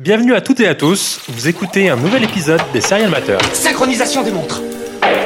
Bienvenue 0.00 0.32
à 0.34 0.40
toutes 0.40 0.60
et 0.60 0.68
à 0.68 0.74
tous, 0.74 1.20
vous 1.28 1.48
écoutez 1.48 1.90
un 1.90 1.96
nouvel 1.96 2.24
épisode 2.24 2.62
des 2.72 2.80
Serial 2.80 3.10
Matters. 3.10 3.38
Synchronisation 3.52 4.22
des 4.22 4.30
montres. 4.30 4.62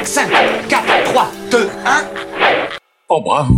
5, 0.03 0.27
4, 0.67 1.03
3, 1.05 1.31
2, 1.51 1.69
1. 1.85 2.03
Oh 3.07 3.21
bravo 3.21 3.55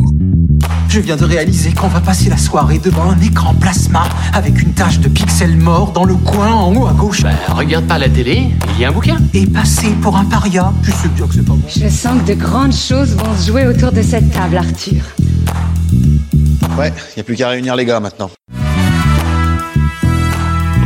Je 0.88 1.00
viens 1.00 1.16
de 1.16 1.26
réaliser 1.26 1.74
qu'on 1.74 1.88
va 1.88 2.00
passer 2.00 2.30
la 2.30 2.38
soirée 2.38 2.78
devant 2.78 3.10
un 3.10 3.20
écran 3.22 3.56
plasma 3.56 4.04
avec 4.36 4.62
une 4.62 4.76
tache 4.76 5.00
de 5.00 5.10
pixels 5.10 5.58
morts 5.58 5.94
dans 5.94 6.06
le 6.06 6.14
coin 6.14 6.52
en 6.54 6.76
haut 6.76 6.86
à 6.86 6.94
gauche. 6.94 7.24
Bah, 7.24 7.32
regarde 7.56 7.88
pas 7.88 7.98
la 7.98 8.10
télé, 8.10 8.44
il 8.76 8.80
y 8.80 8.86
a 8.86 8.90
un 8.90 8.92
bouquin. 8.92 9.18
Et 9.34 9.48
passer 9.48 9.90
pour 10.04 10.16
un 10.16 10.26
paria. 10.26 10.72
Tu 10.86 10.92
sais 10.92 11.08
bien 11.08 11.26
que 11.26 11.34
c'est 11.34 11.44
pas 11.44 11.54
bon. 11.54 11.68
Je 11.68 11.90
sens 11.90 12.22
que 12.22 12.28
de 12.28 12.34
grandes 12.36 12.76
choses 12.76 13.16
vont 13.16 13.36
se 13.36 13.48
jouer 13.48 13.66
autour 13.66 13.92
de 13.92 14.04
cette 14.04 14.32
table, 14.32 14.58
Arthur. 14.58 15.02
Ouais, 16.78 16.94
y 17.18 17.20
a 17.20 17.24
plus 17.24 17.36
qu'à 17.36 17.50
réunir 17.50 17.76
les 17.76 17.86
gars 17.86 18.00
maintenant. 18.00 18.30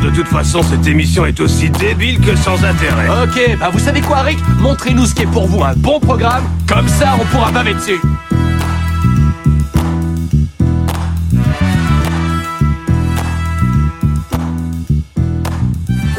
De 0.03 0.09
toute 0.09 0.27
façon, 0.27 0.61
cette 0.61 0.85
émission 0.85 1.25
est 1.25 1.39
aussi 1.39 1.69
débile 1.69 2.19
que 2.19 2.35
sans 2.35 2.61
intérêt. 2.65 3.07
Ok, 3.23 3.57
bah 3.57 3.69
vous 3.71 3.79
savez 3.79 4.01
quoi, 4.01 4.17
Rick 4.17 4.37
Montrez-nous 4.59 5.05
ce 5.05 5.15
qui 5.15 5.21
est 5.21 5.27
pour 5.27 5.47
vous 5.47 5.63
un 5.63 5.75
bon 5.77 6.01
programme, 6.01 6.43
comme 6.67 6.89
ça 6.89 7.13
on 7.17 7.23
pourra 7.27 7.51
baver 7.53 7.73
dessus. 7.73 8.01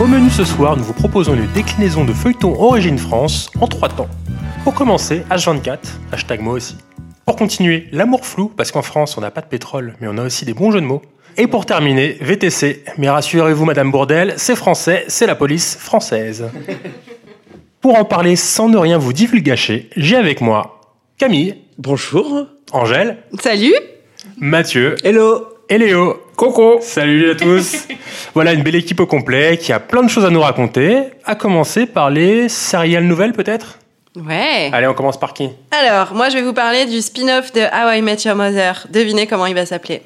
Au 0.01 0.07
menu 0.07 0.31
ce 0.31 0.45
soir, 0.45 0.79
nous 0.79 0.85
vous 0.85 0.95
proposons 0.95 1.35
une 1.35 1.47
déclinaison 1.53 2.07
de 2.07 2.15
feuilleton 2.15 2.59
Origine 2.59 2.97
France 2.97 3.51
en 3.61 3.67
trois 3.67 3.91
temps. 3.91 4.09
Pour 4.65 4.73
commencer, 4.73 5.25
H24, 5.31 5.79
hashtag 6.11 6.41
moi 6.41 6.55
aussi. 6.55 6.79
Pour 7.27 7.37
continuer, 7.37 7.89
l'amour 7.93 8.25
flou, 8.25 8.51
parce 8.57 8.73
qu'en 8.73 8.81
France 8.83 9.19
on 9.19 9.21
n'a 9.21 9.31
pas 9.31 9.43
de 9.43 9.47
pétrole, 9.47 9.95
mais 10.01 10.09
on 10.09 10.17
a 10.17 10.23
aussi 10.23 10.47
des 10.47 10.55
bons 10.55 10.71
jeux 10.71 10.81
de 10.81 10.87
mots. 10.87 11.03
Et 11.37 11.47
pour 11.47 11.67
terminer, 11.67 12.17
VTC. 12.21 12.85
Mais 12.99 13.09
rassurez-vous, 13.09 13.65
Madame 13.65 13.91
Bourdel, 13.91 14.35
c'est 14.37 14.55
français, 14.57 15.05
c'est 15.09 15.27
la 15.27 15.35
police 15.35 15.77
française. 15.77 16.49
Pour 17.81 17.99
en 17.99 18.05
parler 18.07 18.35
sans 18.37 18.69
ne 18.71 18.79
rien 18.79 18.97
vous 18.97 19.13
divulgacher, 19.13 19.91
j'ai 19.95 20.17
avec 20.17 20.41
moi 20.41 20.81
Camille, 21.19 21.57
Bonjour. 21.77 22.47
Angèle, 22.73 23.19
Salut 23.41 23.75
Mathieu 24.39 24.95
Hello. 25.05 25.49
et 25.69 25.77
Léo. 25.77 26.19
Coco 26.37 26.79
Salut 26.81 27.31
à 27.31 27.35
tous 27.35 27.87
Voilà 28.35 28.53
une 28.55 28.63
belle 28.63 28.75
équipe 28.77 29.01
au 29.01 29.07
complet 29.07 29.59
qui 29.59 29.71
a 29.73 29.81
plein 29.81 30.03
de 30.03 30.09
choses 30.09 30.25
à 30.25 30.31
nous 30.31 30.41
raconter, 30.41 31.03
à 31.25 31.35
commencer 31.35 31.85
par 31.87 32.09
les 32.11 32.49
serial 32.49 33.05
nouvelles 33.05 33.33
peut-être? 33.33 33.79
Ouais. 34.17 34.71
Allez, 34.73 34.87
on 34.87 34.95
commence 34.95 35.19
par 35.21 35.35
qui? 35.35 35.51
Alors, 35.73 36.15
moi, 36.15 36.29
je 36.31 36.37
vais 36.37 36.43
vous 36.43 36.53
parler 36.55 36.87
du 36.87 37.03
spin-off 37.03 37.53
de 37.53 37.61
How 37.61 37.99
I 37.99 38.01
Met 38.03 38.19
Your 38.25 38.37
Mother. 38.37 38.87
Devinez 38.91 39.27
comment 39.27 39.47
il 39.47 39.55
va 39.55 39.67
s'appeler. 39.67 40.03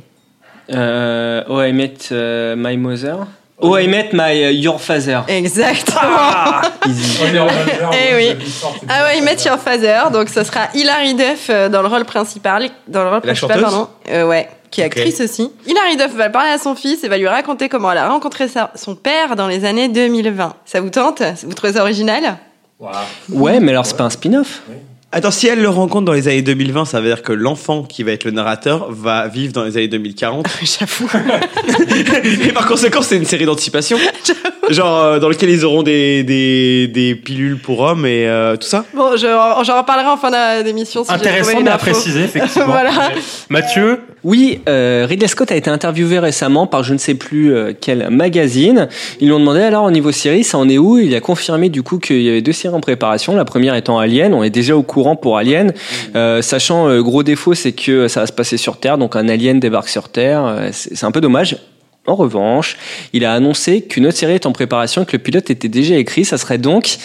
Euh, 0.70 1.42
oh, 1.48 1.60
I 1.62 1.72
met 1.72 1.94
euh, 2.12 2.54
my 2.56 2.76
mother. 2.76 3.26
Oh, 3.60 3.76
I 3.76 3.88
met 3.88 4.10
my 4.12 4.44
euh, 4.44 4.52
your 4.52 4.78
father. 4.80 5.22
Exactement. 5.26 6.60
Easy. 6.86 7.24
Eh 7.24 8.14
oui. 8.14 8.36
How 8.88 9.16
I 9.16 9.20
Met 9.20 9.36
Your 9.44 9.58
Father. 9.58 10.10
Donc, 10.12 10.28
ce 10.28 10.44
sera 10.44 10.68
Hilary 10.74 11.14
Duff 11.14 11.48
euh, 11.50 11.68
dans 11.68 11.82
le 11.82 11.88
rôle 11.88 12.04
principal. 12.04 12.68
Dans 12.86 13.02
le 13.02 13.08
rôle 13.08 13.20
La 13.24 13.32
principal, 13.32 13.56
chanteuse 13.58 13.62
pardon. 13.62 13.88
Euh, 14.10 14.26
ouais. 14.28 14.48
Qui 14.70 14.82
est 14.82 14.84
actrice 14.84 15.20
aussi. 15.20 15.50
Hilary 15.66 15.96
Duff 15.96 16.14
va 16.14 16.28
parler 16.30 16.50
à 16.50 16.58
son 16.58 16.76
fils 16.76 17.02
et 17.02 17.08
va 17.08 17.18
lui 17.18 17.26
raconter 17.26 17.68
comment 17.68 17.90
elle 17.90 17.98
a 17.98 18.08
rencontré 18.08 18.46
sa- 18.48 18.70
son 18.76 18.94
père 18.94 19.34
dans 19.34 19.48
les 19.48 19.64
années 19.64 19.88
2020. 19.88 20.54
Ça 20.64 20.80
vous 20.80 20.90
tente? 20.90 21.22
Vous 21.44 21.54
trouvez 21.54 21.72
ça 21.72 21.80
original 21.82 22.36
Ouais, 23.28 23.58
mais 23.58 23.72
alors 23.72 23.86
c'est 23.86 23.96
pas 23.96 24.04
un 24.04 24.10
spin-off. 24.10 24.60
Attends, 25.10 25.30
si 25.30 25.46
elle 25.46 25.62
le 25.62 25.70
rencontre 25.70 26.04
dans 26.04 26.12
les 26.12 26.28
années 26.28 26.42
2020, 26.42 26.84
ça 26.84 27.00
veut 27.00 27.06
dire 27.08 27.22
que 27.22 27.32
l'enfant 27.32 27.82
qui 27.82 28.02
va 28.02 28.12
être 28.12 28.24
le 28.24 28.30
narrateur 28.30 28.88
va 28.90 29.26
vivre 29.26 29.54
dans 29.54 29.64
les 29.64 29.78
années 29.78 29.88
2040. 29.88 30.46
J'avoue. 30.62 31.08
Et 32.46 32.52
par 32.52 32.66
conséquent, 32.66 33.00
c'est 33.00 33.16
une 33.16 33.24
série 33.24 33.46
d'anticipation. 33.46 33.96
Genre, 34.68 34.98
euh, 35.02 35.18
dans 35.18 35.30
lequel 35.30 35.48
ils 35.48 35.64
auront 35.64 35.82
des, 35.82 36.24
des, 36.24 36.88
des 36.88 37.14
pilules 37.14 37.56
pour 37.58 37.80
hommes 37.80 38.04
et 38.04 38.28
euh, 38.28 38.54
tout 38.56 38.66
ça. 38.66 38.84
Bon, 38.94 39.12
je- 39.16 39.20
j'en 39.64 39.78
reparlerai 39.78 40.08
en 40.08 40.18
fin 40.18 40.62
d'émission 40.62 41.04
si 41.04 41.10
j'ai 41.10 41.16
trouvé 41.16 41.30
Intéressant 41.30 41.58
une 41.60 41.64
mais 41.64 41.70
à 41.70 41.76
info. 41.76 41.90
préciser, 41.90 42.24
effectivement. 42.24 42.66
Voilà. 42.66 42.90
Mathieu, 43.48 44.00
Oui, 44.24 44.60
euh, 44.68 45.06
Ridley 45.08 45.26
Scott 45.26 45.50
a 45.52 45.56
été 45.56 45.70
interviewé 45.70 46.18
récemment 46.18 46.66
par 46.66 46.82
je 46.82 46.92
ne 46.92 46.98
sais 46.98 47.14
plus 47.14 47.54
euh, 47.54 47.72
quel 47.80 48.10
magazine. 48.10 48.88
Ils 49.20 49.28
lui 49.28 49.32
ont 49.32 49.40
demandé 49.40 49.60
alors 49.62 49.84
au 49.84 49.90
niveau 49.90 50.12
série, 50.12 50.44
ça 50.44 50.58
en 50.58 50.68
est 50.68 50.76
où? 50.76 50.98
Il 50.98 51.14
a 51.14 51.20
confirmé 51.22 51.70
du 51.70 51.82
coup 51.82 51.98
qu'il 51.98 52.20
y 52.20 52.28
avait 52.28 52.42
deux 52.42 52.52
séries 52.52 52.74
en 52.74 52.80
préparation. 52.80 53.34
La 53.34 53.46
première 53.46 53.74
étant 53.74 53.98
Alien. 53.98 54.34
On 54.34 54.42
est 54.42 54.50
déjà 54.50 54.76
au 54.76 54.82
courant 54.82 54.97
pour 55.20 55.38
Alien, 55.38 55.72
Euh, 56.14 56.42
sachant 56.42 56.88
le 56.88 57.02
gros 57.02 57.22
défaut, 57.22 57.54
c'est 57.54 57.72
que 57.72 58.08
ça 58.08 58.20
va 58.20 58.26
se 58.26 58.32
passer 58.32 58.56
sur 58.56 58.78
Terre, 58.78 58.98
donc 58.98 59.16
un 59.16 59.28
Alien 59.28 59.60
débarque 59.60 59.88
sur 59.88 60.08
Terre. 60.08 60.44
Euh, 60.44 60.68
C'est 60.72 60.96
c'est 60.96 61.06
un 61.06 61.12
peu 61.12 61.20
dommage. 61.20 61.56
En 62.06 62.14
revanche, 62.14 62.76
il 63.12 63.24
a 63.24 63.34
annoncé 63.34 63.82
qu'une 63.82 64.06
autre 64.06 64.16
série 64.16 64.32
est 64.34 64.46
en 64.46 64.52
préparation 64.52 65.02
et 65.02 65.04
que 65.04 65.12
le 65.12 65.22
pilote 65.22 65.50
était 65.50 65.68
déjà 65.68 65.96
écrit. 65.96 66.24
Ça 66.24 66.38
serait 66.38 66.56
donc 66.58 66.96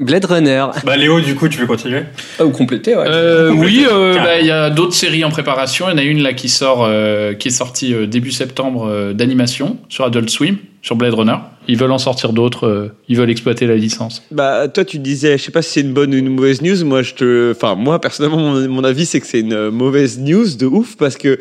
Blade 0.00 0.24
Runner. 0.24 0.66
bah 0.84 0.96
Léo 0.96 1.20
du 1.20 1.34
coup 1.34 1.48
tu 1.48 1.58
veux 1.58 1.66
continuer? 1.66 2.04
Ah, 2.38 2.46
ou 2.46 2.50
compléter, 2.50 2.96
ouais. 2.96 3.04
Euh, 3.06 3.50
oui, 3.50 3.84
euh, 3.90 4.14
bah, 4.14 4.40
il 4.40 4.46
y 4.46 4.50
a 4.50 4.70
d'autres 4.70 4.94
séries 4.94 5.22
en 5.22 5.30
préparation. 5.30 5.86
Il 5.88 5.92
y 5.92 5.94
en 5.94 5.98
a 5.98 6.02
une 6.02 6.22
là 6.22 6.32
qui 6.32 6.48
sort, 6.48 6.84
euh, 6.88 7.34
qui 7.34 7.48
est 7.48 7.52
sortie 7.52 7.92
euh, 7.92 8.06
début 8.06 8.30
septembre 8.30 8.86
euh, 8.88 9.12
d'animation 9.12 9.76
sur 9.90 10.04
Adult 10.06 10.30
Swim, 10.30 10.56
sur 10.80 10.96
Blade 10.96 11.12
Runner. 11.12 11.36
Ils 11.68 11.76
veulent 11.76 11.92
en 11.92 11.98
sortir 11.98 12.32
d'autres. 12.32 12.66
euh, 12.66 12.94
ils 13.08 13.16
veulent 13.18 13.30
exploiter 13.30 13.66
la 13.66 13.76
licence. 13.76 14.22
Bah, 14.30 14.66
toi, 14.68 14.84
tu 14.86 14.98
disais, 14.98 15.36
je 15.36 15.42
sais 15.42 15.52
pas 15.52 15.60
si 15.60 15.72
c'est 15.72 15.80
une 15.82 15.92
bonne 15.92 16.14
ou 16.14 16.16
une 16.16 16.30
mauvaise 16.30 16.62
news. 16.62 16.84
Moi, 16.86 17.02
je 17.02 17.12
te, 17.12 17.50
enfin, 17.52 17.74
moi, 17.74 18.00
personnellement, 18.00 18.38
mon, 18.38 18.68
mon 18.68 18.84
avis, 18.84 19.04
c'est 19.04 19.20
que 19.20 19.26
c'est 19.26 19.40
une 19.40 19.68
mauvaise 19.68 20.18
news 20.18 20.56
de 20.58 20.64
ouf 20.66 20.96
parce 20.96 21.16
que 21.18 21.38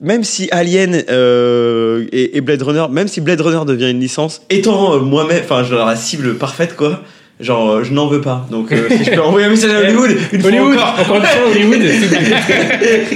même 0.00 0.24
si 0.24 0.48
Alien 0.50 1.02
euh, 1.10 2.06
et, 2.10 2.38
et 2.38 2.40
Blade 2.40 2.62
Runner, 2.62 2.86
même 2.90 3.06
si 3.06 3.20
Blade 3.20 3.40
Runner 3.42 3.64
devient 3.66 3.90
une 3.90 4.00
licence, 4.00 4.40
étant 4.48 4.94
euh, 4.94 4.98
moi-même, 5.00 5.42
enfin, 5.44 5.62
genre 5.62 5.86
la 5.86 5.94
cible 5.96 6.36
parfaite, 6.38 6.74
quoi. 6.74 7.02
Genre, 7.40 7.70
euh, 7.70 7.82
je 7.84 7.92
n'en 7.92 8.06
veux 8.06 8.20
pas. 8.20 8.46
Donc, 8.50 8.70
euh, 8.70 8.88
si 8.88 9.04
je 9.04 9.10
peux 9.10 9.20
envoyer 9.22 9.46
un 9.46 9.50
message 9.50 9.70
à 9.72 9.78
Hollywood, 9.88 10.10
une 10.32 10.40
fois 10.40 10.50
Hollywood, 10.50 10.76
encore. 10.78 11.00
encore 11.00 11.16
une 11.16 11.22
fois 11.24 11.50
Hollywood 11.50 11.80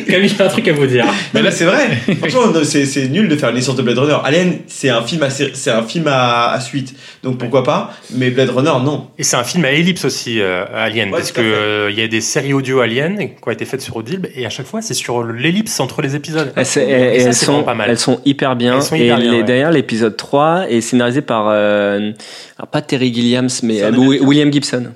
Camille 0.09 0.29
j'ai 0.37 0.43
un 0.45 0.49
truc 0.49 0.67
à 0.69 0.73
vous 0.73 0.87
dire 0.87 1.07
Mais 1.35 1.43
là, 1.43 1.51
c'est 1.51 1.65
vrai. 1.65 1.89
Franchement, 2.19 2.53
c'est 2.65 3.09
nul 3.09 3.29
de 3.29 3.37
faire 3.37 3.51
une 3.51 3.57
licence 3.57 3.77
de 3.77 3.83
Blade 3.83 3.99
Runner. 3.99 4.17
Alien, 4.25 4.55
c'est 4.67 4.89
un 4.89 5.03
film 5.03 5.23
à, 5.23 5.31
c'est 5.31 5.71
un 5.71 5.83
film 5.83 6.07
à, 6.09 6.51
à 6.53 6.61
suite. 6.61 6.95
Donc 7.23 7.39
pourquoi 7.39 7.63
pas? 7.63 7.93
Mais 8.15 8.31
Blade 8.31 8.51
Runner, 8.51 8.73
non. 8.85 9.09
Et 9.19 9.23
c'est 9.23 9.37
un 9.37 9.45
film 9.45 9.65
à 9.65 9.71
ellipse 9.73 10.05
aussi, 10.05 10.41
euh, 10.41 10.65
Alien, 10.75 11.11
Ouais, 11.11 11.19
parce 11.19 11.33
que 11.33 11.41
euh, 11.41 11.91
il 11.91 11.99
y 11.99 12.03
a 12.03 12.09
des 12.09 12.21
séries 12.21 12.53
audio 12.53 12.81
Alien 12.81 13.19
qui 13.19 13.35
ont 13.47 13.51
été 13.51 13.65
faites 13.65 13.81
sur 13.83 13.97
Audible, 13.97 14.29
et 14.35 14.45
à 14.47 14.51
chaque 14.51 14.67
fois 14.67 14.83
c'est 14.83 14.95
sur 14.95 15.23
l'ellipse 15.23 15.79
entre 15.81 16.03
les 16.03 16.17
épisodes. 16.17 16.53
Et 16.57 16.61
elles- 16.61 16.67
ça, 16.67 16.81
elles 16.81 17.21
c'est 17.35 17.45
sont, 17.45 17.53
vraiment 17.53 17.65
pas 17.65 17.75
mal. 17.75 17.91
elles 17.91 17.99
sont 17.99 18.21
hyper 18.25 18.57
bien. 18.57 18.77
Elles 18.77 18.83
sont 18.83 18.97
et 18.97 19.05
hyper 19.07 19.19
bien, 19.19 19.31
les- 19.33 19.37
ouais. 19.39 19.45
d'ailleurs, 19.45 19.71
l'épisode 19.71 20.17
3 20.17 20.67
est 20.69 20.81
scénarisé 20.81 21.23
par, 21.23 21.47
euh, 21.49 22.11
alors 22.59 22.69
pas 22.71 22.81
Terry 22.83 23.13
Gilliams, 23.13 23.49
mais. 23.63 23.83
William 24.07 24.51
Gibson. 24.51 24.93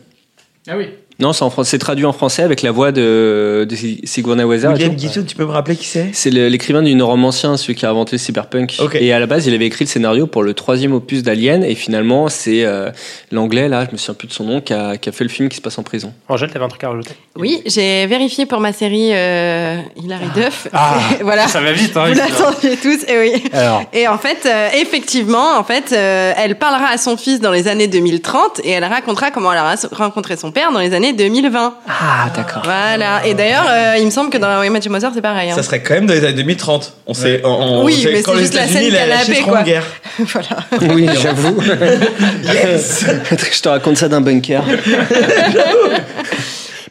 Ah 0.69 0.77
oui. 0.77 0.91
Non, 1.21 1.33
c'est 1.33 1.43
en 1.45 1.51
français, 1.51 1.71
c'est 1.73 1.79
traduit 1.79 2.05
en 2.07 2.13
français 2.13 2.43
avec 2.43 2.63
la 2.63 2.71
voix 2.71 2.93
de, 2.93 3.67
de 3.69 3.77
Sigourney 4.05 4.43
Weaver. 4.45 4.69
William. 4.69 4.99
Gibson, 4.99 5.25
tu 5.27 5.37
peux 5.37 5.45
me 5.45 5.51
rappeler 5.53 5.77
qui 5.77 5.85
c'est? 5.87 6.09
C'est 6.13 6.31
le- 6.31 6.49
l'écrivain 6.49 6.83
d'une 6.83 7.03
romancien, 7.03 7.57
celui 7.57 7.75
qui 7.75 7.85
a 7.87 7.91
inventé 7.91 8.13
le 8.13 8.19
cyberpunk. 8.19 8.79
Et 8.95 9.13
à 9.13 9.19
la 9.19 9.27
base, 9.27 9.47
il 9.47 9.55
avait 9.55 9.67
écrit 9.67 9.85
le 9.85 9.91
scénario 9.91 10.27
pour 10.27 10.43
le 10.43 10.55
troisième 10.55 10.93
opus 10.95 11.23
d'Alien. 11.23 11.63
Et 11.65 11.75
finalement, 11.75 12.29
c'est 12.29 12.65
euh, 12.65 12.91
l'anglais, 13.31 13.69
là, 13.69 13.85
je 13.87 13.93
me 13.93 13.97
souviens 13.99 14.15
plus 14.15 14.29
de 14.29 14.33
son 14.33 14.45
nom, 14.45 14.61
qui 14.61 14.73
a, 14.73 14.97
qui 14.97 15.09
a 15.09 15.13
fait 15.13 15.25
le 15.25 15.31
film 15.31 15.49
qui 15.49 15.57
se 15.57 15.61
passe 15.63 15.79
en 15.79 15.83
prison. 15.83 16.13
Angèle, 16.29 16.51
t'avais 16.51 16.65
un 16.65 16.69
truc 16.69 16.83
à 16.85 16.89
rajouter? 16.91 17.13
Oui, 17.37 17.63
j'ai 17.67 18.07
vérifié 18.07 18.47
pour 18.47 18.61
ma 18.61 18.73
série 18.73 19.11
euh, 19.13 19.77
Hilary 20.03 20.27
Duff. 20.35 20.69
Ah, 20.73 20.99
voilà. 21.23 21.47
Ça 21.49 21.61
va 21.61 21.73
vite, 21.73 21.97
hein 21.97 22.07
Vous 22.09 22.15
l'attendiez 22.15 22.77
tous, 22.77 23.05
et 23.09 23.19
oui. 23.19 23.43
Alors, 23.53 23.83
Et 23.93 24.09
en 24.09 24.19
fait, 24.19 24.47
euh, 24.47 24.69
effectivement, 24.81 25.59
en 25.59 25.65
fait, 25.65 25.93
euh, 25.93 26.33
elle 26.37 26.57
parlera 26.57 26.87
à 26.93 26.97
son 26.99 27.17
fils 27.17 27.41
dans 27.41 27.51
les 27.53 27.69
années 27.69 27.89
2030 27.89 28.61
et 28.65 28.71
elle 28.71 28.85
racontera 28.85 29.31
comment 29.31 29.53
elle 29.53 29.59
a 29.59 29.75
rencontré 29.93 30.37
son 30.37 30.51
père 30.53 30.73
dans 30.73 30.79
les 30.81 30.95
années 30.95 31.10
2020. 31.13 31.75
Ah, 31.89 32.31
d'accord. 32.35 32.63
Voilà. 32.65 33.27
Et 33.27 33.35
d'ailleurs, 33.35 33.67
euh, 33.69 33.97
il 33.99 34.07
me 34.07 34.11
semble 34.11 34.31
que 34.31 34.39
dans 34.39 34.59
How 34.59 34.65
I 34.65 34.71
Met 34.71 34.81
Your 34.81 34.93
Mother, 34.93 35.11
c'est 35.15 35.23
pareil. 35.23 35.51
hein. 35.51 35.55
Ça 35.55 35.63
serait 35.63 35.83
quand 35.83 35.95
même 35.95 36.07
dans 36.07 36.15
les 36.15 36.25
années 36.25 36.35
2030. 36.35 36.95
On 37.07 37.15
sait, 37.15 37.41
on, 37.45 37.49
on- 37.49 37.85
Oui, 37.85 38.01
mais 38.05 38.23
c'est 38.23 38.37
juste 38.39 38.55
la 38.55 38.67
scène 38.67 38.91
la- 38.93 39.07
la 39.07 39.17
canapé, 39.19 39.41
quoi. 39.43 39.63
guerre. 39.63 39.85
voilà. 40.19 40.95
Oui, 40.95 41.09
j'avoue. 41.23 41.61
Yes. 42.45 43.05
je 43.55 43.61
te 43.61 43.69
raconte 43.69 43.97
ça 43.97 44.09
d'un 44.09 44.21
bunker. 44.21 44.63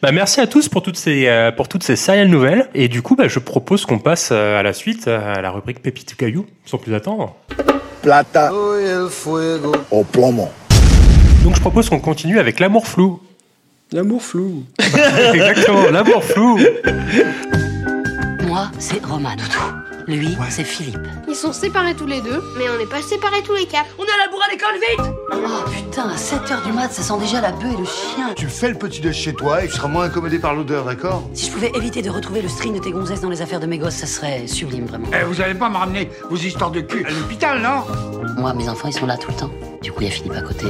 bah, 0.02 0.12
merci 0.12 0.40
à 0.40 0.48
tous 0.48 0.70
pour 0.70 0.82
toutes 0.82 0.98
ces 0.98 1.28
euh, 1.28 1.52
pour 1.52 1.68
toutes 1.68 1.84
ces 1.84 1.96
serial 1.96 2.28
nouvelles, 2.28 2.68
et 2.74 2.88
du 2.88 3.02
coup, 3.02 3.16
bah, 3.16 3.28
je 3.28 3.40
propose 3.40 3.86
qu'on 3.86 4.00
passe 4.00 4.30
euh, 4.32 4.60
à 4.60 4.64
la 4.64 4.74
suite, 4.74 5.08
à 5.08 5.42
la 5.42 5.52
rubrique 5.52 5.82
Pépite 5.82 6.14
ou 6.14 6.16
Caillou, 6.16 6.46
sans 6.66 6.78
plus 6.78 6.94
attendre. 6.96 7.36
Plata 8.02 8.52
au 9.92 10.04
plomo. 10.06 10.50
Donc, 11.44 11.56
je 11.56 11.62
propose 11.62 11.90
qu'on 11.90 12.00
continue 12.00 12.40
avec 12.40 12.60
l'amour 12.60 12.88
flou. 12.88 13.20
L'amour 13.92 14.22
flou. 14.22 14.66
Exactement, 15.34 15.90
l'amour 15.90 16.24
flou. 16.24 16.60
Moi, 18.46 18.70
c'est 18.78 19.04
Romain 19.04 19.36
Doudou. 19.36 20.16
Lui, 20.16 20.38
c'est 20.50 20.64
Philippe. 20.64 21.00
Ils 21.28 21.36
sont 21.36 21.52
séparés 21.54 21.96
tous 21.96 22.06
les 22.06 22.22
deux, 22.22 22.44
mais 22.60 22.66
on 22.70 22.78
n'est 22.78 22.86
pas 22.86 23.02
séparés 23.02 23.42
tous 23.44 23.56
les 23.56 23.66
quatre. 23.66 23.88
On 23.98 24.04
est 24.04 24.12
à 24.12 24.26
la 24.26 24.32
bourre 24.32 24.44
à 24.48 24.52
l'école, 24.52 24.76
vite 24.76 25.16
Oh 25.34 25.70
putain, 25.72 26.10
à 26.10 26.16
7h 26.16 26.66
du 26.66 26.72
mat, 26.72 26.92
ça 26.92 27.02
sent 27.02 27.20
déjà 27.20 27.42
la 27.42 27.52
bœuf 27.52 27.74
et 27.74 27.78
le 27.78 27.86
chien. 27.86 28.34
Tu 28.36 28.46
fais 28.48 28.70
le 28.70 28.76
petit 28.76 29.02
déj 29.02 29.16
chez 29.16 29.34
toi 29.34 29.64
et 29.64 29.68
tu 29.68 29.74
seras 29.74 29.88
moins 29.88 30.04
incommodé 30.06 30.38
par 30.38 30.54
l'odeur, 30.54 30.86
d'accord? 30.86 31.28
Si 31.34 31.48
je 31.48 31.52
pouvais 31.52 31.72
éviter 31.74 32.04
de 32.04 32.12
retrouver 32.12 32.44
le 32.44 32.50
string 32.50 32.76
de 32.76 32.80
tes 32.80 32.92
gonzesses 32.92 33.22
dans 33.22 33.30
les 33.30 33.42
affaires 33.42 33.60
de 33.60 33.66
mes 33.68 33.80
gosses, 33.80 33.96
ça 33.96 34.08
serait 34.08 34.46
sublime, 34.46 34.86
vraiment. 34.86 35.08
Eh, 35.20 35.24
vous 35.26 35.42
allez 35.42 35.56
pas 35.56 35.70
me 35.70 35.78
ramener 35.78 36.10
vos 36.30 36.38
histoires 36.38 36.72
de 36.72 36.82
cul 36.82 37.06
à 37.06 37.10
l'hôpital, 37.10 37.60
non? 37.62 37.84
Moi, 38.38 38.54
mes 38.54 38.70
enfants, 38.70 38.88
ils 38.88 38.94
sont 38.94 39.08
là 39.08 39.18
tout 39.18 39.32
le 39.32 39.38
temps. 39.38 39.52
Du 39.82 39.92
coup, 39.94 40.02
il 40.02 40.08
y 40.08 40.10
a 40.10 40.12
Philippe 40.12 40.34
à 40.34 40.42
côté. 40.42 40.66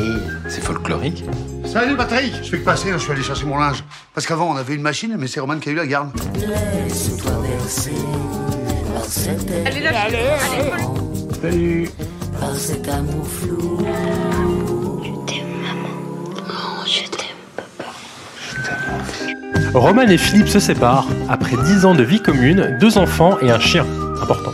C'est 0.48 0.62
folklorique. 0.62 1.24
Salut 1.66 1.96
Patrick 1.96 2.32
Je 2.44 2.50
fais 2.50 2.60
que 2.60 2.66
passer, 2.66 2.92
je 2.94 2.98
suis 2.98 3.12
allé 3.12 3.24
chercher 3.24 3.46
mon 3.46 3.58
linge. 3.58 3.84
Parce 4.14 4.28
qu'avant 4.28 4.52
on 4.52 4.56
avait 4.56 4.76
une 4.76 4.82
machine, 4.82 5.16
mais 5.18 5.28
c'est 5.28 5.40
Roman 5.40 5.58
qui 5.58 5.70
a 5.70 5.72
eu 5.72 5.76
la 5.76 5.88
garde. 5.88 6.10
Laisse-toi 6.36 7.32
bercer 7.42 7.92
par 8.94 9.04
cet. 9.06 9.52
Allez, 9.66 9.80
là, 9.82 9.92
Allez, 10.06 10.18
allez. 10.18 10.72
Salut. 11.42 11.90
Par 12.40 12.56
cet 12.56 12.88
amour 12.88 13.28
flou. 13.28 13.80
Je 15.04 15.10
t'aime, 15.32 15.48
maman. 15.64 15.90
Oh, 16.48 16.86
je 16.86 17.02
t'aime. 17.10 17.28
Roman 19.74 20.04
et 20.04 20.18
Philippe 20.18 20.50
se 20.50 20.60
séparent 20.60 21.08
après 21.30 21.58
10 21.58 21.86
ans 21.86 21.96
de 21.96 22.04
vie 22.04 22.22
commune, 22.22 22.78
deux 22.80 22.98
enfants 23.00 23.38
et 23.42 23.50
un 23.50 23.60
chien. 23.60 23.86
Important. 24.22 24.52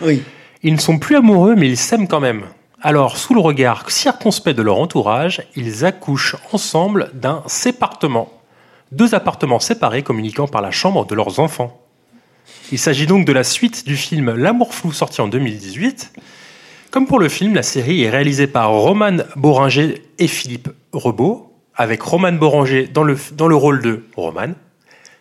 Oui. 0.00 0.22
Ils 0.64 0.74
ne 0.74 0.80
sont 0.80 0.98
plus 0.98 1.16
amoureux, 1.16 1.54
mais 1.56 1.68
ils 1.68 1.76
s'aiment 1.76 2.08
quand 2.08 2.20
même. 2.20 2.42
Alors, 2.84 3.16
sous 3.16 3.32
le 3.32 3.38
regard 3.40 3.88
circonspect 3.92 4.58
de 4.58 4.62
leur 4.62 4.78
entourage, 4.78 5.42
ils 5.54 5.84
accouchent 5.84 6.34
ensemble 6.52 7.12
d'un 7.14 7.44
sépartement. 7.46 8.28
Deux 8.90 9.14
appartements 9.14 9.60
séparés 9.60 10.02
communiquant 10.02 10.48
par 10.48 10.62
la 10.62 10.72
chambre 10.72 11.06
de 11.06 11.14
leurs 11.14 11.38
enfants. 11.38 11.80
Il 12.72 12.80
s'agit 12.80 13.06
donc 13.06 13.24
de 13.24 13.32
la 13.32 13.44
suite 13.44 13.86
du 13.86 13.96
film 13.96 14.34
L'amour 14.34 14.74
flou 14.74 14.90
sorti 14.90 15.20
en 15.20 15.28
2018. 15.28 16.12
Comme 16.90 17.06
pour 17.06 17.20
le 17.20 17.28
film, 17.28 17.54
la 17.54 17.62
série 17.62 18.02
est 18.02 18.10
réalisée 18.10 18.48
par 18.48 18.72
Roman 18.72 19.18
Boringer 19.36 20.02
et 20.18 20.26
Philippe 20.26 20.68
Rebaud, 20.92 21.52
avec 21.76 22.02
Roman 22.02 22.32
Boringer 22.32 22.88
dans 22.88 23.04
le, 23.04 23.16
rôle 23.54 23.80
de 23.80 24.02
Roman, 24.16 24.54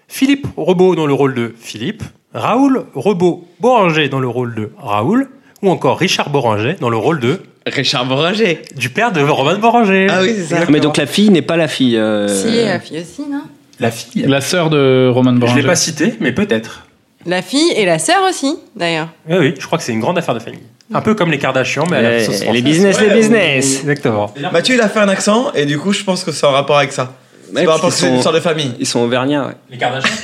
Philippe 0.07 0.47
Rebaud 0.57 0.95
dans 0.95 1.05
le 1.05 1.13
rôle 1.13 1.35
de 1.35 1.53
Philippe, 1.59 2.03
Raoul 2.33 2.87
Rebaud 2.95 3.47
Boringer 3.59 4.09
dans 4.09 4.19
le 4.19 4.27
rôle 4.27 4.55
de 4.55 4.71
Raoul, 4.79 5.29
ou 5.61 5.69
encore 5.69 5.99
Richard 5.99 6.31
Boringer 6.31 6.73
dans 6.79 6.89
le 6.89 6.97
rôle 6.97 7.19
de 7.19 7.41
Richard 7.65 8.05
Boringer. 8.05 8.61
du 8.75 8.89
père 8.89 9.11
de 9.11 9.21
Roman 9.21 9.57
Boringer. 9.57 10.07
Ah 10.09 10.19
oui, 10.21 10.33
c'est 10.35 10.55
ça. 10.55 10.65
Mais 10.69 10.79
donc 10.79 10.97
la 10.97 11.05
fille 11.05 11.29
n'est 11.29 11.41
pas 11.43 11.57
la 11.57 11.67
fille. 11.67 11.97
euh, 11.97 12.27
Si, 12.27 12.63
la 12.65 12.79
fille 12.79 12.99
aussi, 12.99 13.29
non 13.29 13.41
La 13.79 13.91
fille. 13.91 14.23
La 14.27 14.41
sœur 14.41 14.69
de 14.69 15.09
Roman 15.13 15.33
Je 15.35 15.39
Boringer. 15.39 15.61
l'ai 15.61 15.67
pas 15.67 15.75
cité, 15.75 16.15
mais 16.19 16.31
peut-être. 16.31 16.85
La 17.27 17.43
fille 17.43 17.71
et 17.75 17.85
la 17.85 17.99
sœur 17.99 18.23
aussi, 18.27 18.55
d'ailleurs. 18.75 19.09
Oui, 19.29 19.37
oui, 19.39 19.53
je 19.59 19.65
crois 19.67 19.77
que 19.77 19.83
c'est 19.83 19.91
une 19.91 19.99
grande 19.99 20.17
affaire 20.17 20.33
de 20.33 20.39
famille. 20.39 20.63
Un 20.91 21.01
peu 21.01 21.13
comme 21.13 21.29
les 21.31 21.37
Kardashians, 21.37 21.85
mais 21.89 21.97
à 21.97 22.01
la 22.01 22.25
sauce 22.25 22.43
les 22.51 22.61
business, 22.63 22.99
les 22.99 23.11
business. 23.11 23.79
Exactement. 23.81 24.33
Mathieu, 24.51 24.73
il 24.75 24.81
a 24.81 24.89
fait 24.89 24.99
un 24.99 25.07
accent 25.07 25.51
et 25.53 25.65
du 25.67 25.77
coup, 25.77 25.93
je 25.93 26.03
pense 26.03 26.23
que 26.23 26.31
c'est 26.31 26.45
en 26.47 26.51
rapport 26.51 26.77
avec 26.79 26.91
ça. 26.91 27.13
C'est 27.53 27.59
Ouais, 27.59 27.65
par 27.65 27.75
rapport 27.75 27.91
c'est 27.91 28.07
une 28.07 28.15
histoire 28.15 28.33
de 28.33 28.39
famille. 28.39 28.71
Ils 28.79 28.85
sont 28.87 29.01
auvergnats, 29.01 29.45
ouais. 29.47 29.53
Les 29.69 29.77
Kardashians 29.77 30.09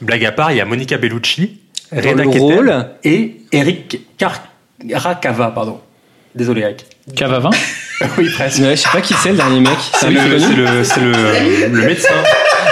Blague 0.00 0.24
à 0.26 0.32
part, 0.32 0.52
il 0.52 0.58
y 0.58 0.60
a 0.60 0.64
Monica 0.64 0.98
Bellucci, 0.98 1.58
Dans 1.92 1.98
Reda 2.10 2.24
le 2.24 2.30
Kettel 2.30 2.40
rôle. 2.40 2.86
et 3.04 3.36
Eric 3.52 4.00
Caracava, 4.88 5.50
pardon. 5.54 5.78
Désolé, 6.34 6.62
Eric. 6.62 6.84
Cavavin 7.14 7.50
oui, 8.18 8.28
presque. 8.30 8.60
Ouais, 8.60 8.76
je 8.76 8.82
sais 8.82 8.88
pas 8.92 9.00
qui 9.00 9.14
c'est 9.14 9.30
le 9.30 9.36
dernier 9.36 9.60
mec. 9.60 9.72
C'est 9.94 10.10
mec 10.10 10.18
le, 10.24 10.30
connu 10.38 10.40
c'est 10.40 10.54
le, 10.56 10.84
c'est 10.84 11.00
le- 11.00 11.68
le 11.80 11.86
médecin. 11.86 12.14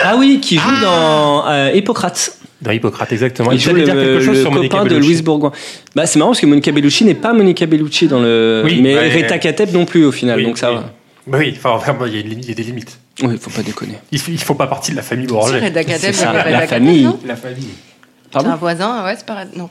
Ah 0.02 0.16
oui, 0.19 0.38
qui 0.43 0.58
joue 0.58 0.81
dans 0.82 1.46
euh, 1.49 1.70
Hippocrate. 1.75 2.37
Dans 2.61 2.72
Hippocrate, 2.72 3.12
exactement. 3.12 3.50
Il 3.52 3.55
Il 3.56 3.61
joue 3.61 3.72
le, 3.72 3.84
dire 3.84 3.94
quelque 3.94 4.20
chose 4.20 4.37
le 4.37 4.40
sur 4.43 4.50
Monica 4.52 4.76
copain 4.76 4.84
de 4.84 4.90
Bellucci. 4.90 5.08
Louise 5.08 5.22
Bourgoin. 5.22 5.52
Bah, 5.94 6.05
c'est 6.06 6.19
marrant 6.19 6.32
parce 6.32 6.40
que 6.40 6.46
Monica 6.46 6.72
Bellucci 6.72 7.05
n'est 7.05 7.14
pas 7.14 7.32
Monica 7.32 7.64
Bellucci 7.64 8.06
dans 8.06 8.20
le. 8.20 8.62
Oui, 8.67 8.81
mais 8.82 8.94
ouais. 8.96 9.08
Rita 9.08 9.38
Kateb 9.38 9.72
non 9.72 9.87
plus 9.87 10.05
au 10.05 10.12
final, 10.12 10.38
Oui, 10.38 10.44
donc 10.44 10.58
ça 10.58 10.70
oui. 10.70 10.76
va. 10.76 10.93
Bah 11.26 11.38
oui, 11.40 11.55
enfin, 11.56 11.76
vraiment, 11.78 12.05
il 12.05 12.14
y, 12.14 12.19
a 12.19 12.20
il 12.20 12.46
y 12.46 12.50
a 12.50 12.55
des 12.55 12.62
limites. 12.64 12.99
Oui, 13.22 13.38
faut 13.40 13.49
pas 13.50 13.62
déconner. 13.62 13.94
Il 14.12 14.20
ne 14.31 14.37
faut 14.38 14.55
pas 14.55 14.67
partie 14.67 14.90
de 14.90 14.96
la 14.96 15.02
famille 15.02 15.26
Boranger. 15.26 15.58
Reda 15.60 15.84
Kateb, 15.84 16.00
C'est 16.00 16.12
ça, 16.12 16.32
il 16.32 16.37
y 16.37 16.38
avait 16.40 16.50
la 16.50 16.56
Reda 16.58 16.67
Kateb, 16.67 16.84
famille. 16.87 17.05
non? 17.05 17.20
La 17.26 17.37
famille. 17.37 17.69
C'est 18.34 18.40
un 18.40 18.42
Pardon 18.42 18.58
voisin, 18.58 19.04
ouais, 19.04 19.14
c'est 19.16 19.26
pareil. 19.26 19.46
Non. 19.56 19.70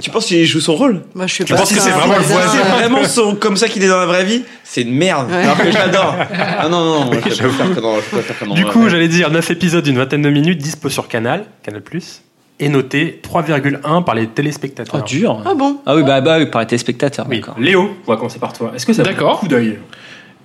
Tu 0.00 0.10
penses 0.10 0.26
qu'il 0.26 0.44
joue 0.46 0.60
son 0.60 0.74
rôle? 0.74 1.02
Moi, 1.14 1.26
je 1.26 1.34
suis 1.34 1.44
Tu 1.44 1.52
pas 1.52 1.60
penses 1.60 1.68
que 1.68 1.74
sûr, 1.74 1.84
c'est 1.84 1.92
un 1.92 1.96
vraiment 1.98 2.16
le 2.16 2.22
C'est 2.24 2.32
voisin 2.32 2.62
vraiment 2.64 3.04
son, 3.04 3.36
comme 3.36 3.56
ça 3.56 3.68
qu'il 3.68 3.82
est 3.84 3.88
dans 3.88 3.98
la 3.98 4.06
vraie 4.06 4.24
vie? 4.24 4.42
C'est 4.64 4.82
une 4.82 4.94
merde. 4.94 5.30
Ouais. 5.30 5.36
Alors 5.42 5.58
que 5.58 5.70
j'adore. 5.70 6.16
Ah 6.32 6.68
non, 6.68 6.84
non, 6.84 7.00
non, 7.00 7.04
moi, 7.06 7.16
je 7.24 7.34
préfère 7.34 7.74
que 7.74 7.80
dans, 7.80 7.96
je 7.96 8.08
préfère 8.08 8.38
que 8.38 8.44
dans 8.44 8.54
Du 8.54 8.64
coup, 8.64 8.88
j'allais 8.88 9.08
dire 9.08 9.30
9 9.30 9.50
épisodes 9.50 9.84
d'une 9.84 9.98
vingtaine 9.98 10.22
de 10.22 10.30
minutes, 10.30 10.58
dispo 10.58 10.88
sur 10.88 11.06
Canal, 11.08 11.44
Canal+, 11.62 11.82
et 12.58 12.68
noté 12.68 13.20
3,1 13.24 14.04
par 14.04 14.14
les 14.14 14.26
téléspectateurs. 14.26 15.00
Oh, 15.02 15.06
dur. 15.08 15.42
Ah 15.44 15.54
bon 15.54 15.78
Ah 15.86 15.94
oui, 15.94 16.02
bah, 16.02 16.20
bah 16.20 16.38
oui, 16.38 16.46
par 16.46 16.60
les 16.60 16.66
téléspectateurs, 16.66 17.26
Oui. 17.28 17.42
Léo, 17.58 17.96
on 18.06 18.10
va 18.10 18.16
commencer 18.16 18.38
par 18.38 18.52
toi. 18.52 18.72
Est-ce 18.74 18.86
que 18.86 18.92
ça 18.92 19.02
vaut 19.02 19.08
D'accord. 19.08 19.36
un 19.36 19.38
coup 19.38 19.48
d'œil? 19.48 19.78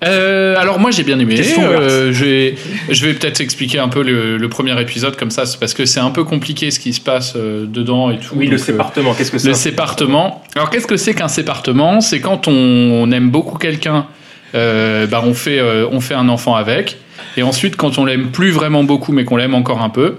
Euh, 0.05 0.55
alors 0.57 0.79
moi 0.79 0.91
j'ai 0.91 1.03
bien 1.03 1.19
aimé. 1.19 1.35
Euh, 1.57 2.13
je 2.13 2.25
vais, 2.25 2.55
je 2.89 3.05
vais 3.05 3.13
peut-être 3.13 3.41
expliquer 3.41 3.79
un 3.79 3.87
peu 3.89 4.03
le, 4.03 4.37
le 4.37 4.49
premier 4.49 4.79
épisode 4.79 5.15
comme 5.15 5.31
ça, 5.31 5.45
c'est 5.45 5.59
parce 5.59 5.73
que 5.73 5.85
c'est 5.85 5.99
un 5.99 6.11
peu 6.11 6.23
compliqué 6.23 6.69
ce 6.69 6.79
qui 6.79 6.93
se 6.93 7.01
passe 7.01 7.33
euh, 7.35 7.65
dedans 7.65 8.11
et 8.11 8.19
tout. 8.19 8.35
Oui, 8.35 8.47
le 8.47 8.55
euh, 8.55 8.57
sépartement, 8.57 9.13
qu'est-ce 9.13 9.31
que 9.31 9.39
c'est 9.39 9.47
Le 9.47 9.53
sépartement. 9.55 10.43
Alors 10.55 10.69
qu'est-ce 10.69 10.87
que 10.87 10.97
c'est 10.97 11.15
qu'un 11.15 11.27
sépartement? 11.27 12.01
C'est 12.01 12.19
quand 12.19 12.47
on, 12.47 12.51
on 12.53 13.11
aime 13.11 13.29
beaucoup 13.31 13.57
quelqu'un, 13.57 14.05
bah, 14.53 15.21
on 15.23 15.33
fait 15.33 15.59
on 15.91 15.99
fait 15.99 16.13
un 16.13 16.29
enfant 16.29 16.55
avec, 16.55 16.97
et 17.35 17.43
ensuite 17.43 17.75
quand 17.75 17.97
on 17.97 18.05
l'aime 18.05 18.27
plus 18.31 18.51
vraiment 18.51 18.83
beaucoup 18.83 19.11
mais 19.11 19.25
qu'on 19.25 19.37
l'aime 19.37 19.55
encore 19.55 19.81
un 19.81 19.89
peu, 19.89 20.15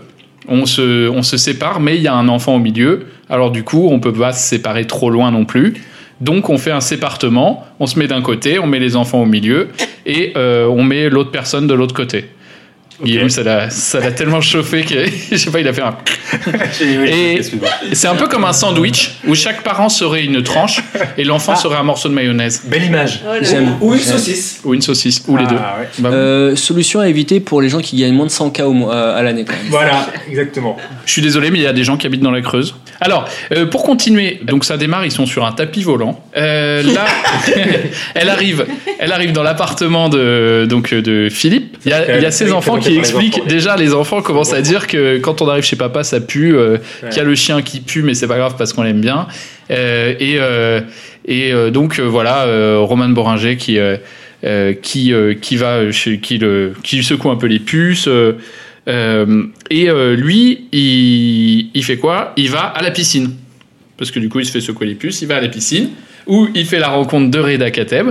on 0.48 0.66
se 0.66 1.08
on 1.08 1.22
se 1.22 1.36
sépare, 1.36 1.80
mais 1.80 1.96
il 1.96 2.02
y 2.02 2.08
a 2.08 2.14
un 2.14 2.28
enfant 2.28 2.56
au 2.56 2.60
milieu. 2.60 3.06
Alors 3.30 3.50
du 3.50 3.62
coup 3.62 3.88
on 3.90 4.00
peut 4.00 4.12
pas 4.12 4.32
se 4.32 4.42
séparer 4.46 4.86
trop 4.86 5.10
loin 5.10 5.30
non 5.30 5.44
plus. 5.44 5.74
Donc 6.20 6.48
on 6.48 6.56
fait 6.58 6.70
un 6.70 6.80
sépartement, 6.80 7.64
on 7.78 7.86
se 7.86 7.98
met 7.98 8.06
d'un 8.06 8.22
côté, 8.22 8.58
on 8.58 8.66
met 8.66 8.78
les 8.78 8.96
enfants 8.96 9.20
au 9.22 9.26
milieu 9.26 9.68
et 10.06 10.32
euh, 10.36 10.66
on 10.66 10.82
met 10.82 11.08
l'autre 11.10 11.30
personne 11.30 11.66
de 11.66 11.74
l'autre 11.74 11.94
côté. 11.94 12.30
Guillaume, 13.04 13.28
ça 13.28 13.42
l'a 13.42 13.68
ça 13.68 14.00
l'a 14.00 14.10
tellement 14.10 14.40
chauffé 14.40 14.82
que 14.82 14.94
je 15.30 15.36
sais 15.36 15.50
pas, 15.50 15.60
il 15.60 15.68
a 15.68 15.74
fait 15.74 15.82
un 15.82 15.94
et 16.80 17.40
c'est 17.92 18.08
un 18.08 18.14
peu 18.14 18.26
comme 18.26 18.46
un 18.46 18.54
sandwich 18.54 19.16
où 19.28 19.34
chaque 19.34 19.62
parent 19.62 19.90
serait 19.90 20.24
une 20.24 20.42
tranche 20.42 20.82
et 21.18 21.24
l'enfant 21.24 21.52
Ah. 21.54 21.60
serait 21.60 21.76
un 21.76 21.82
morceau 21.82 22.08
de 22.08 22.14
mayonnaise. 22.14 22.62
Belle 22.64 22.84
image. 22.84 23.20
J'aime. 23.42 23.76
Ou 23.82 23.92
une 23.94 24.00
saucisse. 24.00 24.60
Ou 24.64 24.72
une 24.72 24.80
saucisse, 24.80 25.22
ou 25.28 25.36
les 25.36 25.44
Ah, 25.46 25.50
deux. 25.50 25.56
ouais. 25.56 25.88
Bah, 25.98 26.08
Euh, 26.10 26.56
solution 26.56 27.00
à 27.00 27.08
éviter 27.08 27.38
pour 27.40 27.60
les 27.60 27.68
gens 27.68 27.80
qui 27.80 27.96
gagnent 27.98 28.14
moins 28.14 28.24
de 28.26 28.30
100K 28.30 28.62
au 28.62 28.72
mois, 28.72 28.94
euh, 28.94 29.18
à 29.18 29.22
l'année 29.22 29.44
quand 29.44 29.52
même. 29.52 29.66
Voilà, 29.68 30.06
exactement. 30.30 30.78
Je 31.04 31.12
suis 31.12 31.20
désolé, 31.22 31.50
mais 31.50 31.58
il 31.58 31.62
y 31.64 31.66
a 31.66 31.74
des 31.74 31.84
gens 31.84 31.98
qui 31.98 32.06
habitent 32.06 32.22
dans 32.22 32.30
la 32.30 32.40
Creuse. 32.40 32.74
Alors, 33.00 33.28
euh, 33.52 33.66
pour 33.66 33.82
continuer, 33.84 34.40
donc 34.42 34.64
ça 34.64 34.76
démarre, 34.76 35.04
ils 35.04 35.10
sont 35.12 35.26
sur 35.26 35.44
un 35.44 35.52
tapis 35.52 35.82
volant. 35.82 36.22
Euh, 36.36 36.82
là, 36.82 37.04
elle 38.14 38.28
arrive, 38.28 38.66
elle 38.98 39.12
arrive 39.12 39.32
dans 39.32 39.42
l'appartement 39.42 40.08
de 40.08 40.66
donc 40.68 40.94
de 40.94 41.28
Philippe. 41.28 41.76
Il 41.84 41.90
y 41.90 41.94
a, 41.94 42.16
il 42.18 42.22
y 42.22 42.26
a 42.26 42.30
Oui, 42.44 42.52
enfants 42.52 42.78
qui 42.78 42.96
expliquent 42.96 43.36
enfants. 43.38 43.46
déjà 43.48 43.76
les 43.76 43.92
enfants 43.94 44.22
commencent 44.22 44.54
à 44.54 44.62
dire 44.62 44.86
que 44.86 45.18
quand 45.18 45.42
on 45.42 45.48
arrive 45.48 45.64
chez 45.64 45.76
papa, 45.76 46.04
ça 46.04 46.20
pue, 46.20 46.56
euh, 46.56 46.76
Ouais. 47.02 47.08
qu'il 47.10 47.18
y 47.18 47.20
a 47.20 47.24
le 47.24 47.34
chien 47.34 47.62
qui 47.62 47.80
pue, 47.80 48.02
mais 48.02 48.14
c'est 48.14 48.26
pas 48.28 48.38
grave 48.38 48.54
parce 48.56 48.72
qu'on 48.72 48.82
l'aime 48.82 49.00
bien. 49.00 49.26
Euh, 49.70 50.14
et 50.18 50.36
euh, 50.38 50.80
et 51.26 51.52
euh, 51.52 51.70
donc 51.70 51.98
euh, 51.98 52.02
voilà, 52.04 52.44
euh, 52.44 52.78
Roman 52.80 53.08
Boringer 53.08 53.56
qui 53.56 53.78
qui 54.82 55.12
euh, 55.12 55.34
qui 55.34 55.56
va 55.56 55.90
chez 55.92 56.18
qui 56.18 56.38
le 56.38 56.74
qui 56.82 57.02
secoue 57.02 57.30
un 57.30 57.36
peu 57.36 57.46
les 57.46 57.58
puces. 57.58 58.08
Euh, 58.88 59.44
et 59.70 59.88
euh, 59.90 60.14
lui, 60.16 60.66
il, 60.72 61.70
il 61.74 61.84
fait 61.84 61.96
quoi? 61.98 62.32
Il 62.36 62.50
va 62.50 62.60
à 62.60 62.82
la 62.82 62.90
piscine. 62.90 63.30
Parce 63.98 64.10
que 64.10 64.18
du 64.20 64.28
coup, 64.28 64.40
il 64.40 64.46
se 64.46 64.52
fait 64.52 64.60
secouer 64.60 64.86
les 64.86 64.94
puces, 64.94 65.22
il 65.22 65.28
va 65.28 65.36
à 65.36 65.40
la 65.40 65.48
piscine, 65.48 65.88
où 66.26 66.48
il 66.54 66.66
fait 66.66 66.78
la 66.78 66.88
rencontre 66.88 67.30
de 67.30 67.38
Reda 67.38 67.70
Kateb. 67.70 68.08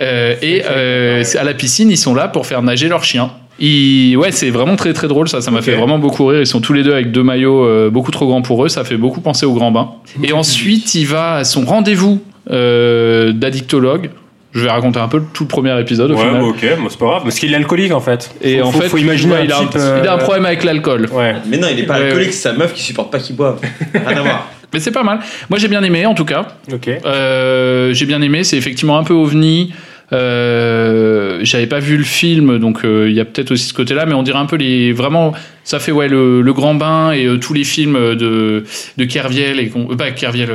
Euh, 0.00 0.34
et 0.42 0.62
à 0.64 1.44
la 1.44 1.54
piscine, 1.54 1.90
ils 1.90 1.96
sont 1.96 2.14
là 2.14 2.28
pour 2.28 2.46
faire 2.46 2.62
nager 2.62 2.88
leur 2.88 3.04
chien. 3.04 3.30
Il- 3.60 4.16
Ouais, 4.16 4.30
c'est 4.32 4.50
vraiment 4.50 4.76
très 4.76 4.92
très 4.92 5.08
drôle 5.08 5.28
ça, 5.28 5.40
ça 5.40 5.50
m'a 5.50 5.62
fait 5.62 5.72
vraiment 5.80 5.98
beaucoup 5.98 6.26
rire. 6.26 6.40
Ils 6.40 6.46
sont 6.46 6.60
tous 6.60 6.72
les 6.72 6.82
deux 6.84 6.92
avec 6.92 7.10
deux 7.12 7.22
maillots 7.24 7.64
euh, 7.64 7.90
beaucoup 7.90 8.10
trop 8.12 8.26
grands 8.26 8.42
pour 8.42 8.64
eux, 8.64 8.68
ça 8.68 8.84
fait 8.84 8.96
beaucoup 8.96 9.20
penser 9.20 9.46
au 9.46 9.52
grand 9.54 9.70
bain. 9.72 9.90
Et 10.22 10.32
ensuite, 10.32 10.94
il 10.94 11.06
va 11.06 11.36
à 11.36 11.44
son 11.44 11.64
rendez-vous 11.64 12.20
euh, 12.50 13.32
d'addictologue. 13.32 14.10
Je 14.58 14.64
vais 14.64 14.70
raconter 14.70 14.98
un 15.00 15.08
peu 15.08 15.22
tout 15.32 15.44
le 15.44 15.48
premier 15.48 15.78
épisode 15.80 16.10
au 16.10 16.14
Ouais, 16.14 16.20
final. 16.26 16.40
bah, 16.40 16.46
ok, 16.48 16.66
moi, 16.78 16.88
c'est 16.90 16.98
pas 16.98 17.06
grave, 17.06 17.22
parce 17.22 17.38
qu'il 17.38 17.52
est 17.52 17.56
alcoolique 17.56 17.92
en 17.92 18.00
fait. 18.00 18.30
Et 18.42 18.58
Faut- 18.58 18.66
en 18.66 18.72
faut- 18.72 18.80
fait, 18.80 18.88
faut 18.88 18.98
imaginer 18.98 19.32
ouais, 19.32 19.38
un 19.40 19.44
il, 19.44 19.52
a 19.52 19.58
un, 19.58 19.68
euh, 19.76 20.00
il 20.02 20.08
a 20.08 20.12
un 20.14 20.18
problème 20.18 20.44
avec 20.46 20.64
l'alcool. 20.64 21.06
Ouais. 21.12 21.34
Mais 21.48 21.56
non, 21.56 21.68
il 21.70 21.78
est 21.80 21.84
pas 21.86 21.94
alcoolique, 21.94 22.32
c'est 22.32 22.50
sa 22.50 22.52
meuf 22.52 22.74
qui 22.74 22.82
supporte 22.82 23.10
pas 23.12 23.18
qu'il 23.18 23.36
boive. 23.36 23.58
Rien 23.94 24.16
à 24.18 24.22
voir. 24.22 24.50
Mais 24.74 24.80
c'est 24.80 24.90
pas 24.90 25.02
mal. 25.02 25.20
Moi 25.48 25.58
j'ai 25.58 25.68
bien 25.68 25.82
aimé 25.82 26.04
en 26.04 26.12
tout 26.14 26.26
cas. 26.26 26.46
Ok. 26.70 26.88
Euh, 27.06 27.94
j'ai 27.94 28.04
bien 28.04 28.20
aimé. 28.20 28.44
C'est 28.44 28.58
effectivement 28.58 28.98
un 28.98 29.02
peu 29.04 29.14
ovni. 29.14 29.72
Euh, 30.12 31.38
J'avais 31.42 31.66
pas 31.66 31.78
vu 31.78 31.96
le 31.96 32.04
film, 32.04 32.58
donc 32.58 32.84
euh, 32.84 33.06
il 33.08 33.14
y 33.14 33.20
a 33.20 33.24
peut-être 33.24 33.50
aussi 33.52 33.64
ce 33.66 33.74
côté-là, 33.74 34.06
mais 34.06 34.14
on 34.14 34.22
dirait 34.22 34.38
un 34.38 34.46
peu 34.46 34.56
les 34.56 34.92
vraiment. 34.92 35.32
Ça 35.64 35.78
fait 35.78 35.92
ouais 35.92 36.08
le, 36.08 36.40
le 36.42 36.52
Grand 36.52 36.74
Bain 36.74 37.12
et 37.12 37.26
euh, 37.26 37.36
tous 37.38 37.54
les 37.54 37.64
films 37.64 38.14
de 38.14 38.64
de 38.96 39.04
Kerviel 39.04 39.60
et 39.60 39.70
euh, 39.74 39.96
pas 39.96 40.10
Kerviel. 40.10 40.50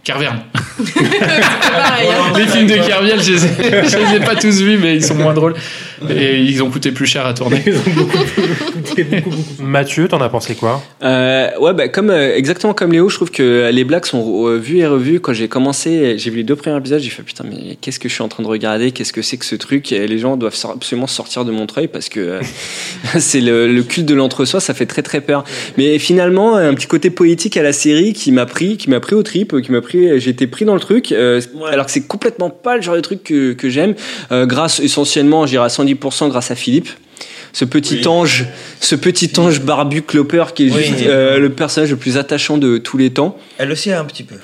Euh, 0.00 0.04
Kerverne. 0.04 0.40
les 2.36 2.46
films 2.46 2.66
de 2.66 2.86
Kerviel, 2.86 3.22
je 3.22 3.32
les, 3.32 3.44
ai, 3.44 3.88
je 3.88 3.98
les 3.98 4.16
ai 4.16 4.20
pas 4.20 4.36
tous 4.36 4.60
vus, 4.62 4.78
mais 4.78 4.96
ils 4.96 5.04
sont 5.04 5.14
moins 5.14 5.34
drôles. 5.34 5.54
Et 6.08 6.40
ils 6.40 6.62
ont 6.62 6.70
coûté 6.70 6.92
plus 6.92 7.06
cher 7.06 7.26
à 7.26 7.34
tourner. 7.34 7.62
Mathieu, 9.60 10.08
t'en 10.08 10.20
as 10.20 10.28
pensé 10.28 10.54
quoi? 10.54 10.82
Euh, 11.02 11.50
ouais, 11.58 11.74
bah, 11.74 11.88
comme 11.88 12.10
euh, 12.10 12.34
exactement 12.34 12.72
comme 12.72 12.92
Léo, 12.92 13.08
je 13.08 13.16
trouve 13.16 13.30
que 13.30 13.70
les 13.70 13.84
blagues 13.84 14.06
sont 14.06 14.46
euh, 14.46 14.56
vues 14.56 14.78
et 14.78 14.86
revues. 14.86 15.20
Quand 15.20 15.32
j'ai 15.32 15.48
commencé, 15.48 16.16
j'ai 16.18 16.30
vu 16.30 16.38
les 16.38 16.42
deux 16.42 16.56
premiers 16.56 16.78
épisodes, 16.78 17.00
j'ai 17.00 17.10
fait 17.10 17.22
putain, 17.22 17.44
mais 17.48 17.76
qu'est-ce 17.80 17.98
que 17.98 18.08
je 18.08 18.14
suis 18.14 18.22
en 18.22 18.28
train 18.28 18.42
de 18.42 18.48
regarder? 18.48 18.92
Qu'est-ce 18.92 19.12
que 19.12 19.22
c'est 19.22 19.36
que 19.36 19.44
ce 19.44 19.56
truc? 19.56 19.92
Et 19.92 20.06
les 20.06 20.18
gens 20.18 20.36
doivent 20.36 20.56
absolument 20.72 21.06
sortir 21.06 21.44
de 21.44 21.52
Montreuil 21.52 21.88
parce 21.88 22.08
que 22.08 22.20
euh, 22.20 22.40
c'est 23.18 23.40
le, 23.40 23.70
le 23.70 23.82
culte 23.82 24.06
de 24.06 24.14
l'entre-soi, 24.14 24.60
ça 24.60 24.72
fait 24.72 24.86
très 24.86 25.02
très 25.02 25.20
peur. 25.20 25.44
Mais 25.76 25.98
finalement, 25.98 26.56
un 26.56 26.74
petit 26.74 26.86
côté 26.86 27.10
poétique 27.10 27.56
à 27.56 27.62
la 27.62 27.72
série 27.72 28.14
qui 28.14 28.32
m'a 28.32 28.46
pris, 28.46 28.78
qui 28.78 28.88
m'a 28.88 29.00
pris 29.00 29.14
au 29.14 29.22
trip, 29.22 29.60
qui 29.60 29.70
m'a 29.70 29.82
pris, 29.82 29.89
j'ai 29.92 30.30
été 30.30 30.46
pris 30.46 30.64
dans 30.64 30.74
le 30.74 30.80
truc. 30.80 31.12
euh, 31.12 31.40
Alors 31.70 31.86
que 31.86 31.92
c'est 31.92 32.06
complètement 32.06 32.50
pas 32.50 32.76
le 32.76 32.82
genre 32.82 32.96
de 32.96 33.00
truc 33.00 33.22
que, 33.24 33.52
que 33.52 33.68
j'aime. 33.70 33.94
Euh, 34.32 34.46
grâce 34.46 34.80
essentiellement, 34.80 35.46
j'irai 35.46 35.64
à 35.64 35.68
110% 35.68 36.28
grâce 36.28 36.50
à 36.50 36.54
Philippe. 36.54 36.88
Ce 37.52 37.64
petit 37.64 38.06
ange, 38.06 38.46
ce 38.80 38.94
petit 38.94 39.32
ange 39.38 39.60
barbu 39.60 40.02
clopper 40.02 40.44
qui 40.54 40.68
est 40.68 40.70
Oui. 40.72 40.84
juste 40.84 41.04
euh, 41.06 41.38
le 41.38 41.50
personnage 41.50 41.90
le 41.90 41.96
plus 41.96 42.16
attachant 42.16 42.58
de 42.58 42.78
tous 42.78 42.96
les 42.96 43.10
temps. 43.10 43.36
Elle 43.58 43.72
aussi 43.72 43.90
un 43.92 44.04
petit 44.04 44.22
peu. 44.22 44.36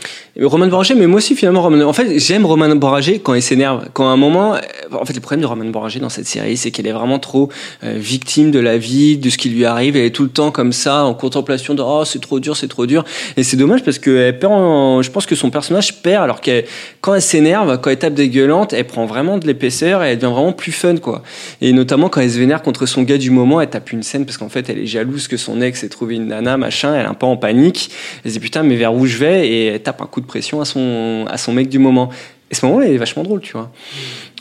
Roman 0.43 0.67
Boragé, 0.67 0.95
mais 0.95 1.07
moi 1.07 1.17
aussi 1.19 1.35
finalement 1.35 1.63
Roman. 1.63 1.83
En 1.87 1.93
fait, 1.95 2.19
j'aime 2.19 2.45
Roman 2.45 2.69
Boragé 2.77 3.21
quand 3.21 3.33
il 3.33 3.41
s'énerve. 3.41 3.87
Quand 3.95 4.07
à 4.09 4.13
un 4.13 4.17
moment, 4.19 4.55
euh, 4.55 4.59
en 4.93 5.05
fait, 5.07 5.15
le 5.15 5.21
problème 5.21 5.41
de 5.41 5.47
Roman 5.47 5.65
Boragé 5.71 5.99
dans 5.99 6.11
cette 6.11 6.27
série, 6.27 6.59
c'est 6.59 6.71
qu'elle 6.71 6.87
est 6.87 6.93
vraiment 6.93 7.19
trop 7.19 7.49
euh, 7.85 7.95
victime 7.97 8.51
de 8.51 8.59
la 8.59 8.77
vie, 8.77 9.17
de 9.17 9.31
ce 9.31 9.39
qui 9.39 9.49
lui 9.49 9.65
arrive. 9.65 9.97
Elle 9.97 10.05
est 10.05 10.11
tout 10.15 10.25
le 10.25 10.29
temps 10.29 10.51
comme 10.51 10.73
ça, 10.73 11.05
en 11.05 11.15
contemplation 11.15 11.73
de 11.75 11.83
oh 11.83 12.03
c'est 12.05 12.21
trop 12.21 12.39
dur, 12.39 12.55
c'est 12.57 12.69
trop 12.69 12.85
dur. 12.85 13.05
Et 13.39 13.45
c'est 13.45 13.57
dommage 13.57 13.83
parce 13.83 13.99
que 13.99 14.11
elle 14.15 14.39
perd. 14.39 14.53
en- 14.53 15.01
Je 15.01 15.11
pense 15.11 15.25
que 15.25 15.35
son 15.35 15.49
personnage 15.51 16.03
perd 16.03 16.23
alors 16.25 16.41
que 16.43 16.65
quand 17.01 17.15
elle 17.15 17.23
s'énerve, 17.23 17.81
quand 17.81 17.89
elle 17.91 17.99
tape 17.99 18.15
des 18.15 18.29
gueulantes, 18.29 18.75
elle 18.75 18.87
prend 18.87 19.07
vraiment 19.07 19.39
de 19.39 19.47
l'épaisseur 19.47 20.03
et 20.05 20.11
elle 20.11 20.19
devient 20.19 20.35
vraiment 20.35 20.53
plus 20.53 20.73
fun 20.73 20.97
quoi. 20.99 21.23
Et 21.63 21.73
notamment 21.73 22.11
quand 22.11 22.21
elle 22.21 22.31
se 22.31 22.39
vénère 22.39 22.61
contre 22.63 22.85
son 22.85 23.03
gars 23.05 23.17
du 23.19 23.31
moment, 23.31 23.61
elle 23.63 23.71
tape 23.71 23.91
une 23.91 24.03
scène 24.03 24.27
parce 24.27 24.37
qu'en 24.37 24.51
fait 24.51 24.69
elle 24.69 24.81
est 24.81 24.87
jalouse 24.87 25.29
que 25.29 25.39
son 25.39 25.63
ex 25.63 25.83
ait 25.83 25.89
trouvé 25.89 26.17
une 26.17 26.27
nana 26.27 26.59
machin. 26.59 26.95
Elle 26.95 27.07
est 27.07 27.09
un 27.09 27.15
peu 27.15 27.25
en 27.27 27.39
panique. 27.39 27.91
Elle 28.23 28.33
se 28.33 28.37
dit 28.37 28.41
putain 28.41 28.63
mais 28.63 28.77
vers 28.77 28.93
où 28.95 29.07
je 29.07 29.17
vais? 29.17 29.49
Et 29.49 29.67
elle 29.69 29.83
tape 29.83 30.03
un 30.03 30.07
coup 30.07 30.21
de 30.21 30.26
pression 30.27 30.61
à 30.61 30.65
son 30.65 31.27
à 31.29 31.39
son 31.39 31.53
mec 31.53 31.69
du 31.69 31.79
moment. 31.79 32.11
Et 32.51 32.55
ce 32.55 32.65
moment-là, 32.67 32.87
il 32.87 32.95
est 32.95 32.99
vachement 32.99 33.23
drôle, 33.23 33.41
tu 33.41 33.53
vois. 33.53 33.73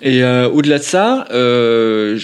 Et 0.01 0.23
euh, 0.23 0.47
au-delà 0.49 0.77
de 0.77 0.83
ça, 0.83 1.25
euh, 1.31 2.19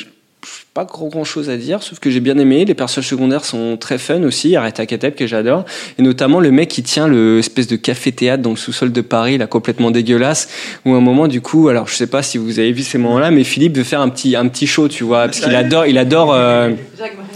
pas 0.74 0.86
grand, 0.86 1.08
grand 1.08 1.26
chose 1.26 1.50
à 1.50 1.58
dire, 1.58 1.84
sauf 1.84 2.00
que 2.00 2.10
j'ai 2.10 2.22
bien 2.22 2.38
aimé. 2.38 2.64
Les 2.64 2.74
personnages 2.74 3.10
secondaires 3.10 3.44
sont 3.44 3.76
très 3.76 3.98
fun 3.98 4.24
aussi. 4.24 4.56
Arrête 4.56 4.86
Kateb 4.88 5.16
que 5.16 5.28
j'adore. 5.28 5.66
Et 6.00 6.02
notamment 6.02 6.40
le 6.40 6.50
mec 6.50 6.70
qui 6.70 6.82
tient 6.82 7.10
le 7.10 7.40
espèce 7.40 7.68
de 7.68 7.76
café-théâtre 7.76 8.42
dans 8.42 8.52
le 8.52 8.56
sous-sol 8.56 8.94
de 8.94 9.02
Paris, 9.02 9.38
là, 9.38 9.48
complètement 9.48 9.92
dégueulasse. 9.92 10.48
Où 10.86 10.94
à 10.94 10.98
un 10.98 11.02
moment, 11.02 11.28
du 11.28 11.42
coup, 11.42 11.68
alors 11.68 11.90
je 11.90 11.96
sais 11.96 12.08
pas 12.08 12.24
si 12.24 12.38
vous 12.38 12.60
avez 12.60 12.72
vu 12.72 12.84
ces 12.84 12.98
moments-là, 12.98 13.32
mais 13.32 13.44
Philippe 13.44 13.76
veut 13.76 13.84
faire 13.84 14.00
un 14.00 14.08
petit, 14.08 14.38
un 14.38 14.48
petit 14.48 14.66
show, 14.66 14.88
tu 14.88 15.04
vois, 15.04 15.26
parce 15.26 15.42
qu'il 15.42 15.54
adore, 15.56 15.88
il 15.88 15.98
adore, 15.98 16.34
euh, 16.34 16.72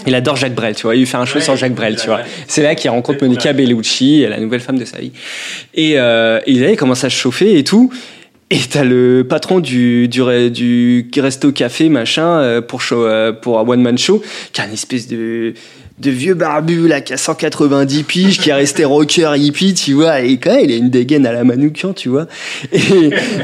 il 0.08 0.16
adore 0.16 0.38
Jacques 0.38 0.56
Brel, 0.56 0.74
tu 0.74 0.84
vois. 0.84 0.96
Il 0.96 1.02
veut 1.02 1.06
faire 1.06 1.20
un 1.20 1.26
show 1.26 1.42
sur 1.42 1.58
Jacques 1.58 1.76
Brel, 1.76 1.98
tu 1.98 2.08
vois. 2.08 2.22
C'est 2.48 2.64
là 2.64 2.74
qu'il 2.74 2.90
rencontre 2.90 3.22
Monica 3.22 3.52
Bellucci, 3.52 4.26
la 4.30 4.40
nouvelle 4.40 4.62
femme 4.62 4.80
de 4.80 4.86
sa 4.86 5.00
vie. 5.00 5.12
Et, 5.74 5.96
euh, 5.98 6.40
et 6.48 6.54
là, 6.54 6.72
il 6.72 6.78
commence 6.78 7.04
à 7.04 7.10
se 7.10 7.16
chauffer 7.16 7.60
et 7.60 7.66
tout. 7.66 7.92
Et 8.56 8.62
t'as 8.70 8.86
le 8.86 9.26
patron 9.28 9.60
du, 9.60 10.08
du, 10.08 11.02
du 11.04 11.22
resto 11.22 11.52
café 11.52 11.90
machin 11.90 12.40
euh, 12.40 12.62
pour 12.62 12.82
show, 12.82 13.04
euh, 13.04 13.34
pour 13.34 13.60
un 13.60 13.68
one 13.68 13.82
man 13.82 13.98
show 13.98 14.24
qui 14.54 14.62
a 14.62 14.66
une 14.66 14.72
espèce 14.72 15.10
de 15.10 15.54
de 15.98 16.12
vieux 16.12 16.34
barbu 16.34 16.90
là 16.90 17.00
qui 17.00 17.14
a 17.14 17.18
190 17.18 18.04
piges 18.04 18.40
qui 18.40 18.50
est 18.50 18.54
resté 18.54 18.84
rocker 18.84 19.32
hippie 19.38 19.74
tu 19.74 19.94
vois. 19.94 20.22
Et 20.22 20.38
quand 20.38 20.54
même 20.54 20.66
il 20.66 20.72
a 20.74 20.76
une 20.76 20.90
dégaine 20.90 21.26
à 21.26 21.32
la 21.32 21.46
Manoukian 21.46 21.94
tu 21.94 22.10
vois. 22.10 22.28
Et, 22.74 22.80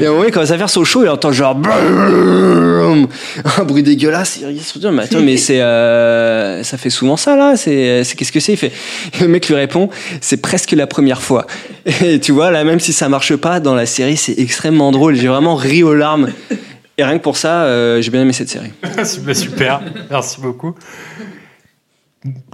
et 0.00 0.06
à 0.06 0.08
un 0.08 0.12
moment 0.12 0.24
il 0.24 0.32
commence 0.32 0.50
à 0.50 0.58
faire 0.58 0.68
son 0.68 0.84
show 0.84 1.02
il 1.02 1.08
entend 1.08 1.32
genre 1.32 1.54
brrrrum, 1.54 3.08
un 3.58 3.64
bruit 3.64 3.82
dégueulasse 3.82 4.40
il 4.46 4.60
se 4.60 4.78
dit, 4.78 4.86
mais 4.92 5.04
attends 5.04 5.20
mais 5.20 5.38
c'est 5.38 5.62
euh, 5.62 6.62
ça 6.62 6.76
fait 6.76 6.90
souvent 6.90 7.16
ça 7.16 7.36
là 7.36 7.56
c'est 7.56 8.04
qu'est-ce 8.16 8.32
que 8.32 8.40
c'est? 8.40 8.56
Fait 8.56 8.72
le 9.20 9.28
mec 9.28 9.48
lui 9.48 9.54
répond 9.54 9.88
c'est 10.20 10.36
presque 10.36 10.72
la 10.72 10.86
première 10.86 11.22
fois. 11.22 11.46
Et 12.04 12.20
tu 12.20 12.32
vois 12.32 12.50
là 12.50 12.64
même 12.64 12.80
si 12.80 12.92
ça 12.92 13.08
marche 13.08 13.34
pas 13.36 13.60
dans 13.60 13.74
la 13.74 13.86
série 13.86 14.18
c'est 14.18 14.38
extrêmement 14.38 14.92
drôle. 14.92 15.14
J'ai 15.14 15.28
vraiment 15.28 15.54
ri 15.54 15.82
aux 15.82 15.94
larmes. 15.94 16.28
Et 16.98 17.04
rien 17.04 17.16
que 17.16 17.22
pour 17.22 17.38
ça 17.38 17.62
euh, 17.62 18.02
j'ai 18.02 18.10
bien 18.10 18.20
aimé 18.20 18.34
cette 18.34 18.50
série. 18.50 18.72
Super. 19.32 19.80
merci 20.10 20.38
beaucoup. 20.38 20.74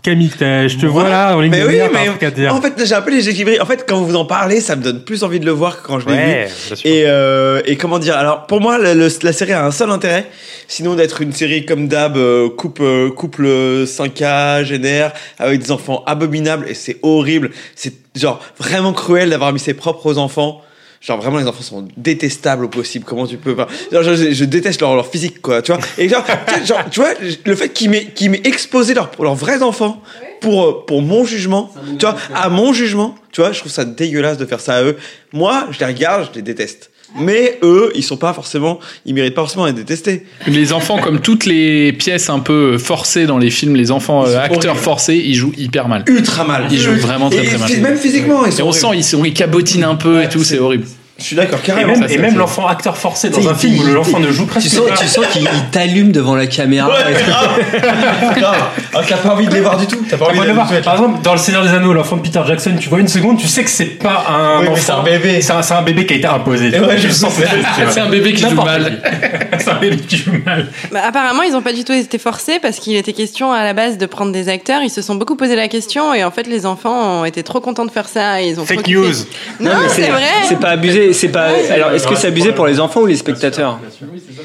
Camille, 0.03 0.31
je 0.41 0.79
te 0.79 0.87
vois 0.87 1.11
là 1.11 1.37
en 1.37 1.41
ligne 1.43 1.51
Mais 1.51 1.63
oui, 1.63 1.79
mais 1.93 2.27
à 2.27 2.31
dire. 2.31 2.55
en 2.55 2.61
fait, 2.63 2.73
j'ai 2.87 2.95
un 2.95 3.03
peu 3.03 3.11
les 3.11 3.29
équilibrés. 3.29 3.61
En 3.61 3.67
fait, 3.67 3.85
quand 3.87 4.01
vous 4.01 4.17
en 4.17 4.25
parlez, 4.25 4.63
ça 4.63 4.77
me 4.77 4.83
donne 4.83 5.05
plus 5.05 5.25
envie 5.25 5.41
de 5.41 5.45
le 5.45 5.51
voir 5.51 5.83
que 5.83 5.87
quand 5.87 6.01
je 6.01 6.07
l'ai 6.09 6.15
Ouais, 6.15 6.47
vu. 6.47 6.77
Et, 6.89 7.03
euh, 7.07 7.61
et 7.67 7.77
comment 7.77 7.99
dire 7.99 8.17
Alors, 8.17 8.47
pour 8.47 8.63
moi, 8.63 8.79
le- 8.79 8.95
le- 8.95 9.09
la 9.23 9.33
série 9.35 9.53
a 9.53 9.67
un 9.67 9.71
seul 9.71 9.91
intérêt, 9.91 10.27
sinon 10.69 10.95
d'être 10.95 11.21
une 11.21 11.33
série 11.33 11.67
comme 11.67 11.87
d'hab, 11.87 12.17
euh, 12.17 12.49
couple, 12.49 12.83
euh, 12.83 13.11
couple 13.11 13.47
5K, 13.87 14.65
génère, 14.65 15.13
avec 15.39 15.61
des 15.61 15.71
enfants 15.71 16.03
abominables, 16.07 16.65
et 16.67 16.75
c'est 16.75 16.97
horrible. 17.03 17.51
C'est 17.75 17.93
genre 18.17 18.41
vraiment 18.59 18.95
cruel 18.95 19.29
d'avoir 19.29 19.53
mis 19.53 19.61
ses 19.61 19.75
propres 19.75 20.17
enfants. 20.17 20.63
Genre 21.01 21.21
vraiment 21.21 21.39
les 21.39 21.47
enfants 21.47 21.63
sont 21.63 21.89
détestables 21.97 22.65
au 22.65 22.69
possible. 22.69 23.05
Comment 23.05 23.27
tu 23.27 23.37
peux 23.37 23.55
pas 23.55 23.69
genre, 23.93 24.03
je, 24.03 24.33
je 24.33 24.45
déteste 24.45 24.81
leur, 24.81 24.97
leur 24.97 25.07
physique 25.07 25.41
quoi, 25.41 25.63
tu 25.63 25.73
vois. 25.73 25.81
Et 25.97 26.09
genre, 26.09 26.25
genre, 26.65 26.85
tu 26.91 27.01
vois, 27.01 27.11
le 27.45 27.55
fait 27.55 27.69
qu'ils 27.69 27.91
m'aient 27.91 28.07
qu'ils 28.07 28.31
m'aient 28.31 28.43
exposé 28.45 28.95
leurs 28.95 29.11
leurs 29.21 29.37
vrais 29.37 29.63
enfants 29.63 30.03
pour 30.41 30.65
euh, 30.65 30.85
pour 30.87 31.03
mon 31.03 31.25
jugement, 31.25 31.73
tu 31.99 32.07
vois, 32.07 32.17
à 32.35 32.49
mon 32.49 32.73
jugement, 32.73 33.15
tu 33.33 33.41
vois, 33.41 33.53
je 33.53 33.61
trouve 33.61 33.73
ça 33.73 33.85
dégueulasse 33.85 34.39
de 34.39 34.47
faire 34.47 34.61
ça 34.61 34.77
à 34.77 34.83
eux. 34.83 34.97
Moi, 35.33 35.69
je 35.71 35.79
les 35.79 35.87
regarde, 35.87 36.29
je 36.31 36.37
les 36.37 36.43
déteste. 36.43 36.91
Mais 37.17 37.59
eux, 37.63 37.91
ils 37.95 38.03
sont 38.03 38.17
pas 38.17 38.33
forcément, 38.33 38.81
ils 39.07 39.15
méritent 39.15 39.35
pas 39.35 39.43
forcément 39.43 39.67
d'être 39.67 39.77
détestés. 39.77 40.27
Les 40.47 40.73
enfants, 40.73 40.99
comme 40.99 41.21
toutes 41.21 41.47
les 41.47 41.93
pièces 41.93 42.29
un 42.29 42.39
peu 42.39 42.77
forcées 42.79 43.27
dans 43.27 43.39
les 43.39 43.51
films, 43.51 43.77
les 43.77 43.91
enfants 43.91 44.27
euh, 44.27 44.39
acteurs 44.39 44.77
forcés, 44.79 45.17
ils 45.17 45.35
jouent 45.35 45.55
hyper 45.57 45.89
mal. 45.89 46.05
Ultra 46.07 46.45
mal. 46.45 46.67
Ils 46.71 46.79
jouent 46.79 46.93
vraiment 46.93 47.31
très 47.31 47.45
Et 47.45 47.47
très 47.47 47.59
mal. 47.59 47.81
Même 47.81 47.97
physiquement, 47.97 48.45
ils 48.45 48.49
Et 48.49 48.57
sont. 48.57 48.65
on 48.65 48.73
sent, 48.73 48.87
horribles. 48.87 49.01
ils, 49.01 49.05
sont, 49.05 49.25
ils 49.25 49.35
cabotinent 49.35 49.85
un 49.85 49.95
peu 49.95 50.23
et 50.23 50.29
tout, 50.29 50.45
c'est 50.45 50.59
horrible. 50.59 50.87
Je 51.19 51.25
suis 51.25 51.35
d'accord, 51.35 51.59
Et 51.65 51.67
carrément. 51.67 51.95
et 52.07 52.17
même 52.19 52.39
l'enfant 52.39 52.69
acteur 52.69 52.97
forcé 52.97 53.29
dans 53.29 53.49
un 53.49 53.53
il- 53.53 53.59
film 53.59 53.81
où 53.81 53.93
l'enfant 53.93 54.21
ne 54.21 54.31
joue 54.31 54.47
presque 54.47 54.69
tu 54.69 54.77
sens, 54.77 54.89
pas. 54.89 54.95
tu 54.97 55.09
sens 55.09 55.27
qu'il 55.27 55.43
il 55.43 55.71
t'allume 55.73 56.13
devant 56.13 56.37
la 56.37 56.47
caméra 56.47 56.89
Ouais, 56.89 57.13
grave. 58.39 58.57
T'as 59.09 59.17
pas 59.17 59.31
envie 59.31 59.49
de 59.49 59.55
les 59.55 59.61
voir 59.61 59.77
du 59.79 59.87
tout. 59.87 59.99
T'as 60.09 60.17
pas 60.17 60.27
On 60.27 60.29
envie 60.29 60.41
de 60.41 60.45
le 60.45 60.53
voir. 60.53 60.67
les 60.67 60.81
voir. 60.81 60.83
Par 60.83 60.95
exemple, 60.95 61.23
dans 61.23 61.33
Le 61.33 61.39
Seigneur 61.39 61.65
des 61.65 61.71
Anneaux, 61.71 61.93
l'enfant 61.93 62.17
de 62.17 62.23
Peter 62.23 62.41
Jackson, 62.47 62.77
tu 62.79 62.89
vois 62.89 63.01
une 63.01 63.09
seconde, 63.09 63.39
tu 63.39 63.49
sais 63.49 63.65
que 63.65 63.71
c'est 63.71 63.87
pas 63.87 64.27
un 64.29 64.61
Oui, 64.63 64.69
c'est 64.77 64.93
un 64.93 65.03
bébé. 65.03 65.41
C'est 65.41 65.53
un, 65.73 65.83
bébé 65.83 66.07
qui 66.07 66.15
a 66.15 66.17
été 66.19 66.27
imposé. 66.29 66.69
Et 66.75 66.79
ouais, 66.81 66.99
je 66.99 67.09
sens. 67.09 67.33
C'est 67.91 68.01
un 68.01 68.09
bébé 68.09 68.33
qui 68.35 68.43
joue 68.49 68.55
mal. 68.63 69.01
c'est 69.59 69.71
un 69.71 69.75
bébé 69.75 69.97
qui 69.97 70.17
joue 70.19 70.33
mal. 70.45 70.69
Bah, 70.93 71.01
apparemment, 71.07 71.43
ils 71.43 71.53
n'ont 71.53 71.63
pas 71.63 71.73
du 71.73 71.85
tout 71.85 71.93
été 71.93 72.19
forcés 72.19 72.59
parce 72.61 72.79
qu'il 72.79 72.95
était 72.97 73.13
question 73.13 73.53
à 73.53 73.65
la 73.65 73.73
base 73.73 73.99
de 73.99 74.07
prendre 74.07 74.31
des 74.33 74.49
acteurs. 74.49 74.83
Ils 74.83 74.91
se 74.91 75.03
sont 75.03 75.15
beaucoup 75.15 75.37
posé 75.37 75.57
la 75.57 75.69
question 75.69 76.15
et 76.15 76.23
en 76.25 76.31
fait, 76.31 76.47
les 76.47 76.65
enfants 76.67 77.21
ont 77.21 77.25
été 77.25 77.43
trop 77.43 77.61
contents 77.61 77.87
de 77.87 77.91
faire 77.91 78.09
ça. 78.09 78.41
Ils 78.41 78.61
ont 78.61 78.67
Fake 78.67 78.87
news. 78.89 79.13
Non, 79.61 79.71
mais 79.83 79.89
c'est 79.89 80.09
vrai. 80.09 80.23
C'est 80.49 80.61
pas 80.61 80.71
abusé. 80.71 81.08
C'est 81.13 81.29
pas. 81.29 81.49
Alors, 81.71 81.93
est-ce 81.93 82.07
que 82.07 82.15
c'est 82.15 82.29
abusé 82.29 82.53
pour 82.53 82.67
les 82.67 82.81
enfants 82.81 83.01
ou 83.03 83.07
les 83.07 83.17
spectateurs 83.17 83.79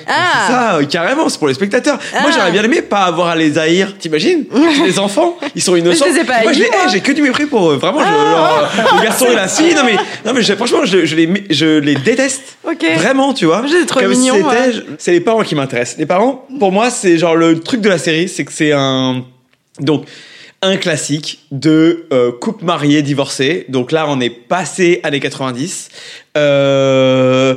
Ah, 0.08 0.48
Ça, 0.48 0.76
euh, 0.76 0.86
carrément, 0.86 1.30
c'est 1.30 1.38
pour 1.38 1.48
les 1.48 1.54
spectateurs. 1.54 1.98
Moi, 2.14 2.24
Ah. 2.30 2.32
j'aurais 2.36 2.52
bien 2.52 2.64
aimé 2.64 2.82
pas 2.82 3.02
avoir 3.04 3.28
à 3.30 3.36
les 3.36 3.58
haïr. 3.58 3.98
T'imagines 3.98 4.46
Les 4.86 5.00
enfants, 5.00 5.38
ils 5.56 5.62
sont 5.62 5.76
innocents. 5.76 6.06
Je 6.10 6.14
les 6.16 6.20
ai 6.22 6.24
pas 6.24 6.42
moi, 6.44 6.52
je 6.54 6.60
les 6.60 6.66
hais, 6.66 6.90
j'ai 6.92 7.00
que 7.00 7.12
du 7.12 7.22
mépris 7.22 7.46
pour 7.46 7.72
eux. 7.72 7.76
Vraiment, 7.78 8.00
je, 8.00 8.12
leur- 8.12 8.72
euh, 8.78 8.98
le 8.98 9.04
garçon 9.04 9.26
et 9.32 9.36
la 9.36 9.48
fille. 9.48 9.74
Non, 9.76 9.84
mais, 9.86 9.96
non, 10.26 10.34
mais 10.34 10.42
je- 10.42 10.54
franchement, 10.56 10.86
je, 10.86 11.06
je 11.06 11.16
les, 11.16 11.28
mé- 11.28 11.46
je 11.50 11.80
les 11.80 11.96
déteste. 11.96 12.58
ok. 12.68 12.86
Vraiment, 12.98 13.34
tu 13.34 13.46
vois. 13.46 13.64
Je 13.68 13.74
les 13.74 13.86
si 14.16 14.22
c'était- 14.32 14.44
ouais. 14.44 14.86
C'est 14.98 15.12
les 15.12 15.22
parents 15.22 15.44
qui 15.44 15.56
m'intéressent. 15.56 15.98
Les 15.98 16.06
parents, 16.06 16.46
pour 16.60 16.72
moi, 16.72 16.90
c'est 16.90 17.18
genre 17.18 17.36
le 17.36 17.60
truc 17.60 17.82
de 17.82 17.90
la 17.90 17.98
série, 17.98 18.28
c'est 18.28 18.44
que 18.46 18.52
c'est 18.52 18.72
un. 18.74 19.24
Donc. 19.80 20.06
Un 20.66 20.78
classique 20.78 21.40
de 21.52 22.06
euh, 22.14 22.32
couple 22.32 22.64
marié 22.64 23.02
divorcé. 23.02 23.66
Donc 23.68 23.92
là, 23.92 24.06
on 24.08 24.22
est 24.22 24.30
passé 24.30 25.02
années 25.04 25.20
90. 25.20 25.90
Euh, 26.38 27.56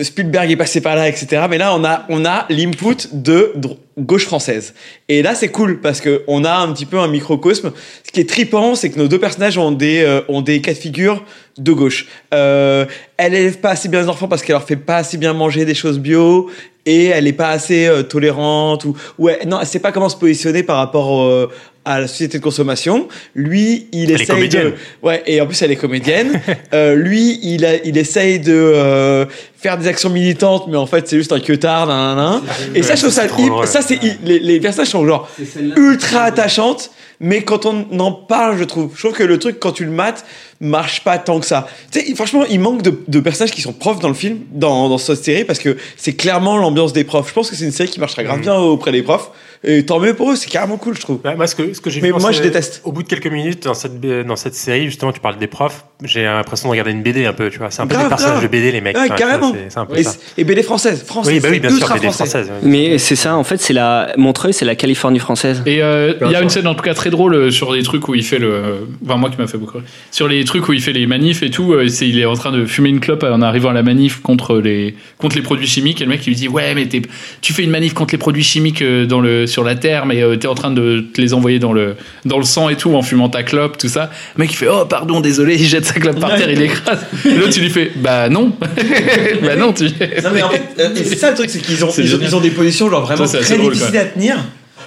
Spielberg 0.00 0.50
est 0.50 0.56
passé 0.56 0.80
par 0.80 0.96
là, 0.96 1.08
etc. 1.08 1.44
Mais 1.48 1.56
là, 1.56 1.72
on 1.76 1.84
a, 1.84 2.04
on 2.08 2.24
a 2.24 2.46
l'input 2.48 2.96
de 3.12 3.52
gauche 3.96 4.24
française. 4.24 4.74
Et 5.08 5.22
là, 5.22 5.36
c'est 5.36 5.50
cool 5.50 5.80
parce 5.80 6.00
que 6.00 6.24
on 6.26 6.44
a 6.44 6.52
un 6.52 6.72
petit 6.72 6.86
peu 6.86 6.98
un 6.98 7.06
microcosme. 7.06 7.70
Ce 8.02 8.10
qui 8.10 8.18
est 8.18 8.28
tripant, 8.28 8.74
c'est 8.74 8.90
que 8.90 8.98
nos 8.98 9.06
deux 9.06 9.20
personnages 9.20 9.56
ont 9.56 9.70
des, 9.70 10.02
euh, 10.02 10.22
ont 10.28 10.40
des 10.40 10.60
cas 10.60 10.72
de 10.72 10.78
figure 10.78 11.24
de 11.58 11.72
gauche. 11.72 12.08
Euh, 12.34 12.86
elle 13.18 13.34
élève 13.34 13.58
pas 13.58 13.70
assez 13.70 13.88
bien 13.88 14.02
les 14.02 14.08
enfants 14.08 14.26
parce 14.26 14.42
qu'elle 14.42 14.54
leur 14.54 14.64
fait 14.64 14.76
pas 14.76 14.96
assez 14.96 15.16
bien 15.16 15.32
manger 15.32 15.64
des 15.64 15.74
choses 15.74 16.00
bio 16.00 16.50
et 16.86 17.06
elle 17.06 17.26
est 17.26 17.32
pas 17.32 17.50
assez 17.50 17.86
euh, 17.86 18.02
tolérante 18.02 18.84
ou 18.84 18.96
ouais 19.18 19.40
non 19.46 19.60
elle 19.60 19.66
sait 19.66 19.78
pas 19.78 19.92
comment 19.92 20.08
se 20.08 20.16
positionner 20.16 20.62
par 20.62 20.78
rapport 20.78 21.22
euh, 21.22 21.50
à 21.84 22.00
la 22.00 22.06
société 22.06 22.38
de 22.38 22.42
consommation 22.42 23.08
lui 23.34 23.88
il 23.92 24.04
Elle 24.04 24.10
est 24.10 24.14
essaye 24.14 24.26
de 24.26 24.32
comédienne. 24.34 24.72
ouais 25.02 25.22
et 25.26 25.40
en 25.40 25.46
plus 25.46 25.60
elle 25.62 25.72
est 25.72 25.76
comédienne 25.76 26.40
euh, 26.74 26.94
lui 26.94 27.40
il 27.42 27.64
a, 27.64 27.76
il 27.84 27.98
essaye 27.98 28.38
de 28.40 28.52
euh, 28.52 29.26
faire 29.56 29.78
des 29.78 29.86
actions 29.88 30.10
militantes 30.10 30.66
mais 30.68 30.76
en 30.76 30.86
fait 30.86 31.08
c'est 31.08 31.16
juste 31.16 31.32
un 31.32 31.40
queutard 31.40 31.86
nan, 31.86 32.16
nan, 32.16 32.16
nan. 32.16 32.42
et 32.74 32.82
ça 32.82 32.94
je 32.94 33.06
trouve 33.28 33.66
ça 33.66 33.80
ça 33.80 33.82
c'est 33.82 33.98
les, 34.24 34.38
les 34.38 34.60
personnages 34.60 34.88
sont 34.88 35.06
genre 35.06 35.28
ultra 35.76 36.22
attachantes 36.22 36.90
mais 37.22 37.42
quand 37.42 37.66
on 37.66 37.86
en 38.00 38.10
parle, 38.10 38.58
je 38.58 38.64
trouve, 38.64 38.90
je 38.96 39.00
trouve 39.00 39.16
que 39.16 39.22
le 39.22 39.38
truc 39.38 39.60
quand 39.60 39.70
tu 39.70 39.84
le 39.84 39.92
mates 39.92 40.24
marche 40.60 41.04
pas 41.04 41.18
tant 41.18 41.38
que 41.38 41.46
ça. 41.46 41.68
Tu 41.92 42.00
sais, 42.00 42.14
franchement, 42.16 42.44
il 42.50 42.58
manque 42.58 42.82
de, 42.82 42.92
de 43.06 43.20
personnages 43.20 43.52
qui 43.52 43.62
sont 43.62 43.72
profs 43.72 44.00
dans 44.00 44.08
le 44.08 44.14
film, 44.14 44.40
dans, 44.50 44.88
dans 44.88 44.98
cette 44.98 45.22
série, 45.24 45.44
parce 45.44 45.60
que 45.60 45.76
c'est 45.96 46.14
clairement 46.14 46.56
l'ambiance 46.58 46.92
des 46.92 47.04
profs. 47.04 47.28
Je 47.28 47.32
pense 47.34 47.48
que 47.48 47.54
c'est 47.54 47.64
une 47.64 47.70
série 47.70 47.88
qui 47.88 48.00
marchera 48.00 48.24
grave 48.24 48.40
bien 48.40 48.56
auprès 48.56 48.90
des 48.90 49.02
profs. 49.04 49.30
Et 49.64 49.84
tant 49.86 50.00
mieux 50.00 50.14
pour 50.14 50.30
eux, 50.32 50.36
c'est 50.36 50.50
carrément 50.50 50.76
cool, 50.76 50.96
je 50.96 51.00
trouve. 51.00 51.20
Ouais, 51.24 51.36
moi, 51.36 51.46
ce 51.46 51.54
que, 51.54 51.72
ce 51.72 51.80
que 51.80 51.88
j'ai 51.88 52.00
Mais 52.00 52.08
vu, 52.10 52.14
moi, 52.18 52.32
je 52.32 52.42
déteste. 52.42 52.80
Au 52.84 52.90
bout 52.90 53.02
de 53.04 53.08
quelques 53.08 53.28
minutes 53.28 53.62
dans 53.64 53.74
cette, 53.74 54.00
dans 54.00 54.34
cette 54.36 54.54
série, 54.54 54.86
justement, 54.86 55.12
tu 55.12 55.20
parles 55.20 55.38
des 55.38 55.46
profs. 55.46 55.84
J'ai 56.04 56.24
l'impression 56.24 56.66
de 56.68 56.72
regarder 56.72 56.90
une 56.90 57.02
BD 57.02 57.24
un 57.26 57.32
peu, 57.32 57.48
tu 57.48 57.58
vois. 57.58 57.70
C'est 57.70 57.80
un 57.80 57.86
peu 57.86 57.94
Grave, 57.94 58.06
des 58.06 58.08
personnages 58.08 58.38
grave. 58.40 58.50
de 58.50 58.56
BD, 58.56 58.72
les 58.72 58.80
mecs. 58.80 58.96
Ouais, 58.96 59.04
Enfin, 59.06 59.14
carrément. 59.14 59.52
c'est- 59.52 59.66
C'est 59.68 59.78
un 59.78 59.86
peu 59.86 59.96
Et, 59.96 60.02
ça. 60.02 60.14
et 60.36 60.42
BD 60.42 60.64
française, 60.64 61.04
française. 61.04 61.32
Oui, 61.34 61.38
bah 61.40 61.48
oui, 61.52 61.60
bien 61.60 61.70
sûr, 61.70 61.86
BD 61.94 62.00
français. 62.10 62.24
française. 62.26 62.50
Mais 62.64 62.98
c'est 62.98 63.14
ça, 63.14 63.36
en 63.36 63.44
fait, 63.44 63.58
c'est 63.58 63.72
la 63.72 64.12
Montreuil, 64.16 64.52
c'est 64.52 64.64
la 64.64 64.74
Californie 64.74 65.20
française. 65.20 65.62
Et 65.64 65.80
euh, 65.80 66.14
il 66.22 66.30
y 66.32 66.34
a 66.34 66.42
une 66.42 66.48
scène 66.50 66.66
en 66.66 66.74
tout 66.74 66.82
cas 66.82 66.94
très 66.94 67.10
drôle 67.10 67.34
euh, 67.36 67.50
sur 67.52 67.72
des 67.72 67.84
trucs 67.84 68.08
où 68.08 68.16
il 68.16 68.24
fait 68.24 68.40
le. 68.40 68.88
Enfin, 69.04 69.16
moi 69.16 69.30
qui 69.30 69.38
m'a 69.38 69.46
fait 69.46 69.58
beaucoup 69.58 69.78
rire. 69.78 69.86
Sur 70.10 70.26
les 70.26 70.44
trucs 70.44 70.68
où 70.68 70.72
il 70.72 70.82
fait 70.82 70.92
les 70.92 71.06
manifs 71.06 71.44
et 71.44 71.50
tout, 71.50 71.72
euh, 71.72 71.86
c'est 71.86 72.08
il 72.08 72.18
est 72.18 72.24
en 72.24 72.34
train 72.34 72.50
de 72.50 72.66
fumer 72.66 72.88
une 72.88 72.98
clope 73.00 73.22
en 73.22 73.40
arrivant 73.40 73.70
à 73.70 73.74
la 73.74 73.84
manif 73.84 74.20
contre 74.22 74.56
les, 74.58 74.96
contre 75.18 75.36
les 75.36 75.42
produits 75.42 75.68
chimiques. 75.68 76.00
Et 76.00 76.04
le 76.04 76.10
mec 76.10 76.26
il 76.26 76.30
lui 76.30 76.36
dit 76.36 76.48
Ouais, 76.48 76.74
mais 76.74 76.86
t'es- 76.86 77.02
tu 77.40 77.52
fais 77.52 77.62
une 77.62 77.70
manif 77.70 77.94
contre 77.94 78.12
les 78.12 78.18
produits 78.18 78.42
chimiques 78.42 78.82
dans 78.82 79.20
le, 79.20 79.46
sur 79.52 79.62
la 79.64 79.74
terre, 79.76 80.06
mais 80.06 80.22
euh, 80.22 80.36
t'es 80.36 80.48
en 80.48 80.54
train 80.54 80.70
de 80.70 81.04
te 81.14 81.20
les 81.20 81.34
envoyer 81.34 81.58
dans 81.58 81.72
le, 81.72 81.94
dans 82.24 82.38
le 82.38 82.44
sang 82.44 82.68
et 82.68 82.76
tout 82.76 82.94
en 82.94 83.02
fumant 83.02 83.28
ta 83.28 83.42
clope, 83.42 83.78
tout 83.78 83.88
ça. 83.88 84.10
Le 84.36 84.42
mec 84.42 84.52
il 84.52 84.56
fait 84.56 84.68
Oh, 84.68 84.84
pardon, 84.86 85.20
désolé, 85.20 85.54
il 85.56 85.66
jette 85.66 85.84
sa 85.84 85.94
clope 85.94 86.18
par 86.18 86.34
terre, 86.36 86.50
il 86.50 86.58
l'écrase. 86.58 87.06
Et 87.24 87.30
L'autre 87.34 87.52
tu 87.52 87.60
lui 87.60 87.70
fais 87.70 87.92
Bah 87.96 88.28
non. 88.28 88.52
bah 89.42 89.56
non, 89.56 89.72
tu. 89.72 89.84
Non 89.84 90.30
mais 90.34 90.42
en 90.42 90.48
fait, 90.50 90.62
euh, 90.80 90.88
c'est 90.94 91.16
ça 91.16 91.30
le 91.30 91.36
truc, 91.36 91.50
c'est 91.50 91.60
qu'ils 91.60 91.84
ont, 91.84 91.90
C'est 91.90 92.02
ils 92.02 92.08
ont, 92.08 92.10
génial. 92.18 92.28
ils 92.30 92.36
ont 92.36 92.40
des 92.40 92.50
positions 92.50 92.88
genre 92.90 93.02
vraiment 93.02 93.26
Ça, 93.26 93.38
très 93.38 93.58
difficiles 93.58 93.90
quoi. 93.90 94.00
à 94.00 94.04
tenir. 94.06 94.36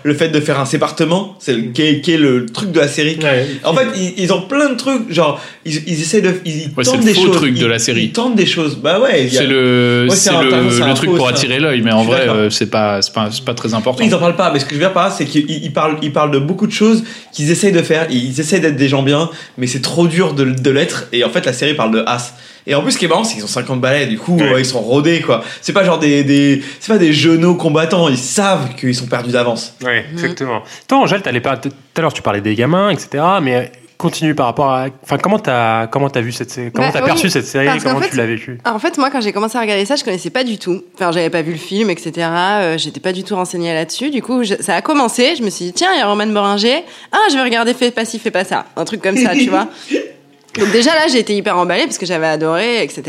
Le 0.08 0.14
fait 0.14 0.30
de 0.30 0.40
faire 0.40 0.60
un 0.60 0.66
sépartement, 0.66 1.36
c'est 1.40 1.54
le, 1.54 1.62
qui, 1.72 1.82
est, 1.82 2.00
qui 2.02 2.12
est 2.12 2.18
le 2.18 2.46
truc 2.46 2.72
de 2.72 2.80
la 2.80 2.88
série. 2.88 3.18
En 3.64 3.74
fait, 3.74 3.88
ils, 3.96 4.14
ils 4.24 4.32
ont 4.32 4.42
plein 4.44 4.70
de 4.70 4.76
trucs, 4.76 5.12
genre 5.12 5.42
ils, 5.66 5.82
ils 5.88 6.00
essaient 6.00 6.22
de, 6.22 6.36
ils 6.46 6.68
Ouais, 6.78 6.84
c'est 6.84 6.92
tentent 6.92 7.00
le 7.00 7.06
des 7.06 7.14
faux 7.16 7.26
choses. 7.26 7.36
truc 7.38 7.54
de 7.56 7.62
ils- 7.62 7.68
la 7.68 7.80
série. 7.80 8.04
Ils 8.04 8.12
tentent 8.12 8.36
des 8.36 8.46
choses. 8.46 8.78
Bah 8.78 9.00
ouais. 9.00 9.28
C'est 9.32 9.48
le, 9.48 10.06
Ouais, 10.08 10.16
c'est 10.16 10.30
le, 10.32 10.94
truc 10.94 11.10
faux, 11.10 11.16
pour 11.18 11.26
ça. 11.26 11.32
attirer 11.34 11.60
l'œil, 11.60 11.82
mais 11.82 11.92
en 11.92 12.04
vrai, 12.04 12.30
euh, 12.30 12.52
c'est 12.52 12.70
pas, 12.70 13.02
c'est 13.02 13.14
pas, 13.14 13.30
c'est 13.32 13.44
pas 13.44 13.56
très 13.56 13.74
important. 13.74 14.04
Ils 14.04 14.14
en 14.14 14.20
parlent 14.20 14.36
pas, 14.36 14.52
mais 14.54 14.60
ce 14.60 14.66
que 14.66 14.72
je 14.72 14.76
veux 14.76 14.86
dire 14.86 14.94
par 14.94 15.06
là, 15.06 15.10
c'est 15.18 15.26
qu'ils 15.26 15.50
ils 15.50 15.74
parlent, 15.74 15.98
ils 16.04 16.14
parlent 16.14 16.30
de 16.32 16.38
beaucoup 16.40 16.68
de 16.68 16.72
choses 16.72 17.04
qu'ils 17.34 17.50
essayent 17.50 17.72
de 17.72 17.82
faire. 17.82 18.06
Ils 18.12 18.40
essayent 18.40 18.62
d'être 18.62 18.76
des 18.78 18.88
gens 18.88 19.02
bien, 19.02 19.32
mais 19.58 19.66
c'est 19.66 19.82
trop 19.82 20.08
dur 20.08 20.36
de, 20.36 20.44
de 20.46 20.70
l'être. 20.70 21.08
Et 21.14 21.24
en 21.24 21.30
fait, 21.32 21.48
la 21.48 21.54
série 21.54 21.74
parle 21.74 21.92
de 21.92 22.04
as. 22.06 22.36
Et 22.68 22.74
en 22.76 22.82
plus, 22.82 22.94
ce 22.94 22.98
qui 22.98 23.06
est 23.06 23.08
marrant, 23.08 23.24
c'est 23.24 23.36
qu'ils 23.36 23.44
ont 23.44 23.48
50 23.48 23.80
balais, 23.80 24.08
du 24.08 24.18
coup, 24.18 24.36
ouais, 24.38 24.62
ils 24.62 24.66
sont 24.66 24.80
rodés, 24.82 25.22
quoi. 25.22 25.44
C'est 25.62 25.74
pas 25.74 25.84
genre 25.84 26.00
des, 26.00 26.24
des 26.24 26.64
c'est 26.80 26.92
pas 26.92 26.98
des 26.98 27.14
genoux 27.14 27.56
combattants, 27.56 28.10
ils 28.10 28.18
savent 28.18 28.74
qu'ils 28.76 28.96
sont 28.96 29.06
perdus 29.08 29.32
d'avance. 29.32 29.76
Oui, 29.84 30.00
exactement. 30.14 30.62
Toi, 30.88 30.98
Angèle, 31.00 31.22
t'allais 31.22 31.42
pas- 31.42 31.58
tout 31.58 31.70
à 31.98 32.02
l'heure, 32.02 32.14
tu 32.14 32.22
parlais 32.22 32.42
des 32.42 32.56
gamins, 32.56 32.90
etc. 32.90 33.24
Mais 33.42 33.72
continue 33.98 34.36
par 34.36 34.48
rapport 34.48 34.72
à. 34.72 34.88
Enfin, 35.04 35.18
comment 35.18 35.40
t'as 35.40 35.88
comment 35.88 36.10
t'as 36.10 36.20
vu 36.22 36.32
cette 36.34 36.50
série 36.52 36.70
Comment 36.72 36.88
Bah, 36.88 36.94
t'as 36.94 37.00
oui, 37.02 37.06
perçu 37.06 37.30
cette 37.30 37.46
série 37.46 37.68
Comment 37.82 38.02
fait- 38.02 38.10
tu 38.10 38.18
l'as 38.18 38.26
vécu 38.26 38.58
Alors, 38.66 38.76
en 38.76 38.80
fait, 38.80 38.98
moi, 38.98 39.10
quand 39.10 39.22
j'ai 39.22 39.32
commencé 39.32 39.58
à 39.58 39.62
regarder 39.62 39.86
ça, 39.86 39.96
je 39.96 40.04
connaissais 40.04 40.32
pas 40.32 40.44
du 40.44 40.58
tout. 40.58 40.84
Enfin, 40.96 41.12
j'avais 41.12 41.30
pas 41.30 41.42
vu 41.44 41.52
le 41.54 41.58
film, 41.58 41.90
etc. 41.90 42.12
Euh, 42.18 42.78
J'étais 42.78 43.00
pas 43.00 43.14
du 43.14 43.24
tout 43.24 43.36
renseignée 43.36 43.74
là-dessus. 43.74 44.10
Du 44.10 44.22
coup, 44.22 44.44
je- 44.44 44.56
ça 44.60 44.76
a 44.76 44.82
commencé. 44.82 45.36
Je 45.38 45.44
me 45.44 45.50
suis 45.50 45.66
dit, 45.66 45.74
tiens, 45.74 45.90
il 45.94 46.00
y 46.00 46.02
a 46.02 46.08
Roman 46.08 46.28
Boringer. 46.28 46.84
Ah, 47.12 47.18
je 47.30 47.36
vais 47.36 47.44
regarder 47.44 47.74
Fais 47.74 47.92
pas 47.92 48.06
ci, 48.06 48.20
fais 48.20 48.32
pas 48.32 48.44
ça. 48.44 48.66
Un 48.76 48.86
truc 48.86 49.02
comme 49.02 49.18
ça, 49.18 49.34
tu 49.34 49.50
vois. 49.50 49.68
Donc 50.58 50.72
déjà 50.72 50.94
là, 50.96 51.08
j'ai 51.08 51.20
été 51.20 51.36
hyper 51.36 51.58
emballée 51.58 51.84
parce 51.84 51.98
que 51.98 52.06
j'avais 52.06 52.28
adoré, 52.28 52.82
etc. 52.82 53.04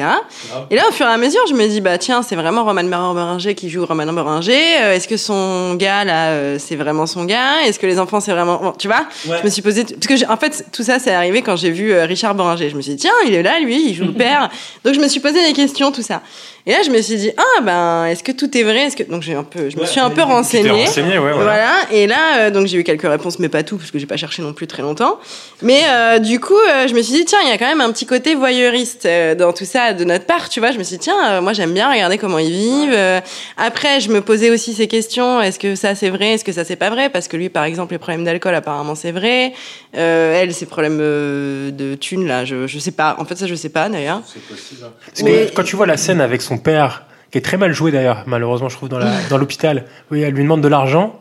Et 0.70 0.74
là, 0.74 0.82
au 0.88 0.92
fur 0.92 1.06
et 1.06 1.10
à 1.10 1.16
mesure, 1.16 1.40
je 1.48 1.54
me 1.54 1.66
dis, 1.68 1.80
bah 1.80 1.96
tiens, 1.96 2.22
c'est 2.22 2.34
vraiment 2.34 2.64
Roman 2.64 2.82
Boringer 2.84 3.54
qui 3.54 3.70
joue 3.70 3.86
Roman 3.86 4.12
Boringer. 4.12 4.82
Euh, 4.82 4.94
Est-ce 4.94 5.06
que 5.06 5.16
son 5.16 5.74
gars, 5.76 6.04
là, 6.04 6.30
euh, 6.30 6.56
c'est 6.58 6.74
vraiment 6.76 7.06
son 7.06 7.24
gars? 7.24 7.62
Est-ce 7.64 7.78
que 7.78 7.86
les 7.86 8.00
enfants, 8.00 8.18
c'est 8.18 8.32
vraiment... 8.32 8.56
Bon, 8.60 8.72
tu 8.72 8.88
vois? 8.88 9.06
Ouais. 9.28 9.36
Je 9.40 9.44
me 9.44 9.50
suis 9.50 9.62
posé... 9.62 9.84
Parce 9.84 10.06
que, 10.06 10.28
en 10.30 10.36
fait, 10.36 10.64
tout 10.72 10.82
ça, 10.82 10.98
c'est 10.98 11.12
arrivé 11.14 11.42
quand 11.42 11.54
j'ai 11.56 11.70
vu 11.70 11.92
euh, 11.92 12.04
Richard 12.04 12.34
Boringer. 12.34 12.68
Je 12.68 12.74
me 12.76 12.82
suis 12.82 12.92
dit, 12.96 13.00
tiens, 13.02 13.12
il 13.26 13.32
est 13.34 13.42
là, 13.44 13.60
lui, 13.60 13.90
il 13.90 13.94
joue 13.94 14.06
le 14.06 14.12
père. 14.12 14.50
Donc 14.84 14.94
je 14.94 15.00
me 15.00 15.06
suis 15.06 15.20
posé 15.20 15.40
des 15.46 15.52
questions, 15.52 15.92
tout 15.92 16.02
ça. 16.02 16.22
Et 16.68 16.72
là, 16.72 16.78
je 16.84 16.90
me 16.90 17.00
suis 17.00 17.14
dit, 17.14 17.30
ah 17.36 17.60
ben, 17.62 18.06
est-ce 18.06 18.24
que 18.24 18.32
tout 18.32 18.58
est 18.58 18.64
vrai? 18.64 18.86
Est-ce 18.86 18.96
que 18.96 19.04
donc 19.04 19.22
j'ai 19.22 19.34
un 19.34 19.44
peu, 19.44 19.70
je 19.70 19.76
me 19.76 19.82
Ouais, 19.82 19.86
suis 19.86 20.00
un 20.00 20.10
peu 20.10 20.22
renseignée. 20.22 20.84
renseignée, 20.86 21.16
ouais, 21.16 21.32
voilà. 21.32 21.70
Et 21.92 22.08
là, 22.08 22.50
donc 22.50 22.66
j'ai 22.66 22.78
eu 22.78 22.82
quelques 22.82 23.08
réponses, 23.08 23.38
mais 23.38 23.48
pas 23.48 23.62
tout, 23.62 23.76
parce 23.76 23.92
que 23.92 24.00
j'ai 24.00 24.06
pas 24.06 24.16
cherché 24.16 24.42
non 24.42 24.52
plus 24.52 24.66
très 24.66 24.82
longtemps. 24.82 25.20
Mais 25.62 25.84
du 26.18 26.40
coup, 26.40 26.58
je 26.88 26.92
me 26.92 27.02
suis 27.02 27.12
dit, 27.14 27.24
tiens, 27.24 27.35
il 27.42 27.48
y 27.48 27.52
a 27.52 27.58
quand 27.58 27.66
même 27.66 27.80
un 27.80 27.92
petit 27.92 28.06
côté 28.06 28.34
voyeuriste 28.34 29.06
euh, 29.06 29.34
dans 29.34 29.52
tout 29.52 29.64
ça 29.64 29.92
de 29.92 30.04
notre 30.04 30.24
part, 30.26 30.48
tu 30.48 30.60
vois. 30.60 30.72
Je 30.72 30.78
me 30.78 30.82
suis 30.82 30.96
dit, 30.96 31.04
tiens, 31.04 31.30
euh, 31.30 31.40
moi 31.40 31.52
j'aime 31.52 31.72
bien 31.72 31.90
regarder 31.90 32.18
comment 32.18 32.38
ils 32.38 32.50
vivent. 32.52 32.94
Euh, 32.94 33.20
après, 33.56 34.00
je 34.00 34.10
me 34.10 34.20
posais 34.20 34.50
aussi 34.50 34.74
ces 34.74 34.86
questions 34.86 35.40
est-ce 35.40 35.58
que 35.58 35.74
ça 35.74 35.94
c'est 35.94 36.10
vrai 36.10 36.34
Est-ce 36.34 36.44
que 36.44 36.52
ça 36.52 36.64
c'est 36.64 36.76
pas 36.76 36.90
vrai? 36.90 37.10
Parce 37.10 37.28
que 37.28 37.36
lui, 37.36 37.48
par 37.48 37.64
exemple, 37.64 37.92
les 37.92 37.98
problèmes 37.98 38.24
d'alcool, 38.24 38.54
apparemment, 38.54 38.94
c'est 38.94 39.12
vrai. 39.12 39.52
Euh, 39.96 40.40
elle, 40.40 40.54
ses 40.54 40.66
problèmes 40.66 40.98
de 40.98 41.94
thunes, 41.94 42.26
là, 42.26 42.44
je, 42.44 42.66
je 42.66 42.78
sais 42.78 42.92
pas. 42.92 43.16
En 43.18 43.24
fait, 43.24 43.36
ça, 43.36 43.46
je 43.46 43.54
sais 43.54 43.68
pas 43.68 43.88
d'ailleurs. 43.88 44.20
Parce 44.20 45.22
que 45.22 45.54
quand 45.54 45.64
tu 45.64 45.76
vois 45.76 45.86
la 45.86 45.96
scène 45.96 46.20
avec 46.20 46.42
son 46.42 46.58
père, 46.58 47.04
qui 47.30 47.38
est 47.38 47.42
très 47.42 47.56
mal 47.56 47.72
joué 47.72 47.90
d'ailleurs, 47.90 48.22
malheureusement, 48.26 48.68
je 48.68 48.76
trouve, 48.76 48.88
dans 48.88 49.38
l'hôpital, 49.38 49.84
oui, 50.10 50.22
elle 50.22 50.34
lui 50.34 50.42
demande 50.42 50.62
de 50.62 50.68
l'argent. 50.68 51.20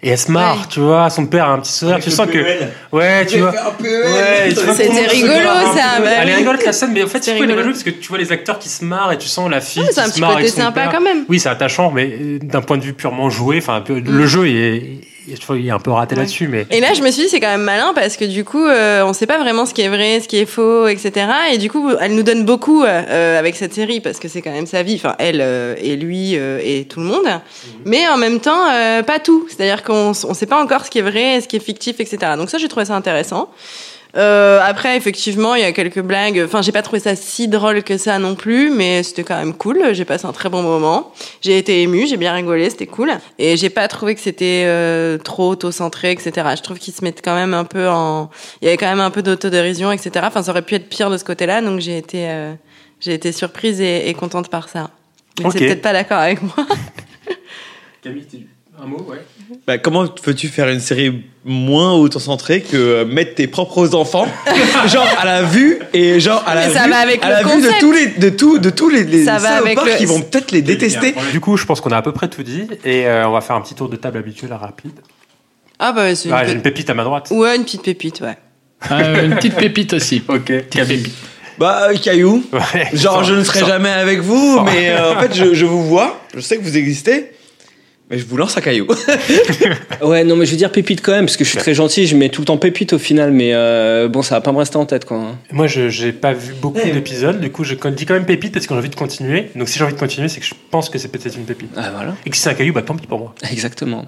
Et 0.00 0.10
elle 0.10 0.18
se 0.18 0.30
marre, 0.30 0.58
Ouais. 0.58 0.62
tu 0.70 0.78
vois, 0.78 1.10
son 1.10 1.26
père 1.26 1.46
a 1.46 1.52
un 1.54 1.58
petit 1.58 1.72
sourire, 1.72 1.94
Avec 1.96 2.04
tu 2.04 2.12
sens 2.12 2.26
que. 2.28 2.32
PEL. 2.40 2.68
Ouais, 2.92 3.26
tu 3.26 3.38
vois. 3.40 3.50
Ouais, 3.80 4.50
C'était 4.76 5.06
rigolo, 5.08 5.32
un 5.32 5.74
ça, 5.76 6.00
bah 6.00 6.08
Elle 6.20 6.28
est 6.28 6.34
rigolote 6.36 6.64
la 6.64 6.72
scène, 6.72 6.90
mais 6.92 7.02
en 7.02 7.08
fait, 7.08 7.24
C'est 7.24 7.32
rigolo. 7.32 7.64
parce 7.64 7.82
que 7.82 7.90
tu 7.90 8.08
vois 8.08 8.18
les 8.18 8.30
acteurs 8.30 8.60
qui 8.60 8.68
se 8.68 8.84
marrent 8.84 9.10
et 9.10 9.18
tu 9.18 9.26
sens 9.26 9.50
la 9.50 9.60
fille 9.60 9.82
qui 9.92 9.98
un 9.98 10.04
se 10.04 10.10
petit 10.12 10.20
marre 10.20 10.30
côté 10.30 10.42
avec 10.42 10.54
son 10.54 10.60
sympa 10.60 10.82
père. 10.82 10.92
quand 10.92 11.00
même. 11.00 11.24
Oui, 11.28 11.40
c'est 11.40 11.48
attachant, 11.48 11.90
mais 11.90 12.16
d'un 12.40 12.60
point 12.60 12.78
de 12.78 12.84
vue 12.84 12.92
purement 12.92 13.28
joué, 13.28 13.58
enfin, 13.58 13.74
un 13.74 13.80
peu- 13.80 13.98
le 13.98 14.26
jeu 14.26 14.46
est, 14.46 15.00
est- 15.32 15.36
tu 15.36 15.46
vois, 15.46 15.56
il 15.58 15.66
est 15.66 15.70
un 15.70 15.78
peu 15.78 15.90
raté 15.90 16.14
là-dessus, 16.16 16.48
mais. 16.48 16.66
Et 16.70 16.80
là, 16.80 16.94
je 16.94 17.02
me 17.02 17.10
suis 17.10 17.22
dit, 17.24 17.28
c'est 17.28 17.40
quand 17.40 17.48
même 17.50 17.62
malin 17.62 17.92
parce 17.94 18.16
que 18.16 18.24
du 18.24 18.44
coup, 18.44 18.64
euh, 18.64 19.02
on 19.04 19.12
sait 19.12 19.26
pas 19.26 19.38
vraiment 19.38 19.66
ce 19.66 19.74
qui 19.74 19.82
est 19.82 19.88
vrai, 19.88 20.20
ce 20.20 20.28
qui 20.28 20.38
est 20.38 20.46
faux, 20.46 20.86
etc. 20.88 21.26
Et 21.52 21.58
du 21.58 21.70
coup, 21.70 21.90
elle 22.00 22.14
nous 22.14 22.22
donne 22.22 22.44
beaucoup 22.44 22.82
euh, 22.84 23.38
avec 23.38 23.56
cette 23.56 23.74
série 23.74 24.00
parce 24.00 24.18
que 24.18 24.28
c'est 24.28 24.42
quand 24.42 24.52
même 24.52 24.66
sa 24.66 24.82
vie, 24.82 24.96
enfin, 24.96 25.14
elle 25.18 25.40
euh, 25.40 25.74
et 25.78 25.96
lui 25.96 26.36
euh, 26.36 26.60
et 26.62 26.84
tout 26.84 27.00
le 27.00 27.06
monde. 27.06 27.26
Mais 27.84 28.06
en 28.08 28.16
même 28.16 28.40
temps, 28.40 28.68
euh, 28.70 29.02
pas 29.02 29.18
tout. 29.18 29.46
C'est-à-dire 29.48 29.82
qu'on 29.82 30.12
on 30.24 30.34
sait 30.34 30.46
pas 30.46 30.62
encore 30.62 30.84
ce 30.84 30.90
qui 30.90 30.98
est 30.98 31.02
vrai, 31.02 31.40
ce 31.40 31.48
qui 31.48 31.56
est 31.56 31.60
fictif, 31.64 32.00
etc. 32.00 32.18
Donc 32.36 32.50
ça, 32.50 32.58
j'ai 32.58 32.68
trouvé 32.68 32.86
ça 32.86 32.94
intéressant. 32.94 33.50
Euh, 34.18 34.60
après, 34.64 34.96
effectivement, 34.96 35.54
il 35.54 35.62
y 35.62 35.64
a 35.64 35.72
quelques 35.72 36.00
blagues. 36.00 36.42
Enfin, 36.44 36.60
j'ai 36.60 36.72
pas 36.72 36.82
trouvé 36.82 36.98
ça 36.98 37.14
si 37.14 37.46
drôle 37.46 37.82
que 37.84 37.96
ça 37.96 38.18
non 38.18 38.34
plus, 38.34 38.70
mais 38.70 39.02
c'était 39.04 39.22
quand 39.22 39.36
même 39.36 39.54
cool. 39.54 39.92
J'ai 39.92 40.04
passé 40.04 40.26
un 40.26 40.32
très 40.32 40.48
bon 40.48 40.62
moment. 40.62 41.12
J'ai 41.40 41.56
été 41.56 41.82
émue, 41.82 42.06
j'ai 42.06 42.16
bien 42.16 42.32
rigolé, 42.34 42.68
c'était 42.68 42.86
cool. 42.86 43.12
Et 43.38 43.56
j'ai 43.56 43.70
pas 43.70 43.86
trouvé 43.86 44.14
que 44.16 44.20
c'était 44.20 44.64
euh, 44.66 45.18
trop 45.18 45.50
auto-centré, 45.50 46.10
etc. 46.10 46.32
Je 46.56 46.62
trouve 46.62 46.78
qu'ils 46.78 46.94
se 46.94 47.04
mettent 47.04 47.22
quand 47.22 47.36
même 47.36 47.54
un 47.54 47.64
peu 47.64 47.88
en. 47.88 48.28
Il 48.60 48.64
y 48.64 48.68
avait 48.68 48.76
quand 48.76 48.88
même 48.88 49.00
un 49.00 49.10
peu 49.10 49.22
d'autodérision, 49.22 49.92
etc. 49.92 50.10
Enfin, 50.24 50.42
ça 50.42 50.50
aurait 50.50 50.62
pu 50.62 50.74
être 50.74 50.88
pire 50.88 51.10
de 51.10 51.16
ce 51.16 51.24
côté-là, 51.24 51.60
donc 51.62 51.78
j'ai 51.78 51.98
été, 51.98 52.28
euh, 52.28 52.54
j'ai 52.98 53.14
été 53.14 53.30
surprise 53.30 53.80
et, 53.80 54.08
et 54.08 54.14
contente 54.14 54.48
par 54.50 54.68
ça. 54.68 54.90
Mais 55.38 55.46
Ok. 55.46 55.52
c'est 55.52 55.58
peut-être 55.60 55.82
pas 55.82 55.92
d'accord 55.92 56.18
avec 56.18 56.42
moi. 56.42 56.66
Camille, 58.02 58.26
un 58.82 58.86
mot, 58.86 59.04
ouais. 59.10 59.18
Bah, 59.66 59.78
comment 59.78 60.06
peux-tu 60.06 60.48
faire 60.48 60.68
une 60.68 60.78
série 60.80 61.24
moins 61.44 61.94
auto-centrée 61.94 62.60
que 62.60 62.76
euh, 62.76 63.04
mettre 63.04 63.34
tes 63.34 63.46
propres 63.46 63.94
enfants, 63.94 64.26
genre 64.86 65.08
à 65.18 65.24
la 65.24 65.42
vue 65.42 65.78
et 65.92 66.20
genre 66.20 66.44
à 66.46 66.54
la 66.54 66.68
vue, 66.68 66.74
va 66.74 66.96
avec 66.98 67.24
à 67.24 67.28
la 67.30 67.42
vue 67.42 67.60
de 67.62 67.80
tous 67.80 67.92
les 67.92 68.06
de 68.08 68.28
tout 68.28 68.58
de 68.58 68.70
tous 68.70 68.88
les, 68.88 69.04
les 69.04 69.24
Ça 69.24 69.38
va 69.38 69.56
avec 69.56 69.64
salopards 69.78 69.84
le- 69.86 69.96
qui 69.96 70.04
vont 70.04 70.20
peut-être 70.20 70.52
les 70.52 70.62
détester. 70.62 71.14
Du 71.32 71.40
coup, 71.40 71.56
je 71.56 71.64
pense 71.64 71.80
qu'on 71.80 71.90
a 71.90 71.96
à 71.96 72.02
peu 72.02 72.12
près 72.12 72.28
tout 72.28 72.42
dit 72.42 72.68
et 72.84 73.06
euh, 73.06 73.26
on 73.28 73.32
va 73.32 73.40
faire 73.40 73.56
un 73.56 73.60
petit 73.62 73.74
tour 73.74 73.88
de 73.88 73.96
table 73.96 74.18
habituel, 74.18 74.52
rapide. 74.52 74.92
Ah 75.80 75.92
bah 75.92 76.14
c'est 76.14 76.28
une, 76.28 76.34
Ah, 76.34 76.44
pe- 76.44 76.52
une 76.52 76.62
pépite 76.62 76.90
à 76.90 76.94
ma 76.94 77.04
droite. 77.04 77.28
ouais, 77.30 77.56
une 77.56 77.64
petite 77.64 77.82
pépite, 77.82 78.20
ouais. 78.20 78.36
Euh, 78.92 79.24
une 79.26 79.34
petite 79.36 79.56
pépite 79.56 79.92
aussi. 79.94 80.22
Ok, 80.28 80.52
Camille. 80.70 81.10
Bah 81.58 81.88
euh, 81.90 81.96
caillou, 81.96 82.44
Ouais, 82.52 82.88
genre 82.92 83.24
je 83.24 83.34
ne 83.34 83.42
serai 83.42 83.60
jamais 83.60 83.88
avec 83.88 84.20
vous, 84.20 84.60
mais 84.60 84.90
euh, 84.90 85.14
en 85.16 85.20
fait 85.20 85.34
je, 85.34 85.54
je 85.54 85.66
vous 85.66 85.82
vois, 85.84 86.20
je 86.34 86.38
sais 86.40 86.56
que 86.56 86.62
vous 86.62 86.76
existez, 86.76 87.32
mais 88.10 88.18
je 88.18 88.26
vous 88.26 88.36
lance 88.36 88.56
un 88.56 88.60
caillou. 88.60 88.86
Ouais, 90.00 90.22
non, 90.22 90.36
mais 90.36 90.46
je 90.46 90.52
veux 90.52 90.56
dire 90.56 90.70
pépite 90.70 91.02
quand 91.02 91.12
même, 91.12 91.26
parce 91.26 91.36
que 91.36 91.44
je 91.44 91.50
suis 91.50 91.58
très 91.58 91.74
gentil, 91.74 92.06
je 92.06 92.16
mets 92.16 92.28
tout 92.28 92.40
le 92.40 92.46
temps 92.46 92.56
pépite 92.56 92.92
au 92.92 92.98
final, 92.98 93.32
mais 93.32 93.52
euh, 93.52 94.08
bon, 94.08 94.22
ça 94.22 94.36
va 94.36 94.40
pas 94.40 94.52
me 94.52 94.58
rester 94.58 94.76
en 94.76 94.86
tête, 94.86 95.04
quoi. 95.04 95.34
Moi, 95.50 95.66
je 95.66 95.88
j'ai 95.88 96.12
pas 96.12 96.32
vu 96.32 96.54
beaucoup 96.54 96.78
d'épisodes, 96.78 97.40
du 97.40 97.50
coup, 97.50 97.64
je 97.64 97.74
dis 97.74 98.06
quand 98.06 98.14
même 98.14 98.24
pépite 98.24 98.52
parce 98.52 98.66
que 98.66 98.74
j'ai 98.74 98.78
envie 98.78 98.88
de 98.88 98.94
continuer. 98.94 99.50
Donc, 99.56 99.68
si 99.68 99.78
j'ai 99.78 99.84
envie 99.84 99.94
de 99.94 99.98
continuer, 99.98 100.28
c'est 100.28 100.40
que 100.40 100.46
je 100.46 100.54
pense 100.70 100.88
que 100.88 100.98
c'est 100.98 101.08
peut-être 101.08 101.36
une 101.36 101.44
pépite. 101.44 101.70
Ah, 101.76 101.90
voilà. 101.94 102.14
Et 102.24 102.30
que 102.30 102.36
si 102.36 102.42
c'est 102.42 102.50
un 102.50 102.54
caillou, 102.54 102.72
bah 102.72 102.82
tant 102.82 102.94
pis 102.94 103.06
pour 103.06 103.18
moi. 103.18 103.34
Exactement. 103.50 104.06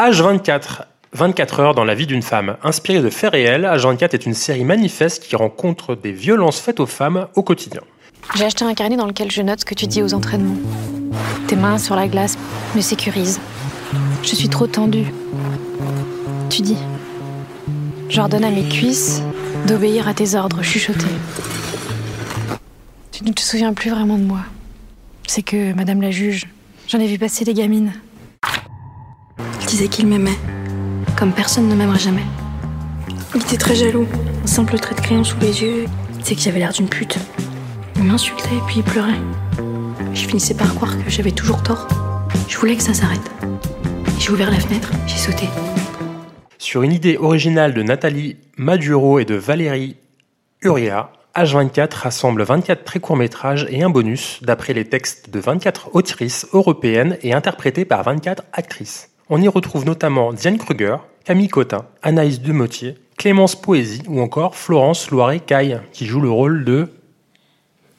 H24. 0.00 0.82
24 1.12 1.60
heures 1.60 1.74
dans 1.74 1.84
la 1.84 1.94
vie 1.94 2.06
d'une 2.06 2.22
femme. 2.22 2.56
Inspirée 2.62 3.00
de 3.00 3.08
faits 3.08 3.32
réels, 3.32 3.62
H24 3.62 4.12
est 4.12 4.26
une 4.26 4.34
série 4.34 4.64
manifeste 4.64 5.22
qui 5.22 5.36
rencontre 5.36 5.94
des 5.94 6.12
violences 6.12 6.60
faites 6.60 6.80
aux 6.80 6.86
femmes 6.86 7.28
au 7.34 7.42
quotidien. 7.42 7.80
J'ai 8.36 8.44
acheté 8.44 8.64
un 8.64 8.74
carnet 8.74 8.96
dans 8.96 9.06
lequel 9.06 9.30
je 9.30 9.40
note 9.40 9.60
ce 9.60 9.64
que 9.64 9.74
tu 9.74 9.86
dis 9.86 10.02
aux 10.02 10.12
entraînements. 10.12 10.56
Tes 11.46 11.56
mains 11.56 11.78
sur 11.78 11.96
la 11.96 12.08
glace 12.08 12.36
me 12.74 12.80
sécurisent. 12.80 13.40
Je 14.22 14.34
suis 14.34 14.48
trop 14.48 14.66
tendue. 14.66 15.12
Tu 16.50 16.62
dis. 16.62 16.76
J'ordonne 18.08 18.44
à 18.44 18.50
mes 18.50 18.68
cuisses 18.68 19.22
d'obéir 19.66 20.08
à 20.08 20.14
tes 20.14 20.34
ordres 20.34 20.62
chuchotés. 20.62 21.06
Tu 23.12 23.24
ne 23.24 23.32
te 23.32 23.40
souviens 23.40 23.72
plus 23.74 23.90
vraiment 23.90 24.16
de 24.16 24.24
moi. 24.24 24.40
C'est 25.26 25.42
que, 25.42 25.72
Madame 25.74 26.00
la 26.00 26.10
juge, 26.10 26.46
j'en 26.88 26.98
ai 26.98 27.06
vu 27.06 27.18
passer 27.18 27.44
des 27.44 27.54
gamines. 27.54 27.92
Il 29.60 29.66
disait 29.66 29.88
qu'il 29.88 30.06
m'aimait, 30.06 30.38
comme 31.16 31.32
personne 31.32 31.68
ne 31.68 31.74
m'aimerait 31.74 31.98
jamais. 31.98 32.24
Il 33.34 33.42
était 33.42 33.56
très 33.56 33.74
jaloux. 33.74 34.06
Un 34.44 34.46
simple 34.46 34.78
trait 34.78 34.94
de 34.94 35.00
crayon 35.00 35.24
sous 35.24 35.38
les 35.40 35.62
yeux, 35.62 35.84
c'est 36.22 36.34
que 36.34 36.40
j'avais 36.40 36.60
l'air 36.60 36.72
d'une 36.72 36.88
pute. 36.88 37.18
Il 37.96 38.04
m'insultait 38.04 38.56
et 38.56 38.62
puis 38.66 38.76
il 38.78 38.82
pleurait. 38.82 39.20
Je 40.18 40.26
finissais 40.26 40.54
par 40.54 40.74
croire 40.74 40.98
que 40.98 41.08
j'avais 41.08 41.30
toujours 41.30 41.62
tort. 41.62 41.86
Je 42.48 42.58
voulais 42.58 42.74
que 42.74 42.82
ça 42.82 42.92
s'arrête. 42.92 43.30
J'ai 44.18 44.30
ouvert 44.30 44.50
la 44.50 44.58
fenêtre, 44.58 44.90
j'ai 45.06 45.16
sauté. 45.16 45.46
Sur 46.58 46.82
une 46.82 46.92
idée 46.92 47.16
originale 47.16 47.72
de 47.72 47.84
Nathalie 47.84 48.36
Maduro 48.56 49.20
et 49.20 49.24
de 49.24 49.36
Valérie 49.36 49.96
Uria, 50.60 51.12
H24 51.36 51.94
rassemble 51.94 52.42
24 52.42 52.82
très 52.82 52.98
courts 52.98 53.16
métrages 53.16 53.68
et 53.70 53.84
un 53.84 53.90
bonus 53.90 54.40
d'après 54.42 54.72
les 54.72 54.84
textes 54.84 55.30
de 55.30 55.38
24 55.38 55.94
autrices 55.94 56.48
européennes 56.52 57.16
et 57.22 57.32
interprétés 57.32 57.84
par 57.84 58.02
24 58.02 58.42
actrices. 58.52 59.10
On 59.30 59.40
y 59.40 59.46
retrouve 59.46 59.86
notamment 59.86 60.32
Diane 60.32 60.58
Kruger, 60.58 60.96
Camille 61.24 61.46
Cotin, 61.46 61.86
Anaïs 62.02 62.40
Demotier, 62.40 62.96
Clémence 63.16 63.54
Poésie 63.54 64.02
ou 64.08 64.20
encore 64.20 64.56
Florence 64.56 65.12
Loiret-Caille 65.12 65.80
qui 65.92 66.06
joue 66.06 66.20
le 66.20 66.30
rôle 66.30 66.64
de 66.64 66.88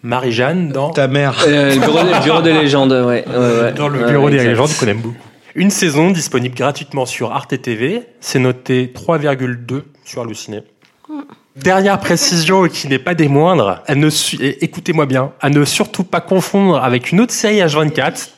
Marie-Jeanne 0.03 0.69
dans 0.69 0.91
Ta 0.91 1.07
mère. 1.07 1.35
Euh, 1.47 1.75
le, 1.75 1.79
bureau, 1.81 1.99
le 1.99 2.23
bureau 2.23 2.41
des 2.41 2.53
légendes, 2.53 2.91
ouais. 2.91 3.25
ouais, 3.27 3.61
ouais. 3.61 3.73
dans 3.75 3.87
le 3.89 4.05
bureau 4.07 4.25
ouais, 4.25 4.31
des 4.31 4.43
légendes 4.43 4.69
qu'on 4.79 4.87
aime 4.87 4.99
beaucoup. 5.01 5.17
Une 5.55 5.71
saison 5.71 6.11
disponible 6.11 6.55
gratuitement 6.55 7.05
sur 7.05 7.31
Arte 7.33 7.59
TV, 7.61 8.03
c'est 8.21 8.39
noté 8.39 8.93
3,2 8.95 9.81
sur 10.05 10.21
Halluciné. 10.21 10.61
Dernière 11.55 11.99
précision 11.99 12.67
qui 12.69 12.87
n'est 12.87 12.99
pas 12.99 13.15
des 13.15 13.27
moindres, 13.27 13.81
à 13.87 13.95
ne 13.95 14.09
su- 14.09 14.37
écoutez-moi 14.41 15.05
bien, 15.05 15.33
à 15.41 15.49
ne 15.49 15.65
surtout 15.65 16.03
pas 16.03 16.21
confondre 16.21 16.77
avec 16.81 17.11
une 17.11 17.19
autre 17.19 17.33
série 17.33 17.57
H24 17.59 18.29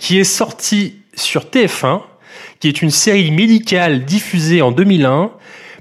qui 0.00 0.18
est 0.18 0.24
sortie 0.24 0.96
sur 1.14 1.44
TF1, 1.44 2.00
qui 2.58 2.68
est 2.68 2.82
une 2.82 2.90
série 2.90 3.30
médicale 3.30 4.04
diffusée 4.04 4.62
en 4.62 4.72
2001, 4.72 5.30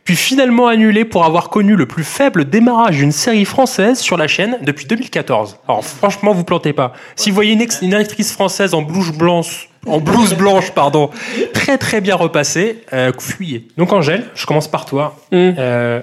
puis 0.04 0.16
finalement 0.16 0.68
annulée 0.68 1.06
pour 1.06 1.26
avoir 1.26 1.50
connu 1.50 1.76
le 1.76 1.86
plus 1.86 2.04
faible 2.04 2.46
démarrage 2.46 2.98
d'une 2.98 3.12
série 3.12 3.46
française 3.46 4.00
sur 4.00 4.18
la 4.18 4.28
chaîne 4.28 4.58
depuis 4.62 4.86
2014. 4.86 5.58
Alors 5.68 5.84
franchement, 5.84 6.34
vous 6.34 6.44
plantez 6.44 6.74
pas. 6.74 6.94
Si 7.16 7.30
vous 7.30 7.36
voyez 7.36 7.58
une, 7.82 7.94
actrice 7.94 8.34
française 8.34 8.74
en 8.74 8.82
blouse 8.82 9.12
blanche, 9.12 9.70
en 9.86 10.00
blouse 10.00 10.34
blanche, 10.34 10.72
pardon, 10.72 11.10
très 11.54 11.78
très 11.78 12.02
bien 12.02 12.16
repassée, 12.16 12.84
euh, 12.92 13.12
fuyez. 13.18 13.68
Donc 13.78 13.94
Angèle, 13.94 14.26
je 14.36 14.46
commence 14.46 14.68
par 14.68 14.86
toi. 14.86 15.16
Euh, 15.34 16.02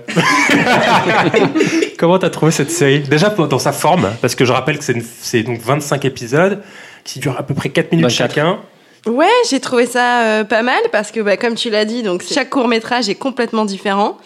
Comment 1.98 2.18
t'as 2.18 2.30
trouvé 2.30 2.52
cette 2.52 2.70
série? 2.70 3.00
Déjà 3.00 3.28
dans 3.28 3.58
sa 3.58 3.72
forme, 3.72 4.10
parce 4.22 4.34
que 4.34 4.44
je 4.44 4.52
rappelle 4.52 4.78
que 4.78 4.84
c'est 5.20 5.42
donc 5.42 5.60
25 5.60 6.04
épisodes 6.06 6.62
qui 7.04 7.18
durent 7.18 7.38
à 7.38 7.42
peu 7.42 7.54
près 7.54 7.68
4 7.68 7.92
minutes 7.92 8.06
24. 8.06 8.34
chacun. 8.34 8.58
Ouais, 9.06 9.26
j'ai 9.48 9.60
trouvé 9.60 9.86
ça 9.86 10.22
euh, 10.22 10.44
pas 10.44 10.62
mal 10.62 10.80
parce 10.92 11.10
que, 11.10 11.20
bah, 11.20 11.36
comme 11.36 11.54
tu 11.54 11.70
l'as 11.70 11.84
dit, 11.84 12.02
donc 12.02 12.22
chaque 12.22 12.50
court 12.50 12.68
métrage 12.68 13.08
est 13.08 13.14
complètement 13.14 13.64
différent. 13.64 14.18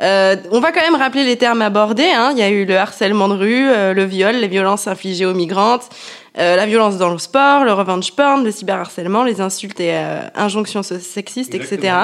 Euh, 0.00 0.36
on 0.50 0.60
va 0.60 0.72
quand 0.72 0.82
même 0.82 0.96
rappeler 0.96 1.24
les 1.24 1.36
termes 1.36 1.62
abordés. 1.62 2.10
Hein. 2.14 2.30
Il 2.32 2.38
y 2.38 2.42
a 2.42 2.50
eu 2.50 2.64
le 2.64 2.76
harcèlement 2.76 3.28
de 3.28 3.34
rue, 3.34 3.68
euh, 3.70 3.94
le 3.94 4.04
viol, 4.04 4.34
les 4.36 4.48
violences 4.48 4.86
infligées 4.86 5.24
aux 5.24 5.34
migrantes, 5.34 5.88
euh, 6.38 6.56
la 6.56 6.66
violence 6.66 6.98
dans 6.98 7.10
le 7.10 7.18
sport, 7.18 7.64
le 7.64 7.72
revenge 7.72 8.12
porn, 8.12 8.44
le 8.44 8.50
cyberharcèlement, 8.50 9.24
les 9.24 9.40
insultes 9.40 9.80
et 9.80 9.92
euh, 9.94 10.20
injonctions 10.34 10.82
sexistes, 10.82 11.54
etc. 11.54 11.94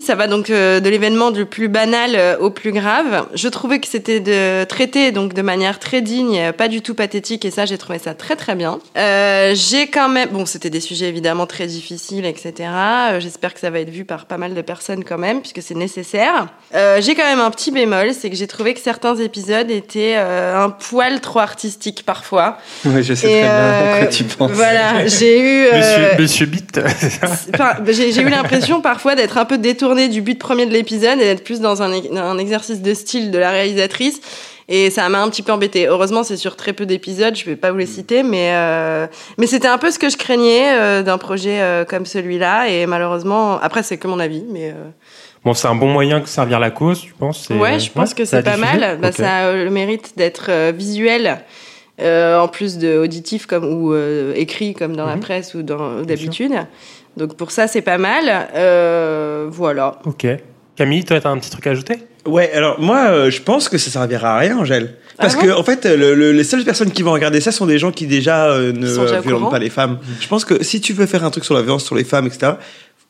Ça 0.00 0.14
va 0.14 0.28
donc 0.28 0.48
euh, 0.48 0.78
de 0.78 0.88
l'événement 0.88 1.32
du 1.32 1.44
plus 1.44 1.66
banal 1.68 2.12
euh, 2.14 2.36
au 2.38 2.50
plus 2.50 2.70
grave. 2.72 3.26
Je 3.34 3.48
trouvais 3.48 3.80
que 3.80 3.88
c'était 3.88 4.20
de 4.20 4.62
traité 4.64 5.10
donc 5.10 5.34
de 5.34 5.42
manière 5.42 5.80
très 5.80 6.00
digne, 6.02 6.38
euh, 6.38 6.52
pas 6.52 6.68
du 6.68 6.82
tout 6.82 6.94
pathétique, 6.94 7.44
et 7.44 7.50
ça 7.50 7.66
j'ai 7.66 7.76
trouvé 7.78 7.98
ça 7.98 8.14
très 8.14 8.36
très 8.36 8.54
bien. 8.54 8.78
Euh, 8.96 9.54
j'ai 9.56 9.88
quand 9.88 10.08
même, 10.08 10.28
bon 10.30 10.46
c'était 10.46 10.70
des 10.70 10.80
sujets 10.80 11.06
évidemment 11.08 11.46
très 11.46 11.66
difficiles, 11.66 12.24
etc. 12.26 12.52
Euh, 13.12 13.20
J'espère 13.20 13.54
que 13.54 13.60
ça 13.60 13.70
va 13.70 13.80
être 13.80 13.90
vu 13.90 14.04
par 14.04 14.26
pas 14.26 14.38
mal 14.38 14.54
de 14.54 14.62
personnes 14.62 15.02
quand 15.04 15.18
même, 15.18 15.40
puisque 15.40 15.62
c'est 15.62 15.74
nécessaire. 15.74 16.46
Euh, 16.74 17.00
j'ai 17.00 17.14
quand 17.16 17.24
même 17.24 17.40
un 17.40 17.50
petit 17.50 17.72
bémol, 17.72 18.12
c'est 18.14 18.30
que 18.30 18.36
j'ai 18.36 18.46
trouvé 18.46 18.74
que 18.74 18.80
certains 18.80 19.16
épisodes 19.16 19.70
étaient 19.70 20.14
euh, 20.16 20.64
un 20.64 20.70
poil 20.70 21.20
trop 21.20 21.40
artistiques 21.40 22.04
parfois. 22.06 22.58
Ouais, 22.84 23.02
je 23.02 23.12
sais 23.14 23.26
Et, 23.26 23.40
très 23.40 23.42
bien 23.42 23.50
à 23.50 23.98
quoi 23.98 24.06
tu 24.06 24.24
penses. 24.24 24.50
Voilà, 24.52 25.06
j'ai 25.08 25.40
eu. 25.40 25.66
euh, 25.66 26.16
Monsieur, 26.18 26.46
Monsieur 26.46 26.48
j'ai 28.12 28.22
eu 28.22 28.28
l'impression 28.28 28.80
parfois 28.80 29.14
d'être 29.14 29.36
un 29.36 29.44
peu 29.44 29.58
détournée 29.88 30.08
du 30.08 30.20
but 30.22 30.38
premier 30.38 30.66
de 30.66 30.72
l'épisode 30.72 31.18
et 31.18 31.24
d'être 31.24 31.44
plus 31.44 31.60
dans 31.60 31.82
un, 31.82 31.90
un 31.92 32.38
exercice 32.38 32.82
de 32.82 32.94
style 32.94 33.30
de 33.30 33.38
la 33.38 33.50
réalisatrice. 33.50 34.20
Et 34.70 34.90
ça 34.90 35.08
m'a 35.08 35.22
un 35.22 35.30
petit 35.30 35.42
peu 35.42 35.50
embêté. 35.52 35.86
Heureusement, 35.86 36.22
c'est 36.24 36.36
sur 36.36 36.54
très 36.54 36.74
peu 36.74 36.84
d'épisodes, 36.84 37.34
je 37.34 37.46
vais 37.46 37.56
pas 37.56 37.70
vous 37.72 37.78
les 37.78 37.86
citer, 37.86 38.22
mais 38.22 38.50
euh, 38.52 39.06
mais 39.38 39.46
c'était 39.46 39.68
un 39.68 39.78
peu 39.78 39.90
ce 39.90 39.98
que 39.98 40.10
je 40.10 40.18
craignais 40.18 40.74
euh, 40.78 41.02
d'un 41.02 41.16
projet 41.16 41.60
euh, 41.62 41.86
comme 41.86 42.04
celui-là. 42.04 42.68
Et 42.68 42.84
malheureusement, 42.84 43.58
après 43.62 43.82
c'est 43.82 43.96
que 43.96 44.06
mon 44.08 44.18
avis, 44.20 44.44
mais 44.50 44.74
Bon, 45.44 45.54
c'est 45.54 45.68
un 45.68 45.74
bon 45.76 45.88
moyen 45.88 46.20
de 46.20 46.26
servir 46.26 46.58
la 46.60 46.70
cause, 46.70 47.00
tu 47.00 47.14
penses? 47.14 47.48
Ouais, 47.48 47.78
je 47.78 47.90
pense 47.92 48.10
ouais, 48.10 48.14
que 48.16 48.24
c'est 48.26 48.42
pas 48.42 48.56
diffusé 48.56 48.78
mal. 48.78 48.98
Bah. 49.00 49.12
Ça 49.12 49.48
a 49.48 49.52
le 49.52 49.70
mérite 49.70 50.12
d'être 50.18 50.50
visuel. 50.72 51.38
en 52.02 52.48
plus 52.48 52.76
de 52.76 52.98
auditif 52.98 53.46
comme 53.46 53.64
ou 53.64 53.94
écrit 54.34 54.74
comme 54.74 54.94
dans 54.96 55.06
la 55.06 55.14
Mhm. 55.14 55.20
presse 55.22 55.54
ou 55.54 55.62
d'habitude. 55.62 56.52
Donc 57.18 57.36
pour 57.36 57.50
ça 57.50 57.66
c'est 57.68 57.82
pas 57.82 57.98
mal. 57.98 58.48
Euh, 58.54 59.46
voilà. 59.50 59.98
Ok. 60.06 60.26
Camille, 60.76 61.04
toi, 61.04 61.20
t'as 61.20 61.30
un 61.30 61.38
petit 61.38 61.50
truc 61.50 61.66
à 61.66 61.70
ajouter? 61.70 61.98
Ouais, 62.24 62.52
alors 62.52 62.80
moi, 62.80 63.06
euh, 63.10 63.30
je 63.30 63.42
pense 63.42 63.68
que 63.68 63.78
ça 63.78 63.90
servira 63.90 64.36
à 64.36 64.38
rien, 64.38 64.56
Angèle. 64.58 64.94
Parce 65.16 65.34
Ah 65.36 65.42
que, 65.42 65.46
bon 65.48 65.54
en 65.58 65.64
fait, 65.64 65.84
le- 65.86 66.14
le- 66.14 66.30
les 66.30 66.44
seules 66.44 66.62
personnes 66.64 66.92
qui 66.92 67.02
vont 67.02 67.10
regarder 67.12 67.40
ça 67.40 67.50
sont 67.50 67.66
des 67.66 67.78
gens 67.80 67.90
qui 67.90 68.06
déjà 68.06 68.46
euh, 68.50 68.72
ne 68.72 68.86
déjà 68.86 69.20
violentent 69.20 69.50
pas 69.50 69.58
les 69.58 69.70
femmes. 69.70 69.98
Je 70.20 70.28
pense 70.28 70.44
que 70.44 70.62
si 70.62 70.80
tu 70.80 70.92
veux 70.92 71.06
faire 71.06 71.24
un 71.24 71.30
truc 71.30 71.44
sur 71.44 71.54
la 71.54 71.62
violence 71.62 71.84
sur 71.84 71.96
les 71.96 72.04
femmes, 72.04 72.26
etc., 72.28 72.52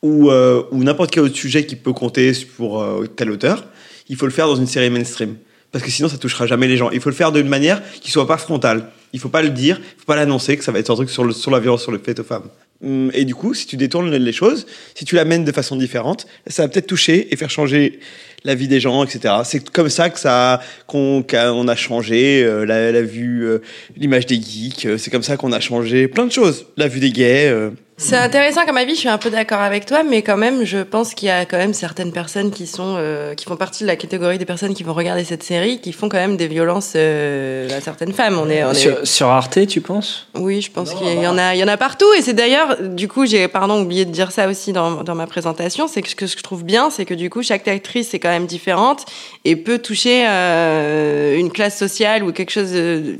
ou, 0.01 0.31
euh, 0.31 0.63
ou 0.71 0.83
n'importe 0.83 1.11
quel 1.11 1.23
autre 1.23 1.35
sujet 1.35 1.65
qui 1.67 1.75
peut 1.75 1.93
compter 1.93 2.31
pour 2.57 2.81
euh, 2.81 3.05
tel 3.15 3.29
auteur, 3.29 3.65
il 4.07 4.15
faut 4.15 4.25
le 4.25 4.31
faire 4.31 4.47
dans 4.47 4.55
une 4.55 4.65
série 4.65 4.89
mainstream. 4.89 5.35
Parce 5.71 5.83
que 5.83 5.91
sinon, 5.91 6.09
ça 6.09 6.17
touchera 6.17 6.47
jamais 6.47 6.67
les 6.67 6.77
gens. 6.77 6.89
Il 6.89 6.99
faut 7.01 7.09
le 7.09 7.15
faire 7.15 7.31
d'une 7.31 7.47
manière 7.49 7.81
qui 8.01 8.09
soit 8.09 8.25
pas 8.25 8.37
frontale. 8.37 8.85
Il 9.13 9.19
faut 9.19 9.29
pas 9.29 9.43
le 9.43 9.49
dire, 9.49 9.77
il 9.79 9.99
faut 9.99 10.05
pas 10.07 10.15
l'annoncer 10.15 10.57
que 10.57 10.63
ça 10.63 10.71
va 10.71 10.79
être 10.79 10.89
un 10.89 10.95
truc 10.95 11.09
sur, 11.11 11.23
le, 11.23 11.33
sur 11.33 11.51
la 11.51 11.59
violence 11.59 11.83
sur 11.83 11.91
le 11.91 11.99
fait 11.99 12.19
aux 12.19 12.23
femmes. 12.23 12.47
Hum, 12.83 13.11
Et 13.13 13.25
du 13.25 13.35
coup, 13.35 13.53
si 13.53 13.65
tu 13.67 13.75
détournes 13.75 14.09
les 14.15 14.31
choses, 14.31 14.65
si 14.95 15.03
tu 15.05 15.15
l'amènes 15.15 15.43
de 15.43 15.51
façon 15.51 15.75
différente, 15.75 16.27
ça 16.47 16.63
va 16.63 16.69
peut-être 16.69 16.87
toucher 16.87 17.27
et 17.31 17.35
faire 17.35 17.49
changer 17.49 17.99
la 18.45 18.55
vie 18.55 18.69
des 18.69 18.79
gens, 18.79 19.03
etc. 19.03 19.33
C'est 19.43 19.69
comme 19.69 19.89
ça 19.89 20.09
que 20.09 20.17
ça 20.19 20.61
qu'on 20.87 21.21
a 21.67 21.75
changé 21.75 22.41
euh, 22.41 22.65
la, 22.65 22.91
la 22.93 23.01
vue, 23.01 23.45
euh, 23.45 23.61
l'image 23.97 24.25
des 24.27 24.41
geeks. 24.41 24.85
euh, 24.85 24.97
C'est 24.97 25.11
comme 25.11 25.23
ça 25.23 25.35
qu'on 25.35 25.51
a 25.51 25.59
changé 25.59 26.07
plein 26.07 26.25
de 26.25 26.31
choses. 26.31 26.67
La 26.77 26.87
vue 26.87 27.01
des 27.01 27.11
gays. 27.11 27.53
C'est 28.01 28.15
intéressant 28.15 28.65
comme 28.65 28.77
avis, 28.77 28.95
je 28.95 29.01
suis 29.01 29.09
un 29.09 29.17
peu 29.17 29.29
d'accord 29.29 29.59
avec 29.59 29.85
toi, 29.85 30.03
mais 30.03 30.21
quand 30.21 30.37
même, 30.37 30.63
je 30.63 30.77
pense 30.79 31.13
qu'il 31.13 31.27
y 31.27 31.31
a 31.31 31.43
quand 31.45 31.57
même 31.57 31.73
certaines 31.73 32.13
personnes 32.13 32.49
qui 32.49 32.65
sont, 32.65 32.95
euh, 32.97 33.35
qui 33.35 33.43
font 33.43 33.57
partie 33.57 33.83
de 33.83 33.87
la 33.89 33.97
catégorie 33.97 34.37
des 34.37 34.45
personnes 34.45 34.73
qui 34.73 34.83
vont 34.83 34.93
regarder 34.93 35.25
cette 35.25 35.43
série, 35.43 35.81
qui 35.81 35.91
font 35.91 36.07
quand 36.07 36.17
même 36.17 36.37
des 36.37 36.47
violences 36.47 36.93
euh, 36.95 37.67
à 37.77 37.81
certaines 37.81 38.13
femmes. 38.13 38.39
On 38.41 38.49
est, 38.49 38.63
on 38.63 38.71
est- 38.71 38.75
Sur, 38.75 39.05
sur 39.05 39.27
Arte, 39.27 39.67
tu 39.67 39.81
penses? 39.81 40.27
Oui, 40.35 40.61
je 40.61 40.71
pense 40.71 40.93
qu'il 40.93 41.21
y 41.21 41.27
en 41.27 41.37
a, 41.37 41.55
il 41.55 41.59
y 41.59 41.63
en 41.63 41.67
a 41.67 41.75
partout. 41.75 42.07
Et 42.17 42.21
c'est 42.21 42.33
d'ailleurs, 42.33 42.77
du 42.81 43.09
coup, 43.09 43.25
j'ai 43.25 43.49
pardon 43.49 43.81
oublié 43.81 44.05
de 44.05 44.11
dire 44.11 44.31
ça 44.31 44.47
aussi 44.47 44.71
dans, 44.71 45.03
dans 45.03 45.15
ma 45.15 45.27
présentation, 45.27 45.89
c'est 45.89 46.01
que 46.01 46.07
ce 46.09 46.15
que 46.15 46.25
je 46.25 46.37
trouve 46.37 46.63
bien, 46.63 46.89
c'est 46.91 47.03
que 47.03 47.13
du 47.13 47.29
coup, 47.29 47.43
chaque 47.43 47.67
actrice 47.67 48.13
est 48.13 48.19
quand 48.19 48.29
même 48.29 48.45
différente 48.45 49.05
et 49.43 49.57
peut 49.57 49.77
toucher 49.79 50.25
euh, 50.27 51.37
une 51.37 51.51
classe 51.51 51.77
sociale 51.77 52.23
ou 52.23 52.31
quelque 52.31 52.51
chose. 52.51 52.71
de- 52.71 53.17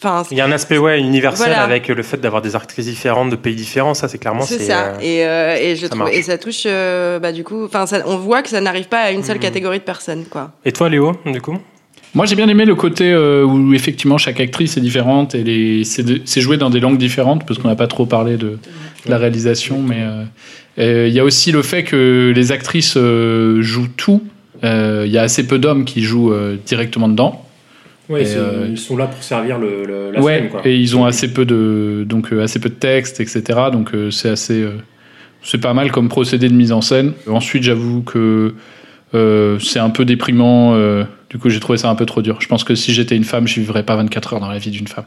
Enfin, 0.00 0.22
Il 0.30 0.36
y 0.36 0.40
a 0.40 0.44
un 0.44 0.52
aspect 0.52 0.78
ouais, 0.78 1.00
universel 1.00 1.48
Voilà. 1.48 1.62
avec 1.64 1.88
le 1.88 2.02
fait 2.04 2.18
d'avoir 2.18 2.40
des 2.40 2.54
actrices 2.54 2.86
différentes 2.86 3.30
de 3.30 3.36
pays 3.36 3.56
différents, 3.56 3.94
ça 3.94 4.06
c'est 4.06 4.18
clairement 4.18 4.42
c'est 4.42 4.60
ça. 4.60 4.94
euh, 4.94 4.98
Et, 5.00 5.26
euh, 5.26 5.56
et 5.60 5.74
je 5.76 5.82
ça 5.82 5.88
trouve 5.88 6.08
et 6.08 6.22
ça 6.22 6.38
touche, 6.38 6.62
euh, 6.66 7.18
bah 7.18 7.32
du 7.32 7.42
coup, 7.42 7.64
enfin, 7.64 7.84
on 8.06 8.16
voit 8.16 8.42
que 8.42 8.48
ça 8.48 8.60
n'arrive 8.60 8.86
pas 8.88 9.00
à 9.00 9.10
une 9.10 9.24
seule 9.24 9.36
Mhm. 9.38 9.42
catégorie 9.42 9.78
de 9.78 9.84
personnes, 9.84 10.24
quoi. 10.30 10.52
Et 10.64 10.70
toi, 10.72 10.88
Léo, 10.88 11.12
du 11.26 11.40
coup? 11.40 11.58
Moi, 12.14 12.26
j'ai 12.26 12.36
bien 12.36 12.48
aimé 12.48 12.64
le 12.64 12.74
côté 12.76 13.10
euh, 13.12 13.44
où 13.44 13.74
effectivement 13.74 14.18
chaque 14.18 14.40
actrice 14.40 14.76
est 14.76 14.80
différente 14.80 15.34
et 15.34 15.42
les- 15.42 15.82
c'est 15.84 16.40
joué 16.40 16.56
dans 16.56 16.70
des 16.70 16.80
langues 16.80 16.96
différentes 16.96 17.44
parce 17.46 17.58
qu'on 17.60 17.68
n'a 17.68 17.76
pas 17.76 17.86
trop 17.88 18.06
parlé 18.06 18.36
de, 18.36 18.50
de 19.06 19.10
la 19.10 19.18
réalisation, 19.18 19.80
mais 19.82 19.98
euh, 20.02 20.22
euh, 20.78 21.08
il 21.08 21.12
y 21.12 21.20
a 21.20 21.24
aussi 21.24 21.50
le 21.52 21.62
fait 21.62 21.82
que 21.82 22.32
les 22.34 22.52
actrices 22.52 22.94
euh, 22.96 23.60
jouent 23.62 23.88
tout. 23.96 24.22
Euh, 24.64 25.02
Il 25.06 25.12
y 25.12 25.18
a 25.18 25.22
assez 25.22 25.46
peu 25.46 25.58
d'hommes 25.58 25.84
qui 25.84 26.02
jouent 26.02 26.32
euh, 26.32 26.56
directement 26.64 27.08
dedans. 27.08 27.44
Ouais, 28.08 28.20
Et, 28.22 28.24
ils, 28.24 28.28
sont, 28.28 28.38
euh, 28.38 28.66
ils 28.70 28.78
sont 28.78 28.96
là 28.96 29.06
pour 29.06 29.22
servir 29.22 29.58
le, 29.58 29.84
le- 29.86 30.10
la 30.12 30.20
ouais, 30.20 30.38
scène, 30.38 30.48
quoi. 30.48 30.62
et 30.64 30.76
ils 30.76 30.96
ont 30.96 31.04
assez 31.04 31.32
peu 31.32 31.44
de 31.44 32.04
donc 32.08 32.32
euh, 32.32 32.42
assez 32.42 32.58
peu 32.58 32.68
de 32.70 32.74
texte, 32.74 33.20
etc. 33.20 33.42
Donc 33.70 33.94
euh, 33.94 34.10
c'est 34.10 34.30
assez 34.30 34.62
euh, 34.62 34.72
c'est 35.42 35.60
pas 35.60 35.74
mal 35.74 35.90
comme 35.92 36.08
procédé 36.08 36.48
de 36.48 36.54
mise 36.54 36.72
en 36.72 36.80
scène. 36.80 37.12
Ensuite, 37.26 37.62
j'avoue 37.62 38.02
que 38.02 38.54
euh, 39.14 39.58
c'est 39.58 39.78
un 39.78 39.90
peu 39.90 40.04
déprimant. 40.04 40.74
euh, 40.74 41.04
du 41.30 41.38
coup, 41.38 41.50
j'ai 41.50 41.60
trouvé 41.60 41.76
ça 41.78 41.90
un 41.90 41.94
peu 41.94 42.06
trop 42.06 42.22
dur. 42.22 42.38
Je 42.40 42.48
pense 42.48 42.64
que 42.64 42.74
si 42.74 42.92
j'étais 42.94 43.14
une 43.16 43.24
femme, 43.24 43.46
je 43.46 43.60
vivrais 43.60 43.82
pas 43.82 43.96
24 43.96 44.34
heures 44.34 44.40
dans 44.40 44.48
la 44.50 44.58
vie 44.58 44.70
d'une 44.70 44.88
femme. 44.88 45.04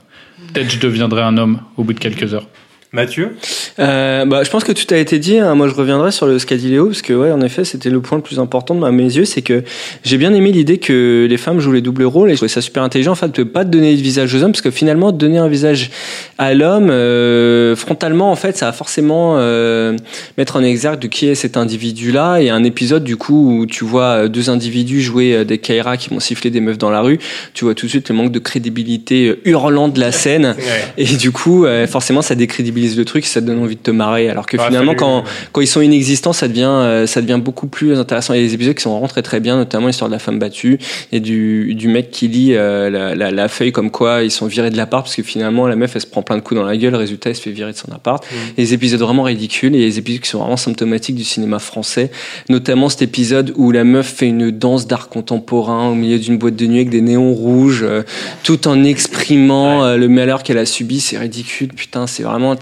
Peut-être 0.54 0.70
je 0.72 0.80
deviendrais 0.80 1.24
un 1.24 1.38
homme 1.38 1.60
au 1.78 1.84
bout 1.84 1.94
de 1.94 2.00
quelques 2.00 2.34
heures. 2.34 2.48
Mathieu 2.93 3.38
Euh, 3.80 4.25
bah, 4.25 4.43
je 4.43 4.49
pense 4.49 4.65
que 4.65 4.73
tout 4.73 4.93
a 4.93 4.97
été 4.97 5.17
dit. 5.17 5.38
hein. 5.38 5.56
Moi, 5.56 5.69
je 5.69 5.73
reviendrai 5.73 6.12
sur 6.12 6.25
le 6.25 6.38
Léo, 6.67 6.88
parce 6.88 7.01
que, 7.01 7.13
ouais, 7.13 7.32
en 7.32 7.39
effet, 7.39 7.63
c'était 7.63 7.89
le 7.89 8.01
point 8.01 8.17
le 8.17 8.21
plus 8.23 8.38
important 8.38 8.75
de 8.75 8.84
à 8.84 8.91
mes 8.91 9.04
yeux. 9.06 9.23
C'est 9.23 9.41
que 9.41 9.63
j'ai 10.04 10.17
bien 10.17 10.34
aimé 10.34 10.51
l'idée 10.51 10.77
que 10.77 11.25
les 11.30 11.38
femmes 11.38 11.62
jouent 11.62 11.71
les 11.71 11.82
doubles 11.82 12.04
rôles 12.04 12.30
et 12.30 12.34
je 12.34 12.38
trouvais 12.38 12.49
ça 12.49 12.60
super 12.60 12.84
intelligent, 12.84 13.13
en 13.13 13.15
fait, 13.15 13.34
de 13.34 13.43
pas 13.43 13.63
donner 13.63 13.95
de 13.95 14.01
visage 14.01 14.36
aux 14.36 14.43
hommes, 14.43 14.51
parce 14.51 14.62
que 14.62 14.71
finalement, 14.71 15.13
donner 15.13 15.38
un 15.38 15.47
visage 15.47 15.89
à 16.38 16.54
l'homme, 16.54 16.89
euh, 16.89 17.77
frontalement, 17.77 18.30
en 18.30 18.36
fait, 18.36 18.58
ça 18.58 18.65
va 18.65 18.73
forcément 18.73 19.36
euh, 19.38 19.95
mettre 20.38 20.58
en 20.58 20.63
exergue 20.63 20.99
de 20.99 21.08
qui 21.08 21.27
est 21.27 21.36
cet 21.36 21.56
individu-là. 21.56 22.39
Et 22.41 22.49
un 22.49 22.65
épisode, 22.65 23.06
du 23.06 23.15
coup, 23.15 23.62
où 23.62 23.65
tu 23.67 23.86
vois 23.86 24.27
deux 24.27 24.49
individus 24.49 25.01
jouer 25.01 25.34
euh, 25.34 25.43
des 25.45 25.60
Kaira 25.60 25.95
qui 25.95 26.10
vont 26.10 26.19
siffler 26.19 26.49
des 26.49 26.60
meufs 26.60 26.77
dans 26.77 26.89
la 26.89 26.99
rue, 26.99 27.19
tu 27.54 27.63
vois 27.63 27.73
tout 27.73 27.86
de 27.86 27.89
suite 27.91 28.10
le 28.10 28.15
manque 28.15 28.34
de 28.34 28.39
crédibilité 28.39 29.30
euh, 29.30 29.39
hurlant 29.45 29.88
de 29.88 29.99
la 30.01 30.12
scène. 30.12 30.56
Et 30.97 31.06
du 31.06 31.32
coup, 31.32 31.65
euh, 31.65 31.88
forcément, 31.88 32.21
ça 32.21 32.36
décrédibilise 32.36 32.81
le 32.89 33.06
truc, 33.06 33.26
ça 33.26 33.41
te 33.41 33.46
donne 33.46 33.60
envie 33.60 33.76
de 33.76 33.82
te 33.82 33.91
marrer. 33.91 34.30
Alors 34.30 34.46
que 34.46 34.58
finalement, 34.58 34.96
quand, 34.96 35.24
quand 35.52 35.62
ils 35.62 35.67
sont 35.67 35.82
inexistants, 35.82 36.34
ça 36.34 36.48
devient, 36.48 36.63
euh, 36.65 37.08
ça 37.08 37.22
devient 37.22 37.39
beaucoup 37.44 37.67
plus 37.67 37.98
intéressant. 37.98 38.34
Il 38.34 38.41
y 38.41 38.44
a 38.44 38.48
des 38.48 38.54
épisodes 38.54 38.76
qui 38.76 38.82
sont 38.82 38.91
vraiment 38.91 39.08
très 39.08 39.22
très 39.22 39.39
bien, 39.39 39.58
notamment 39.58 39.88
l'histoire 39.88 40.10
de 40.10 40.15
la 40.15 40.20
femme 40.20 40.39
battue 40.39 40.80
et 41.12 41.20
du, 41.20 41.76
du 41.76 41.88
mec 41.88 42.12
qui 42.12 42.28
lit 42.28 42.54
euh, 42.54 42.89
la, 42.89 43.15
la, 43.15 43.32
la 43.32 43.48
feuille 43.48 43.72
comme 43.72 43.91
quoi 43.91 44.24
ils 44.24 44.32
sont 44.32 44.48
virés 44.48 44.70
de 44.70 44.78
l'appart 44.78 45.04
parce 45.04 45.15
que 45.15 45.24
finalement 45.24 45.67
la 45.67 45.76
meuf 45.76 45.96
elle 45.96 46.02
se 46.02 46.08
prend 46.08 46.22
plein 46.22 46.38
de 46.38 46.41
coups 46.41 46.60
dans 46.60 46.65
la 46.65 46.78
gueule, 46.78 46.96
résultat 46.96 47.30
elle 47.30 47.36
se 47.36 47.41
fait 47.41 47.52
virer 47.52 47.72
de 47.72 47.78
son 47.78 47.91
appart. 47.91 48.26
Et 48.58 48.63
des 48.63 48.74
épisodes 48.74 49.00
vraiment 49.00 49.24
ridicules 49.24 49.76
et 49.76 49.80
des 49.80 49.98
épisodes 49.98 50.22
qui 50.22 50.30
sont 50.30 50.39
vraiment 50.39 50.58
symptomatiques 50.58 51.15
du 51.15 51.24
cinéma 51.24 51.60
français, 51.60 52.12
notamment 52.50 52.89
cet 52.89 53.02
épisode 53.02 53.54
où 53.56 53.72
la 53.72 53.84
meuf 53.84 54.08
fait 54.08 54.28
une 54.28 54.52
danse 54.52 54.88
d'art 54.88 55.10
contemporain 55.10 55.89
au 55.89 55.96
milieu 55.96 56.20
d'une 56.20 56.38
boîte 56.38 56.56
de 56.56 56.65
nuit 56.65 56.80
avec 56.80 56.89
des 56.89 57.02
néons 57.02 57.34
rouges, 57.34 57.84
euh, 57.84 58.04
tout 58.44 58.67
en 58.67 58.84
exprimant 58.84 59.84
euh, 59.84 59.98
le 59.98 60.08
malheur 60.08 60.44
qu'elle 60.44 60.58
a 60.58 60.65
subi. 60.65 61.00
C'est 61.00 61.17
ridicule, 61.17 61.70
putain, 61.70 62.08
c'est 62.08 62.24
vraiment. 62.24 62.56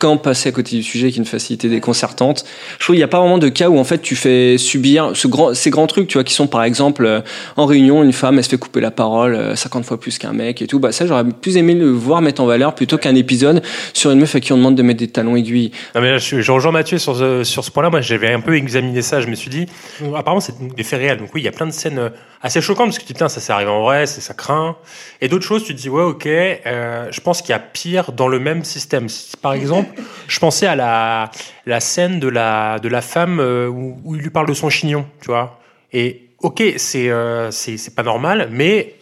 Quand 0.00 0.16
passer 0.16 0.48
à 0.48 0.52
côté 0.52 0.76
du 0.76 0.82
sujet 0.82 1.04
avec 1.04 1.16
une 1.16 1.24
facilité 1.24 1.68
déconcertante, 1.68 2.44
je 2.78 2.84
trouve 2.84 2.94
qu'il 2.94 3.00
n'y 3.00 3.04
a 3.04 3.08
pas 3.08 3.20
vraiment 3.20 3.38
de 3.38 3.48
cas 3.48 3.68
où 3.68 3.78
en 3.78 3.84
fait 3.84 4.02
tu 4.02 4.16
fais 4.16 4.58
subir 4.58 5.12
ce 5.14 5.28
grand, 5.28 5.54
ces 5.54 5.70
grands 5.70 5.86
trucs, 5.86 6.08
tu 6.08 6.14
vois, 6.14 6.24
qui 6.24 6.34
sont 6.34 6.46
par 6.46 6.64
exemple 6.64 7.04
euh, 7.06 7.20
en 7.56 7.66
réunion, 7.66 8.02
une 8.02 8.12
femme 8.12 8.38
elle 8.38 8.44
se 8.44 8.50
fait 8.50 8.58
couper 8.58 8.80
la 8.80 8.90
parole 8.90 9.34
euh, 9.34 9.56
50 9.56 9.84
fois 9.84 10.00
plus 10.00 10.18
qu'un 10.18 10.32
mec 10.32 10.62
et 10.62 10.66
tout. 10.66 10.78
Bah 10.78 10.92
ça 10.92 11.06
j'aurais 11.06 11.24
plus 11.24 11.56
aimé 11.56 11.74
le 11.74 11.90
voir 11.90 12.22
mettre 12.22 12.42
en 12.42 12.46
valeur 12.46 12.74
plutôt 12.74 12.98
qu'un 12.98 13.14
épisode 13.14 13.62
sur 13.92 14.10
une 14.10 14.20
meuf 14.20 14.34
à 14.34 14.40
qui 14.40 14.52
on 14.52 14.56
demande 14.56 14.74
de 14.74 14.82
mettre 14.82 15.00
des 15.00 15.08
talons 15.08 15.36
aiguilles. 15.36 15.70
Non 15.94 16.00
mais 16.00 16.10
là, 16.12 16.18
je, 16.18 16.40
je 16.40 16.52
rejoins 16.52 16.72
Mathieu 16.72 16.98
sur 16.98 17.16
ce, 17.16 17.44
sur 17.44 17.64
ce 17.64 17.70
point-là. 17.70 17.90
Moi, 17.90 18.00
j'avais 18.00 18.32
un 18.32 18.40
peu 18.40 18.56
examiné 18.56 19.02
ça. 19.02 19.20
Je 19.20 19.26
me 19.26 19.34
suis 19.34 19.50
dit, 19.50 19.66
apparemment, 20.16 20.40
c'est 20.40 20.54
des 20.58 20.82
faits 20.82 21.00
réels. 21.00 21.18
Donc 21.18 21.30
oui, 21.34 21.42
il 21.42 21.44
y 21.44 21.48
a 21.48 21.52
plein 21.52 21.66
de 21.66 21.72
scènes 21.72 21.98
euh, 21.98 22.08
assez 22.42 22.60
choquantes 22.60 22.86
parce 22.88 22.98
que 22.98 23.02
tu 23.02 23.08
te 23.08 23.12
dis, 23.12 23.14
putain, 23.14 23.28
ça 23.28 23.40
s'est 23.40 23.52
arrivé 23.52 23.70
en 23.70 23.82
vrai, 23.82 24.06
c'est 24.06 24.20
ça 24.20 24.34
craint. 24.34 24.76
Et 25.20 25.28
d'autres 25.28 25.46
choses, 25.46 25.64
tu 25.64 25.74
te 25.74 25.80
dis, 25.80 25.88
ouais, 25.88 26.02
ok. 26.02 26.26
euh, 26.26 27.06
je 27.10 27.20
pense 27.20 27.42
qu'il 27.42 27.50
y 27.50 27.54
a 27.54 27.58
pire 27.58 28.12
dans 28.12 28.28
le 28.28 28.38
même 28.38 28.64
système. 28.64 29.06
Par 29.52 29.60
exemple, 29.60 30.00
je 30.28 30.38
pensais 30.40 30.66
à 30.66 30.74
la 31.66 31.80
scène 31.80 32.20
de 32.20 32.28
la 32.28 32.78
de 32.78 32.88
la 32.88 33.02
femme 33.02 33.38
euh, 33.38 33.68
où, 33.68 34.14
il 34.14 34.22
lui 34.22 34.30
parle 34.30 34.48
de 34.48 34.54
son 34.54 34.70
chignon, 34.70 35.04
tu 35.20 35.26
vois. 35.26 35.60
Et 35.92 36.30
ok, 36.38 36.62
c'est 36.78 37.10
euh, 37.10 37.50
c'est 37.50 37.94
pas 37.94 38.02
normal, 38.02 38.48
mais 38.50 38.94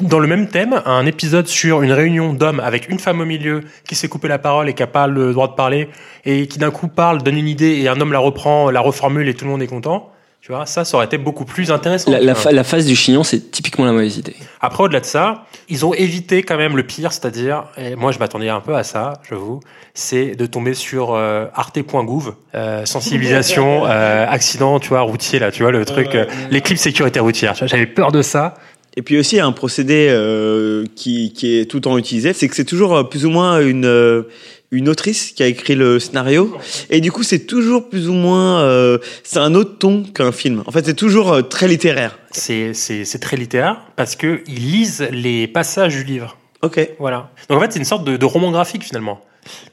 dans 0.00 0.18
le 0.18 0.26
même 0.26 0.48
thème, 0.48 0.82
un 0.86 1.06
épisode 1.06 1.46
sur 1.46 1.82
une 1.82 1.92
réunion 1.92 2.32
d'hommes 2.32 2.58
avec 2.58 2.88
une 2.88 2.98
femme 2.98 3.20
au 3.20 3.24
milieu 3.24 3.60
qui 3.86 3.94
s'est 3.94 4.08
coupé 4.08 4.26
la 4.26 4.40
parole 4.40 4.68
et 4.68 4.74
qui 4.74 4.82
a 4.82 4.88
pas 4.88 5.06
le 5.06 5.32
droit 5.32 5.46
de 5.46 5.54
parler 5.54 5.88
et 6.24 6.48
qui 6.48 6.58
d'un 6.58 6.72
coup 6.72 6.88
parle, 6.88 7.22
donne 7.22 7.38
une 7.38 7.46
idée 7.46 7.78
et 7.80 7.86
un 7.86 8.00
homme 8.00 8.12
la 8.12 8.18
reprend, 8.18 8.72
la 8.72 8.80
reformule 8.80 9.28
et 9.28 9.34
tout 9.34 9.44
le 9.44 9.52
monde 9.52 9.62
est 9.62 9.68
content. 9.68 10.11
Tu 10.42 10.50
vois, 10.50 10.66
ça, 10.66 10.84
ça 10.84 10.96
aurait 10.96 11.06
été 11.06 11.18
beaucoup 11.18 11.44
plus 11.44 11.70
intéressant. 11.70 12.10
La, 12.10 12.18
la, 12.18 12.34
la 12.50 12.64
phase 12.64 12.84
du 12.84 12.96
chignon, 12.96 13.22
c'est 13.22 13.52
typiquement 13.52 13.84
la 13.84 13.92
mauvaise 13.92 14.16
idée. 14.16 14.34
Après, 14.60 14.82
au-delà 14.82 14.98
de 14.98 15.04
ça, 15.04 15.44
ils 15.68 15.86
ont 15.86 15.94
évité 15.94 16.42
quand 16.42 16.56
même 16.56 16.76
le 16.76 16.82
pire, 16.82 17.12
c'est-à-dire, 17.12 17.66
et 17.78 17.94
moi 17.94 18.10
je 18.10 18.18
m'attendais 18.18 18.48
un 18.48 18.58
peu 18.58 18.74
à 18.74 18.82
ça, 18.82 19.12
j'avoue, 19.30 19.60
c'est 19.94 20.34
de 20.34 20.46
tomber 20.46 20.74
sur 20.74 21.14
euh, 21.14 21.46
arte.gouv, 21.54 22.34
euh, 22.56 22.84
sensibilisation, 22.86 23.86
euh, 23.86 24.26
accident, 24.28 24.80
tu 24.80 24.88
vois, 24.88 25.02
routier, 25.02 25.38
là, 25.38 25.52
tu 25.52 25.62
vois, 25.62 25.70
le 25.70 25.84
truc, 25.84 26.12
euh, 26.16 26.26
les 26.50 26.60
clips 26.60 26.78
sécurité 26.78 27.20
routière. 27.20 27.52
Tu 27.52 27.60
vois, 27.60 27.68
J'avais 27.68 27.86
peur 27.86 28.10
de 28.10 28.20
ça. 28.20 28.54
Et 28.96 29.02
puis 29.02 29.18
aussi, 29.18 29.36
il 29.36 29.38
y 29.38 29.40
a 29.40 29.46
un 29.46 29.52
procédé 29.52 30.08
euh, 30.10 30.84
qui, 30.96 31.32
qui 31.32 31.58
est 31.58 31.70
tout 31.70 31.78
le 31.78 31.82
temps 31.82 31.96
utilisé, 31.96 32.32
c'est 32.32 32.48
que 32.48 32.54
c'est 32.54 32.64
toujours 32.64 32.96
euh, 32.96 33.04
plus 33.04 33.24
ou 33.24 33.30
moins 33.30 33.60
une, 33.60 33.86
euh, 33.86 34.24
une 34.72 34.88
autrice 34.88 35.30
qui 35.30 35.44
a 35.44 35.46
écrit 35.46 35.76
le 35.76 36.00
scénario. 36.00 36.56
Et 36.90 37.00
du 37.00 37.12
coup, 37.12 37.22
c'est 37.22 37.46
toujours 37.46 37.88
plus 37.88 38.08
ou 38.08 38.14
moins... 38.14 38.62
euh, 38.62 38.98
c'est 39.22 39.38
un 39.38 39.54
autre 39.54 39.78
ton 39.78 40.02
qu'un 40.02 40.32
film. 40.32 40.64
En 40.66 40.72
fait, 40.72 40.84
c'est 40.84 40.94
toujours 40.94 41.32
euh, 41.32 41.42
très 41.42 41.68
littéraire. 41.68 42.18
C'est, 42.32 42.74
c'est, 42.74 43.04
c'est 43.04 43.18
très 43.20 43.36
littéraire 43.36 43.82
parce 43.94 44.16
que 44.16 44.42
ils 44.48 44.72
lisent 44.72 45.06
les 45.12 45.46
passages 45.46 45.94
du 45.94 46.02
livre. 46.04 46.36
Ok. 46.62 46.80
Voilà. 46.98 47.30
Donc 47.48 47.58
en 47.58 47.60
fait, 47.60 47.72
c'est 47.72 47.78
une 47.78 47.84
sorte 47.84 48.04
de, 48.04 48.16
de 48.16 48.24
roman 48.24 48.50
graphique 48.50 48.82
finalement. 48.82 49.20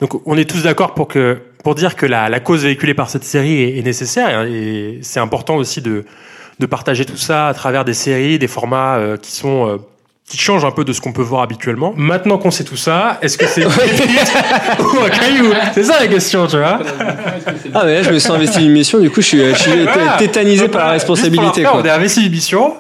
Donc 0.02 0.22
on 0.28 0.38
est 0.38 0.50
tous 0.50 0.64
d'accord 0.64 0.94
pour 0.94 1.08
que 1.08 1.38
pour 1.64 1.76
dire 1.76 1.96
que 1.96 2.06
la, 2.06 2.28
la 2.30 2.40
cause 2.40 2.64
véhiculée 2.64 2.96
par 2.96 3.10
cette 3.10 3.24
série 3.24 3.62
est, 3.62 3.78
est 3.78 3.84
nécessaire 3.84 4.44
et 4.44 5.00
c'est 5.02 5.20
important 5.20 5.58
aussi 5.58 5.82
de 5.82 6.06
de 6.60 6.66
partager 6.66 7.06
tout 7.06 7.18
ça 7.18 7.48
à 7.48 7.54
travers 7.54 7.86
des 7.86 7.94
séries, 7.94 8.40
des 8.40 8.48
formats 8.48 8.98
euh, 8.98 9.16
qui 9.16 9.32
sont 9.32 9.70
euh, 9.70 9.78
qui 10.30 10.38
changent 10.38 10.64
un 10.64 10.72
peu 10.72 10.86
de 10.86 10.94
ce 10.94 11.02
qu'on 11.02 11.12
peut 11.12 11.24
voir 11.24 11.42
habituellement. 11.42 11.92
Maintenant 11.98 12.38
qu'on 12.38 12.52
sait 12.52 12.64
tout 12.64 12.78
ça, 12.78 13.18
est-ce 13.22 13.36
que 13.38 13.48
c'est 13.48 13.66
ou 13.66 13.70
un 15.04 15.10
caillou 15.10 15.52
C'est 15.74 15.84
ça 15.84 16.00
la 16.00 16.08
question, 16.08 16.46
tu 16.48 16.58
vois 16.58 16.80
Ah 17.74 17.82
mais 17.86 17.96
là 17.96 18.04
je 18.04 18.12
me 18.12 18.20
sens 18.20 18.32
investi 18.38 18.60
d'une 18.60 18.72
mission, 18.72 19.00
du 19.00 19.10
coup 19.10 19.22
je 19.22 19.28
suis, 19.28 19.40
je 19.50 19.56
suis 19.56 19.72
Voilà. 19.84 20.18
té- 20.18 20.28
tétanisé 20.28 20.68
par 20.68 20.86
la 20.86 20.92
responsabilité. 20.94 21.46
juste 21.46 21.64
pour 21.64 21.72
quoi. 21.72 21.82
On 21.82 21.86
est 21.86 21.90
investi 21.90 22.22
d'une 22.22 22.32
mission. 22.32 22.74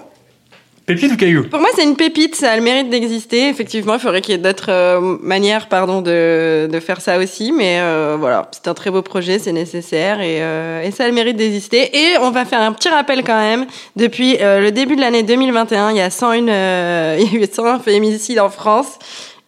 Pépite 0.89 1.11
ou 1.11 1.17
caillou? 1.17 1.43
Pour 1.43 1.59
moi, 1.59 1.69
c'est 1.75 1.83
une 1.83 1.95
pépite, 1.95 2.33
ça 2.33 2.51
a 2.51 2.55
le 2.55 2.63
mérite 2.63 2.89
d'exister. 2.89 3.47
Effectivement, 3.47 3.93
il 3.93 3.99
faudrait 3.99 4.21
qu'il 4.21 4.31
y 4.31 4.35
ait 4.35 4.41
d'autres 4.41 4.71
euh, 4.71 5.17
manières 5.21 5.69
pardon, 5.69 6.01
de, 6.01 6.65
de 6.65 6.79
faire 6.79 6.99
ça 6.99 7.19
aussi. 7.19 7.51
Mais 7.51 7.77
euh, 7.79 8.17
voilà, 8.19 8.49
c'est 8.51 8.67
un 8.67 8.73
très 8.73 8.89
beau 8.89 9.03
projet, 9.03 9.37
c'est 9.37 9.51
nécessaire 9.51 10.19
et, 10.19 10.41
euh, 10.41 10.81
et 10.81 10.89
ça 10.89 11.03
a 11.03 11.07
le 11.07 11.13
mérite 11.13 11.37
d'exister. 11.37 11.95
Et 11.95 12.17
on 12.21 12.31
va 12.31 12.43
faire 12.43 12.61
un 12.61 12.71
petit 12.71 12.89
rappel 12.89 13.23
quand 13.23 13.39
même. 13.39 13.67
Depuis 13.97 14.37
euh, 14.41 14.61
le 14.61 14.71
début 14.71 14.95
de 14.95 15.01
l'année 15.01 15.21
2021, 15.21 15.91
il 15.91 15.97
y 15.97 16.01
a 16.01 16.09
101, 16.09 16.47
euh, 16.47 17.17
il 17.21 17.33
y 17.33 17.37
a 17.37 17.39
eu 17.39 17.47
101 17.47 17.77
féminicides 17.77 18.39
en 18.39 18.49
France. 18.49 18.97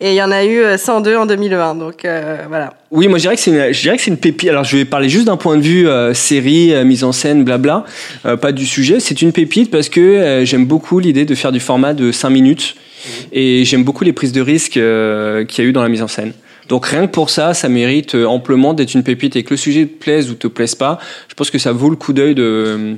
Et 0.03 0.09
il 0.09 0.15
y 0.15 0.21
en 0.23 0.31
a 0.31 0.43
eu 0.43 0.57
euh, 0.61 0.77
102 0.77 1.15
en 1.15 1.27
2020. 1.27 1.75
Donc 1.75 2.05
euh, 2.05 2.37
voilà. 2.49 2.73
Oui, 2.89 3.07
moi 3.07 3.19
je 3.19 3.21
dirais 3.21 3.35
que 3.35 3.41
c'est 3.41 3.51
une, 3.51 3.71
je 3.71 3.81
dirais 3.81 3.97
que 3.97 4.01
c'est 4.01 4.09
une 4.09 4.17
pépite. 4.17 4.49
Alors 4.49 4.63
je 4.63 4.75
vais 4.75 4.85
parler 4.85 5.09
juste 5.09 5.25
d'un 5.25 5.37
point 5.37 5.57
de 5.57 5.61
vue 5.61 5.87
euh, 5.87 6.15
série, 6.15 6.73
euh, 6.73 6.83
mise 6.83 7.03
en 7.03 7.11
scène, 7.11 7.43
blabla, 7.43 7.85
euh, 8.25 8.35
pas 8.35 8.51
du 8.51 8.65
sujet. 8.65 8.99
C'est 8.99 9.21
une 9.21 9.31
pépite 9.31 9.69
parce 9.69 9.89
que 9.89 10.01
euh, 10.01 10.43
j'aime 10.43 10.65
beaucoup 10.65 10.97
l'idée 10.97 11.25
de 11.25 11.35
faire 11.35 11.51
du 11.51 11.59
format 11.59 11.93
de 11.93 12.11
5 12.11 12.31
minutes 12.31 12.75
et 13.31 13.63
j'aime 13.63 13.83
beaucoup 13.83 14.03
les 14.03 14.13
prises 14.13 14.31
de 14.31 14.41
risques 14.41 14.77
euh, 14.77 15.45
qu'il 15.45 15.63
y 15.63 15.67
a 15.67 15.69
eu 15.69 15.73
dans 15.73 15.83
la 15.83 15.89
mise 15.89 16.01
en 16.01 16.07
scène. 16.07 16.33
Donc 16.67 16.85
rien 16.85 17.05
que 17.05 17.11
pour 17.11 17.29
ça, 17.29 17.53
ça 17.53 17.69
mérite 17.69 18.15
euh, 18.15 18.25
amplement 18.25 18.73
d'être 18.73 18.93
une 18.93 19.03
pépite 19.03 19.35
et 19.35 19.43
que 19.43 19.51
le 19.51 19.57
sujet 19.57 19.85
te 19.85 20.03
plaise 20.03 20.31
ou 20.31 20.35
te 20.35 20.47
plaise 20.47 20.73
pas. 20.73 20.99
Je 21.27 21.35
pense 21.35 21.51
que 21.51 21.59
ça 21.59 21.73
vaut 21.73 21.89
le 21.89 21.95
coup 21.95 22.13
d'œil 22.13 22.33
de 22.33 22.95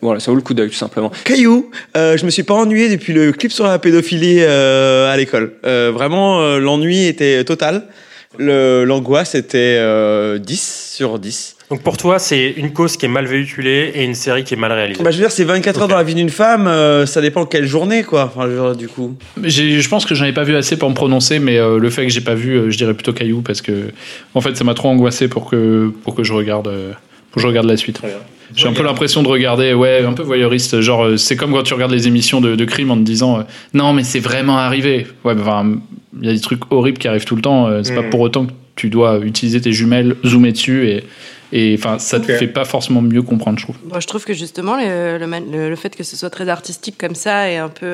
voilà, 0.00 0.20
ça 0.20 0.30
vaut 0.30 0.36
le 0.36 0.42
coup 0.42 0.54
d'œil 0.54 0.70
tout 0.70 0.76
simplement. 0.76 1.10
Caillou, 1.24 1.70
euh, 1.96 2.16
je 2.16 2.24
me 2.24 2.30
suis 2.30 2.42
pas 2.42 2.54
ennuyé 2.54 2.88
depuis 2.88 3.12
le 3.12 3.32
clip 3.32 3.52
sur 3.52 3.64
la 3.64 3.78
pédophilie 3.78 4.38
euh, 4.40 5.12
à 5.12 5.16
l'école. 5.16 5.54
Euh, 5.64 5.90
vraiment, 5.92 6.40
euh, 6.40 6.58
l'ennui 6.58 7.06
était 7.06 7.44
total. 7.44 7.84
L'angoisse 8.38 9.34
était 9.34 9.76
euh, 9.78 10.38
10 10.38 10.92
sur 10.94 11.18
10. 11.18 11.56
Donc 11.70 11.82
pour 11.82 11.96
toi, 11.96 12.18
c'est 12.18 12.50
une 12.50 12.72
cause 12.72 12.96
qui 12.96 13.06
est 13.06 13.08
mal 13.08 13.26
véhiculée 13.26 13.92
et 13.94 14.04
une 14.04 14.14
série 14.14 14.44
qui 14.44 14.54
est 14.54 14.58
mal 14.58 14.72
réalisée. 14.72 15.02
Bah, 15.02 15.10
je 15.10 15.16
veux 15.16 15.22
dire, 15.22 15.30
c'est 15.30 15.44
24 15.44 15.82
heures 15.82 15.88
dans 15.88 15.96
la 15.96 16.02
vie 16.02 16.14
d'une 16.14 16.28
femme, 16.28 16.66
euh, 16.66 17.06
ça 17.06 17.20
dépend 17.20 17.46
quelle 17.46 17.66
journée, 17.66 18.02
quoi. 18.02 18.24
Enfin, 18.34 18.46
je 18.46 18.52
veux 18.52 18.60
dire, 18.60 18.76
du 18.76 18.88
coup. 18.88 19.16
Je 19.42 19.88
pense 19.88 20.04
que 20.04 20.14
j'en 20.14 20.26
ai 20.26 20.32
pas 20.32 20.44
vu 20.44 20.54
assez 20.54 20.76
pour 20.76 20.90
me 20.90 20.94
prononcer, 20.94 21.38
mais 21.38 21.58
euh, 21.58 21.78
le 21.78 21.90
fait 21.90 22.02
que 22.04 22.12
j'ai 22.12 22.20
pas 22.20 22.34
vu, 22.34 22.56
euh, 22.56 22.70
je 22.70 22.76
dirais 22.76 22.94
plutôt 22.94 23.14
Caillou 23.14 23.40
parce 23.40 23.62
que 23.62 23.90
en 24.34 24.40
fait 24.40 24.54
ça 24.54 24.64
m'a 24.64 24.74
trop 24.74 24.88
angoissé 24.88 25.28
pour 25.28 25.48
que 25.48 25.90
pour 26.04 26.14
que 26.14 26.24
je 26.24 26.32
regarde 26.32 26.70
pour 27.32 27.36
que 27.36 27.40
je 27.42 27.46
regarde 27.48 27.66
la 27.66 27.76
suite. 27.76 28.00
J'ai 28.54 28.68
un 28.68 28.74
peu 28.74 28.82
l'impression 28.82 29.22
de 29.22 29.28
regarder, 29.28 29.72
ouais, 29.72 30.04
un 30.04 30.12
peu 30.12 30.22
voyeuriste. 30.22 30.80
Genre, 30.82 31.04
euh, 31.04 31.16
c'est 31.16 31.36
comme 31.36 31.52
quand 31.52 31.62
tu 31.62 31.72
regardes 31.72 31.92
les 31.92 32.06
émissions 32.06 32.40
de, 32.42 32.54
de 32.54 32.64
crime 32.66 32.90
en 32.90 32.96
te 32.96 33.00
disant, 33.02 33.40
euh, 33.40 33.42
non, 33.72 33.94
mais 33.94 34.04
c'est 34.04 34.20
vraiment 34.20 34.58
arrivé. 34.58 35.06
Ouais, 35.24 35.34
bah, 35.34 35.40
enfin, 35.40 35.72
il 36.20 36.26
y 36.26 36.30
a 36.30 36.34
des 36.34 36.40
trucs 36.40 36.70
horribles 36.70 36.98
qui 36.98 37.08
arrivent 37.08 37.24
tout 37.24 37.34
le 37.36 37.40
temps. 37.42 37.66
euh, 37.66 37.82
c'est 37.82 37.94
pas 37.94 38.02
Mhm. 38.02 38.10
pour 38.10 38.20
autant 38.20 38.44
que 38.46 38.52
tu 38.76 38.90
dois 38.90 39.18
utiliser 39.20 39.60
tes 39.60 39.72
jumelles, 39.72 40.16
zoomer 40.26 40.52
dessus 40.52 40.86
et 40.88 41.04
et 41.54 41.74
enfin, 41.78 41.98
ça 41.98 42.18
te 42.18 42.32
Ok. 42.32 42.38
fait 42.38 42.46
pas 42.46 42.64
forcément 42.64 43.02
mieux 43.02 43.20
comprendre, 43.20 43.58
je 43.58 43.64
trouve. 43.64 43.76
Moi, 43.86 44.00
je 44.00 44.06
trouve 44.06 44.24
que 44.24 44.32
justement, 44.32 44.74
le, 44.74 45.18
le, 45.18 45.26
man- 45.26 45.44
le- 45.52 45.68
le 45.68 45.76
fait 45.76 45.94
que 45.94 46.02
ce 46.02 46.16
soit 46.16 46.30
très 46.30 46.48
artistique 46.48 46.96
comme 46.98 47.14
ça 47.14 47.50
et 47.50 47.56
un 47.58 47.68
peu. 47.68 47.86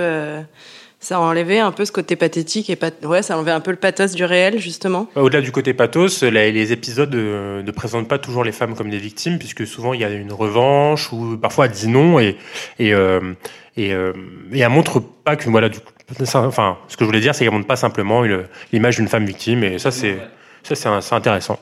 Ça 1.00 1.16
a 1.16 1.20
enlevé 1.20 1.60
un 1.60 1.70
peu 1.72 1.84
ce 1.84 1.92
côté 1.92 2.16
pathétique 2.16 2.70
et 2.70 2.76
pat... 2.76 2.92
ouais, 3.04 3.22
ça 3.22 3.34
a 3.34 3.36
enlevé 3.36 3.52
un 3.52 3.60
peu 3.60 3.70
le 3.70 3.76
pathos 3.76 4.14
du 4.14 4.24
réel, 4.24 4.58
justement. 4.58 5.08
Au-delà 5.14 5.40
du 5.40 5.52
côté 5.52 5.72
pathos, 5.74 6.22
les 6.22 6.72
épisodes 6.72 7.14
euh, 7.14 7.62
ne 7.62 7.70
présentent 7.70 8.08
pas 8.08 8.18
toujours 8.18 8.42
les 8.44 8.52
femmes 8.52 8.74
comme 8.74 8.90
des 8.90 8.98
victimes, 8.98 9.38
puisque 9.38 9.66
souvent 9.66 9.94
il 9.94 10.00
y 10.00 10.04
a 10.04 10.10
une 10.10 10.32
revanche 10.32 11.12
ou 11.12 11.38
parfois 11.40 11.66
elle 11.66 11.72
dit 11.72 11.88
non 11.88 12.18
et 12.18 12.36
et 12.78 12.92
euh, 12.94 13.20
et, 13.76 13.92
euh, 13.92 14.12
et 14.52 14.58
elle 14.60 14.68
montre 14.70 14.98
pas 15.00 15.36
que 15.36 15.48
voilà 15.48 15.68
du 15.68 15.78
ça- 16.24 16.40
enfin 16.42 16.78
ce 16.88 16.96
que 16.96 17.04
je 17.04 17.06
voulais 17.06 17.20
dire 17.20 17.32
c'est 17.34 17.44
qu'elle 17.44 17.54
montre 17.54 17.66
pas 17.68 17.76
simplement 17.76 18.22
l'image 18.72 18.96
d'une 18.96 19.06
femme 19.08 19.24
victime 19.24 19.62
et 19.62 19.78
ça 19.78 19.90
c'est 19.92 20.18
ça 20.64 21.00
c'est 21.00 21.14
intéressant. 21.14 21.58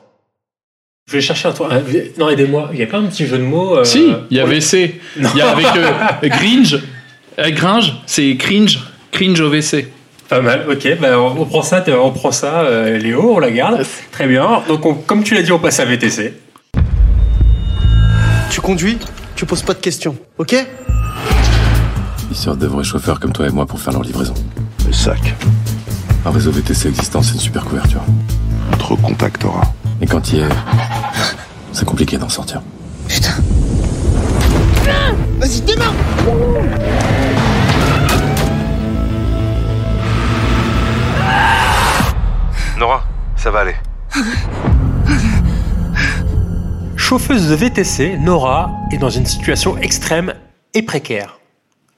Je 1.09 1.13
vais 1.13 1.21
chercher 1.21 1.47
un 1.47 1.53
tour. 1.53 1.69
Non, 2.17 2.29
aidez-moi. 2.29 2.69
Il 2.73 2.79
y 2.79 2.83
a 2.83 2.87
pas 2.87 2.97
un 2.97 3.05
petit 3.05 3.25
jeu 3.27 3.37
de 3.37 3.43
mots. 3.43 3.77
euh, 3.77 3.83
Si, 3.85 4.11
il 4.29 4.35
y 4.35 4.39
a 4.41 4.43
pour 4.43 4.51
les- 4.51 4.57
WC. 4.59 4.99
Il 5.15 5.37
y 5.37 5.41
a 5.41 5.51
avec 5.51 5.65
euh, 5.77 5.91
Gringe. 6.27 6.79
Gringe, 7.37 7.93
c'est 8.07 8.35
cringe. 8.35 8.79
Cringe 9.11 9.39
au 9.41 9.49
WC. 9.49 9.91
Pas 10.29 10.41
mal, 10.41 10.65
ok. 10.69 10.97
Bah, 10.99 11.19
on, 11.19 11.41
on 11.41 11.45
prend 11.45 11.61
ça, 11.61 11.83
on 12.01 12.11
prend 12.11 12.31
ça, 12.31 12.61
euh, 12.61 12.97
Léo, 12.97 13.33
on 13.35 13.39
la 13.39 13.49
garde. 13.51 13.83
Très 14.11 14.27
bien. 14.27 14.61
Donc, 14.67 14.85
on- 14.85 14.93
comme 14.95 15.23
tu 15.23 15.33
l'as 15.35 15.41
dit, 15.41 15.51
on 15.51 15.59
passe 15.59 15.79
à 15.79 15.85
VTC. 15.85 16.33
Tu 18.49 18.61
conduis, 18.61 18.97
tu 19.35 19.45
poses 19.45 19.61
pas 19.61 19.73
de 19.73 19.79
questions, 19.79 20.15
ok? 20.37 20.55
Ils 22.29 22.35
sortent 22.35 22.59
de 22.59 22.67
vrais 22.67 22.83
chauffeurs 22.83 23.19
comme 23.19 23.31
toi 23.31 23.47
et 23.47 23.51
moi 23.51 23.65
pour 23.65 23.79
faire 23.79 23.93
leur 23.93 24.03
livraison. 24.03 24.33
Le 24.85 24.91
sac. 24.93 25.35
Un 26.25 26.31
réseau 26.31 26.51
VTC 26.51 26.89
existant, 26.89 27.21
c'est 27.21 27.33
une 27.35 27.39
super 27.39 27.63
couverture. 27.63 28.01
Trop 28.79 28.97
contact 28.97 29.43
aura. 29.45 29.61
Et 30.01 30.05
quand 30.07 30.33
il 30.33 30.39
est. 30.39 30.49
C'est 31.73 31.85
compliqué 31.85 32.17
d'en 32.17 32.29
sortir. 32.29 32.61
Vas-y, 35.39 35.61
démarre 35.61 35.93
Nora, 42.77 43.03
ça 43.35 43.49
va 43.49 43.61
aller. 43.61 43.75
Chauffeuse 46.95 47.49
de 47.49 47.55
VTC, 47.55 48.17
Nora 48.19 48.69
est 48.91 48.97
dans 48.97 49.09
une 49.09 49.25
situation 49.25 49.79
extrême 49.79 50.35
et 50.75 50.83
précaire. 50.83 51.39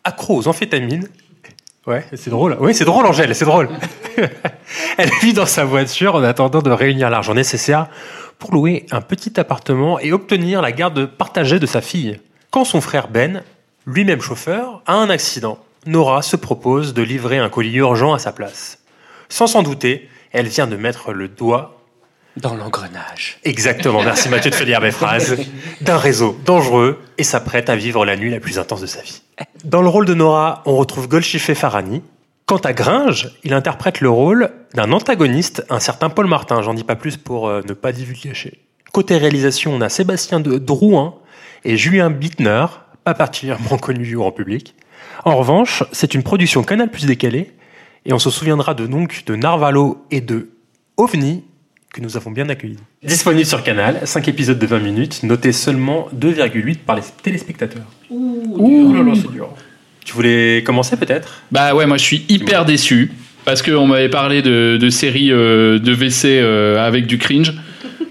Accro 0.06 0.38
aux 0.38 0.48
amphétamines. 0.48 1.10
Ouais, 1.86 2.06
c'est 2.16 2.30
drôle. 2.30 2.56
Oui, 2.62 2.74
c'est 2.74 2.86
drôle, 2.86 3.06
Angèle, 3.06 3.36
c'est 3.36 3.44
drôle. 3.44 3.68
Elle 4.98 5.10
vit 5.22 5.34
dans 5.34 5.46
sa 5.46 5.66
voiture 5.66 6.16
en 6.16 6.24
attendant 6.24 6.62
de 6.62 6.72
réunir 6.72 7.10
l'argent 7.10 7.34
nécessaire 7.34 7.88
pour 8.38 8.54
louer 8.54 8.86
un 8.92 9.02
petit 9.02 9.38
appartement 9.38 10.00
et 10.00 10.14
obtenir 10.14 10.62
la 10.62 10.72
garde 10.72 11.08
partagée 11.08 11.60
de 11.60 11.66
sa 11.66 11.82
fille. 11.82 12.22
Quand 12.52 12.64
son 12.64 12.80
frère 12.80 13.10
Ben, 13.10 13.44
lui-même 13.86 14.22
chauffeur, 14.22 14.82
a 14.86 14.94
un 14.94 15.10
accident, 15.10 15.60
Nora 15.86 16.22
se 16.22 16.38
propose 16.38 16.94
de 16.94 17.02
livrer 17.02 17.38
un 17.38 17.50
colis 17.50 17.76
urgent 17.76 18.14
à 18.14 18.20
sa 18.20 18.32
place. 18.32 18.80
Sans 19.28 19.48
s'en 19.48 19.62
douter, 19.62 20.10
elle 20.32 20.48
vient 20.48 20.68
de 20.68 20.76
mettre 20.76 21.14
le 21.14 21.28
doigt 21.28 21.84
Dans 22.38 22.56
l'engrenage. 22.56 23.40
Exactement, 23.44 24.04
merci 24.04 24.30
Mathieu 24.30 24.52
de 24.52 24.56
finir 24.56 24.82
mes 24.82 24.92
phrases. 24.92 25.38
D'un 25.82 25.98
réseau 25.98 26.38
dangereux 26.46 27.00
et 27.18 27.24
s'apprête 27.24 27.70
à 27.70 27.76
vivre 27.76 28.06
la 28.06 28.16
nuit 28.16 28.30
la 28.30 28.40
plus 28.40 28.60
intense 28.60 28.82
de 28.82 28.88
sa 28.88 29.02
vie. 29.02 29.22
Dans 29.64 29.82
le 29.82 29.90
rôle 29.90 30.06
de 30.06 30.14
Nora, 30.14 30.64
on 30.66 30.76
retrouve 30.76 31.08
Golshifteh 31.08 31.56
Farhani. 31.56 32.02
Quant 32.46 32.58
à 32.58 32.74
Gringe, 32.74 33.30
il 33.44 33.54
interprète 33.54 34.02
le 34.02 34.10
rôle 34.10 34.50
d'un 34.74 34.92
antagoniste, 34.92 35.66
un 35.70 35.80
certain 35.80 36.10
Paul 36.10 36.26
Martin. 36.26 36.62
J'en 36.62 36.74
dis 36.74 36.84
pas 36.84 36.96
plus 36.96 37.16
pour 37.16 37.48
euh, 37.48 37.62
ne 37.68 37.74
pas 37.74 37.92
divulgacher. 37.92 38.60
Côté 38.92 39.18
réalisation, 39.18 39.74
on 39.74 39.82
a 39.82 39.90
Sébastien 39.90 40.40
de 40.40 40.58
Drouin 40.58 41.16
et 41.64 41.78
Julien 41.78 42.10
Bittner, 42.10 42.66
pas 43.04 43.14
particulièrement 43.14 43.78
connu 43.82 44.04
du 44.04 44.18
grand 44.18 44.32
public. 44.32 44.76
En 45.26 45.36
revanche, 45.36 45.84
c'est 45.92 46.14
une 46.14 46.24
production 46.24 46.64
Canal 46.64 46.90
plus 46.90 47.06
décalée 47.06 47.52
et 48.06 48.14
on 48.14 48.20
se 48.20 48.30
souviendra 48.30 48.74
de 48.74 48.88
donc 48.88 49.24
de 49.26 49.36
Narvalo 49.36 50.06
et 50.12 50.22
de 50.22 50.50
OVNI 50.98 51.44
que 51.94 52.02
nous 52.02 52.18
avons 52.18 52.32
bien 52.32 52.48
accueillis. 52.50 52.78
Disponible 53.04 53.46
sur 53.46 53.64
Canal, 53.64 54.02
5 54.04 54.28
épisodes 54.28 54.60
de 54.60 54.66
20 54.66 54.80
minutes, 54.80 55.24
notés 55.24 55.52
seulement 55.52 56.08
2,8 56.16 56.80
par 56.80 56.96
les 56.96 57.02
téléspectateurs. 57.24 57.86
Ouh, 58.10 58.94
là 58.94 59.04
là, 59.04 59.14
c'est 59.16 59.32
dur. 59.32 59.50
Tu 60.06 60.14
voulais 60.14 60.64
commencer 60.66 60.98
peut-être? 60.98 61.42
Bah 61.52 61.76
ouais, 61.76 61.86
moi 61.86 61.98
je 61.98 62.04
suis 62.04 62.26
hyper 62.30 62.66
déçu 62.66 63.12
parce 63.46 63.62
qu'on 63.62 63.88
m'avait 63.88 64.10
parlé 64.10 64.42
de, 64.42 64.78
de 64.80 64.90
séries 64.90 65.32
euh, 65.32 65.80
de 65.80 65.94
WC 65.94 66.40
euh, 66.40 66.86
avec 66.86 67.08
du 67.08 67.18
cringe. 67.18 67.54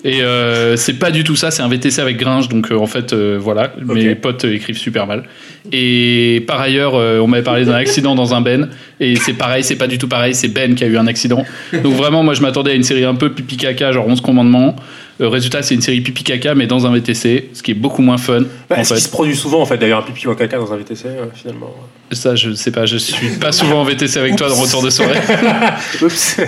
Et 0.04 0.22
euh, 0.22 0.76
c'est 0.76 0.94
pas 0.94 1.10
du 1.10 1.24
tout 1.24 1.36
ça, 1.36 1.50
c'est 1.50 1.62
un 1.62 1.68
VTC 1.68 2.00
avec 2.00 2.16
Gringe, 2.16 2.48
donc 2.48 2.70
euh, 2.70 2.76
en 2.76 2.86
fait, 2.86 3.12
euh, 3.12 3.36
voilà, 3.40 3.72
mes 3.82 4.14
potes 4.14 4.44
écrivent 4.44 4.78
super 4.78 5.06
mal. 5.06 5.24
Et 5.72 6.44
par 6.46 6.60
ailleurs, 6.60 6.94
euh, 6.94 7.18
on 7.18 7.26
m'avait 7.26 7.42
parlé 7.42 7.64
d'un 7.64 7.74
accident 7.74 8.14
dans 8.14 8.34
un 8.34 8.40
Ben, 8.40 8.70
et 9.00 9.16
c'est 9.16 9.34
pareil, 9.34 9.62
c'est 9.62 9.76
pas 9.76 9.86
du 9.86 9.98
tout 9.98 10.08
pareil, 10.08 10.34
c'est 10.34 10.48
Ben 10.48 10.74
qui 10.74 10.84
a 10.84 10.86
eu 10.86 10.96
un 10.96 11.06
accident. 11.06 11.44
Donc 11.72 11.94
vraiment, 11.94 12.22
moi 12.22 12.34
je 12.34 12.42
m'attendais 12.42 12.70
à 12.70 12.74
une 12.74 12.82
série 12.82 13.04
un 13.04 13.14
peu 13.14 13.30
pipi 13.30 13.56
caca, 13.56 13.92
genre 13.92 14.06
11 14.06 14.20
commandements. 14.20 14.76
Euh, 15.20 15.28
résultat, 15.28 15.62
c'est 15.62 15.74
une 15.74 15.82
série 15.82 16.00
pipi 16.00 16.22
caca, 16.22 16.54
mais 16.54 16.66
dans 16.66 16.86
un 16.86 16.92
VTC, 16.92 17.50
ce 17.52 17.62
qui 17.62 17.72
est 17.72 17.74
beaucoup 17.74 18.02
moins 18.02 18.18
fun. 18.18 18.44
en 18.70 18.84
Ce 18.84 18.94
qui 18.94 19.00
se 19.00 19.08
produit 19.08 19.36
souvent 19.36 19.60
en 19.60 19.66
fait, 19.66 19.76
d'ailleurs 19.76 19.98
un 19.98 20.02
pipi 20.02 20.26
ou 20.26 20.30
un 20.30 20.36
caca 20.36 20.56
dans 20.56 20.72
un 20.72 20.76
VTC 20.76 21.06
euh, 21.06 21.24
finalement. 21.34 21.74
Ça, 22.12 22.34
je 22.34 22.52
sais 22.54 22.70
pas, 22.70 22.86
je 22.86 22.96
suis 22.96 23.28
pas 23.40 23.52
souvent 23.52 23.82
en 23.82 23.84
VTC 23.84 24.18
avec 24.18 24.36
toi 24.36 24.48
dans 24.48 24.54
Retour 24.54 24.82
de 24.82 24.90
soirée. 24.90 25.18
Oups. 26.02 26.40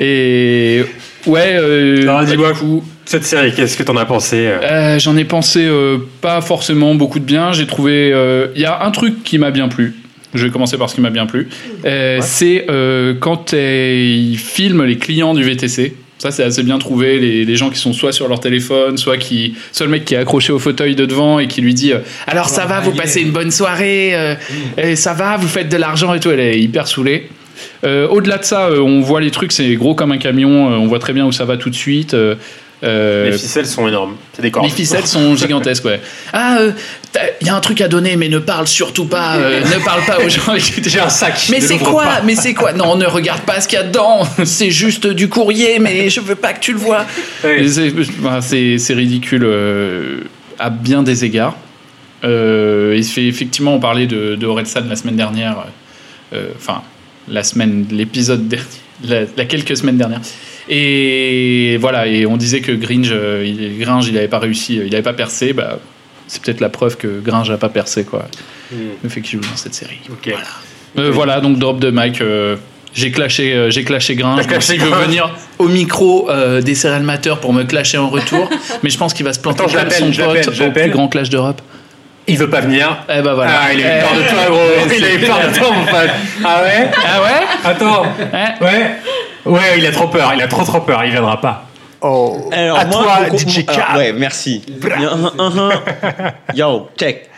Et 0.00 0.82
ouais, 1.26 1.54
euh, 1.54 2.02
Alors 2.02 2.24
dis-moi, 2.24 2.52
cette 3.04 3.24
série, 3.24 3.52
qu'est-ce 3.52 3.76
que 3.76 3.82
t'en 3.82 3.96
as 3.96 4.04
pensé 4.04 4.46
euh 4.46 4.58
Euh, 4.62 4.98
J'en 4.98 5.16
ai 5.16 5.24
pensé 5.24 5.64
euh, 5.66 5.98
pas 6.20 6.40
forcément 6.40 6.94
beaucoup 6.94 7.18
de 7.18 7.24
bien. 7.24 7.52
J'ai 7.52 7.66
trouvé. 7.66 8.14
Il 8.54 8.60
y 8.60 8.64
a 8.64 8.82
un 8.84 8.90
truc 8.90 9.22
qui 9.22 9.38
m'a 9.38 9.50
bien 9.50 9.68
plu. 9.68 9.94
Je 10.34 10.46
vais 10.46 10.50
commencer 10.50 10.78
par 10.78 10.88
ce 10.88 10.94
qui 10.94 11.00
m'a 11.00 11.10
bien 11.10 11.26
plu. 11.26 11.48
Euh, 11.84 12.18
C'est 12.22 12.66
euh, 12.70 13.14
quand 13.18 13.52
ils 13.52 14.38
filment 14.38 14.84
les 14.84 14.96
clients 14.96 15.34
du 15.34 15.42
VTC. 15.42 15.94
Ça, 16.18 16.30
c'est 16.30 16.44
assez 16.44 16.62
bien 16.62 16.78
trouvé. 16.78 17.18
Les, 17.18 17.44
les 17.44 17.56
gens 17.56 17.68
qui 17.68 17.78
sont 17.78 17.92
soit 17.92 18.12
sur 18.12 18.28
leur 18.28 18.38
téléphone, 18.38 18.96
soit 18.96 19.16
qui, 19.16 19.56
soit 19.72 19.86
le 19.86 19.92
mec 19.92 20.04
qui 20.04 20.14
est 20.14 20.18
accroché 20.18 20.52
au 20.52 20.60
fauteuil 20.60 20.94
de 20.94 21.04
devant 21.04 21.40
et 21.40 21.48
qui 21.48 21.60
lui 21.60 21.74
dit 21.74 21.92
euh, 21.92 21.98
Alors 22.28 22.48
ça 22.48 22.64
va, 22.64 22.78
vous 22.80 22.92
passez 22.92 23.22
une 23.22 23.32
bonne 23.32 23.50
soirée, 23.50 24.14
euh, 24.14 24.34
et 24.78 24.94
ça 24.94 25.14
va, 25.14 25.36
vous 25.36 25.48
faites 25.48 25.68
de 25.68 25.76
l'argent 25.76 26.14
et 26.14 26.20
tout. 26.20 26.30
Elle 26.30 26.38
est 26.38 26.60
hyper 26.60 26.86
saoulée. 26.86 27.28
Euh, 27.84 28.08
Au-delà 28.08 28.38
de 28.38 28.44
ça, 28.44 28.66
euh, 28.66 28.80
on 28.80 29.00
voit 29.00 29.20
les 29.20 29.30
trucs, 29.30 29.52
c'est 29.52 29.74
gros 29.74 29.94
comme 29.94 30.12
un 30.12 30.18
camion. 30.18 30.70
euh, 30.72 30.76
on 30.76 30.86
voit 30.86 30.98
très 30.98 31.12
bien 31.12 31.26
où 31.26 31.32
ça 31.32 31.44
va 31.44 31.56
tout 31.56 31.70
de 31.70 31.74
suite. 31.74 32.16
Les 32.82 33.32
ficelles 33.32 33.66
sont 33.66 33.86
énormes. 33.86 34.16
C'est 34.32 34.42
des 34.42 34.50
cordes. 34.50 34.66
les 34.66 34.72
ficelles 34.72 35.06
sont 35.06 35.36
gigantesques, 35.36 35.84
ouais. 35.84 36.00
Ah, 36.32 36.58
il 37.40 37.46
y 37.46 37.50
a 37.50 37.54
un 37.54 37.60
truc 37.60 37.80
à 37.80 37.88
donner, 37.88 38.16
mais 38.16 38.28
ne 38.28 38.38
parle 38.38 38.66
surtout 38.66 39.04
pas, 39.04 39.36
ne 39.38 39.84
parle 39.84 40.04
pas 40.04 40.18
aux 40.18 40.28
gens. 40.28 40.54
J'ai 40.86 41.00
un 41.00 41.08
sac. 41.08 41.46
Mais 41.50 41.60
c'est 41.60 41.78
quoi 41.78 42.04
pas. 42.04 42.22
Mais 42.24 42.34
c'est 42.34 42.54
quoi 42.54 42.72
Non, 42.72 42.96
ne 42.96 43.06
regarde 43.06 43.42
pas 43.42 43.60
ce 43.60 43.68
qu'il 43.68 43.78
y 43.78 43.82
a 43.82 43.84
dedans. 43.84 44.26
C'est 44.44 44.70
juste 44.70 45.06
du 45.06 45.28
courrier, 45.28 45.78
mais 45.78 46.10
je 46.10 46.20
veux 46.20 46.34
pas 46.34 46.52
que 46.54 46.60
tu 46.60 46.72
le 46.72 46.78
vois. 46.78 47.04
Et 47.44 47.68
C'est 47.68 48.94
ridicule 48.94 49.46
à 50.58 50.70
bien 50.70 51.02
des 51.02 51.24
égards. 51.24 51.56
Euh, 52.24 52.94
il 52.96 53.04
se 53.04 53.12
fait 53.12 53.26
effectivement, 53.26 53.74
on 53.74 53.80
parlait 53.80 54.06
de, 54.06 54.36
de 54.36 54.46
Orelsan 54.46 54.84
la 54.88 54.96
semaine 54.96 55.16
dernière. 55.16 55.64
Enfin, 56.56 56.82
la 57.28 57.42
semaine, 57.42 57.86
l'épisode 57.90 58.48
dernier, 58.48 58.64
la, 59.04 59.20
la 59.36 59.44
quelques 59.44 59.76
semaines 59.76 59.98
dernières. 59.98 60.20
Et 60.68 61.76
voilà, 61.80 62.06
et 62.06 62.24
on 62.26 62.36
disait 62.36 62.60
que 62.60 62.72
Gringe, 62.72 63.10
euh, 63.12 63.44
il, 63.44 63.78
Gringe, 63.78 64.08
il 64.08 64.16
avait 64.16 64.28
pas 64.28 64.38
réussi, 64.38 64.78
euh, 64.78 64.86
il 64.86 64.94
avait 64.94 65.02
pas 65.02 65.12
percé. 65.12 65.52
Bah, 65.52 65.78
c'est 66.28 66.40
peut-être 66.42 66.60
la 66.60 66.68
preuve 66.68 66.96
que 66.96 67.20
Gringe 67.20 67.50
a 67.50 67.58
pas 67.58 67.68
percé, 67.68 68.04
quoi. 68.04 68.26
Le 69.02 69.08
fait 69.08 69.20
qu'il 69.20 69.38
joue 69.42 69.48
dans 69.48 69.56
cette 69.56 69.74
série. 69.74 69.98
Voilà. 70.24 70.46
Euh, 70.98 71.10
voilà, 71.10 71.40
donc 71.40 71.58
drop 71.58 71.78
de 71.78 71.90
mic. 71.90 72.20
euh, 72.20 72.56
j'ai 72.94 73.10
clashé, 73.10 73.54
euh, 73.54 73.70
j'ai 73.70 73.84
clashé 73.84 74.14
Gringe. 74.14 74.36
T'as 74.36 74.42
Donc, 74.42 74.50
clashé 74.50 74.74
s'il 74.74 74.82
veut 74.82 74.94
venir 75.04 75.34
au 75.58 75.68
micro 75.68 76.28
des 76.62 76.74
Serial 76.74 77.02
Matter 77.02 77.34
pour 77.40 77.52
me 77.52 77.64
clasher 77.64 77.98
en 77.98 78.08
retour, 78.08 78.48
mais 78.82 78.90
je 78.90 78.98
pense 78.98 79.14
qu'il 79.14 79.24
va 79.24 79.32
se 79.32 79.40
planter 79.40 79.64
Attends, 79.64 79.78
comme 79.78 80.12
son 80.12 80.24
pote 80.24 80.48
au 80.60 80.70
plus 80.70 80.90
grand 80.90 81.08
clash 81.08 81.28
d'Europe. 81.30 81.60
Il 82.28 82.38
veut 82.38 82.48
pas 82.50 82.60
venir. 82.60 82.96
Eh 83.08 83.20
ben 83.20 83.34
voilà. 83.34 83.50
Ah, 83.64 83.72
il 83.72 83.84
a 83.84 83.96
eu 83.96 83.98
Eh, 83.98 84.00
peur 84.02 84.14
de 84.14 84.22
toi, 84.28 84.44
gros. 84.48 84.58
eh, 84.90 84.96
il 84.96 85.04
a 85.04 85.08
eu 85.08 85.20
c'est 85.20 85.26
peur 85.26 85.38
de 85.40 85.58
toi, 85.58 85.68
mon 85.72 85.84
pote. 85.84 86.10
Ah 86.44 86.62
ouais 86.62 86.90
Ah 87.04 87.20
ouais 87.22 87.70
Attends. 87.70 88.02
Ouais. 88.60 88.90
Ouais, 89.44 89.78
il 89.78 89.86
a 89.86 89.90
trop 89.90 90.06
peur. 90.06 90.32
Il 90.34 90.40
a 90.42 90.46
trop 90.46 90.62
trop 90.64 90.80
peur. 90.80 91.04
Il 91.04 91.10
viendra 91.10 91.40
pas. 91.40 91.64
Oh. 92.00 92.48
Alors, 92.52 92.78
à 92.78 92.84
moi, 92.84 93.02
toi, 93.28 93.36
DJ 93.38 93.64
K. 93.64 93.70
alors, 93.70 93.96
ouais, 93.96 94.12
merci. 94.12 94.62
Uh-huh, 94.68 95.36
uh-huh. 95.38 96.32
Yo, 96.54 96.88
check. 96.98 97.28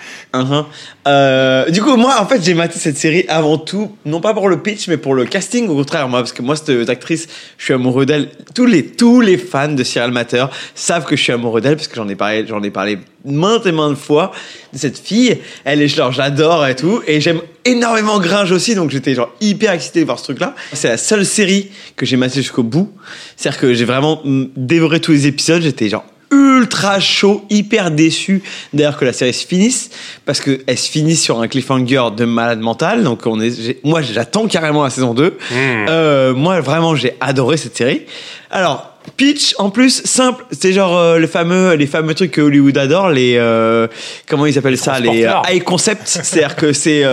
Euh, 1.07 1.71
du 1.71 1.83
coup, 1.83 1.97
moi, 1.97 2.17
en 2.21 2.27
fait, 2.27 2.43
j'ai 2.43 2.55
maté 2.55 2.79
cette 2.79 2.97
série 2.97 3.25
avant 3.29 3.59
tout, 3.59 3.97
non 4.05 4.21
pas 4.21 4.35
pour 4.35 4.49
le 4.49 4.61
pitch, 4.61 4.89
mais 4.89 4.97
pour 4.97 5.15
le 5.15 5.25
casting. 5.25 5.69
Au 5.69 5.75
contraire, 5.75 6.09
moi, 6.09 6.21
parce 6.21 6.33
que 6.33 6.43
moi, 6.43 6.57
cette 6.57 6.89
actrice, 6.89 7.29
je 7.59 7.65
suis 7.65 7.75
amoureux 7.75 8.07
d'elle. 8.07 8.29
Tous 8.55 8.67
les, 8.67 8.87
tous 8.87 9.21
les 9.21 9.37
fans 9.37 9.69
de 9.69 9.85
Serial 9.85 10.11
Matter 10.11 10.47
savent 10.75 11.05
que 11.05 11.17
je 11.17 11.23
suis 11.23 11.33
amoureux 11.33 11.61
d'elle, 11.61 11.77
parce 11.77 11.89
que 11.89 11.97
j'en 11.97 12.09
ai 12.09 12.15
parlé, 12.15 12.47
j'en 12.47 12.63
ai 12.63 12.71
parlé 12.71 12.99
maintes 13.25 13.67
et 13.67 13.73
maintes 13.73 13.97
fois 13.97 14.33
de 14.73 14.79
cette 14.79 14.99
fille. 14.99 15.39
Elle 15.65 15.83
est, 15.83 15.89
genre, 15.89 16.13
j'adore 16.13 16.67
et 16.67 16.77
tout. 16.77 17.03
Et 17.07 17.21
j'aime 17.21 17.41
énormément 17.65 18.19
Gringe 18.19 18.53
aussi, 18.53 18.75
donc 18.75 18.91
j'étais 18.91 19.15
genre 19.15 19.31
hyper 19.41 19.73
excité 19.73 20.01
de 20.01 20.05
voir 20.07 20.19
ce 20.19 20.25
truc-là. 20.25 20.55
C'est 20.73 20.89
la 20.89 20.97
seule 20.97 21.25
série 21.25 21.71
que 21.97 22.07
j'ai 22.07 22.17
maté 22.17 22.37
jusqu'au 22.37 22.63
bout. 22.63 22.93
C'est-à-dire 23.37 23.61
que 23.61 23.75
j'ai 23.75 23.85
vraiment 23.85 24.21
mm, 24.25 24.47
dévoré 24.57 25.01
tous 25.01 25.13
les 25.13 25.27
épisodes. 25.27 25.63
J'étais 25.63 25.89
genre 25.89 26.05
ultra 26.35 27.01
chaud, 27.01 27.45
hyper 27.51 27.91
déçu 27.91 28.43
d'ailleurs 28.73 28.97
que 28.97 29.05
la 29.05 29.13
série 29.13 29.33
se 29.33 29.47
finisse 29.47 29.91
parce 30.25 30.41
que 30.41 30.63
elle 30.67 30.79
se 30.79 30.91
finit 30.91 31.17
sur 31.17 31.41
un 31.41 31.49
cliffhanger 31.49 32.05
de 32.17 32.25
malade 32.25 32.61
mental. 32.61 33.05
Donc 33.05 33.27
on 33.27 33.41
est, 33.41 33.85
moi 33.85 34.03
j'attends 34.03 34.47
carrément 34.47 34.85
la 34.85 34.91
saison 34.91 35.15
2. 35.15 35.37
Euh, 35.53 36.35
moi 36.35 36.61
vraiment 36.61 36.95
j'ai 36.95 37.15
adoré 37.21 37.57
cette 37.57 37.77
série. 37.77 38.03
Alors 38.51 38.91
pitch 39.17 39.55
en 39.59 39.71
plus 39.71 40.03
simple, 40.05 40.45
c'est 40.51 40.73
genre 40.73 40.97
euh, 40.97 41.19
le 41.19 41.27
fameux 41.27 41.75
les 41.75 41.87
fameux 41.87 42.15
trucs 42.15 42.33
que 42.33 42.41
Hollywood 42.41 42.77
adore, 42.79 43.11
les 43.11 43.37
euh, 43.37 43.87
comment 44.29 44.47
ils 44.47 44.59
appellent 44.59 44.79
ça, 44.79 44.99
les 44.99 45.29
high 45.49 45.63
concepts. 45.63 46.07
C'est-à-dire 46.07 46.57
que 46.57 46.73
c'est 46.73 47.05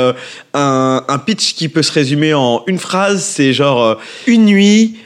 un, 0.54 1.04
un 1.08 1.18
pitch 1.20 1.54
qui 1.56 1.70
peut 1.70 1.84
se 1.84 1.92
résumer 1.92 2.34
en 2.34 2.64
une 2.68 2.80
phrase. 2.80 3.24
C'est 3.24 3.54
genre 3.54 3.98
une 4.28 4.46
nuit. 4.46 4.98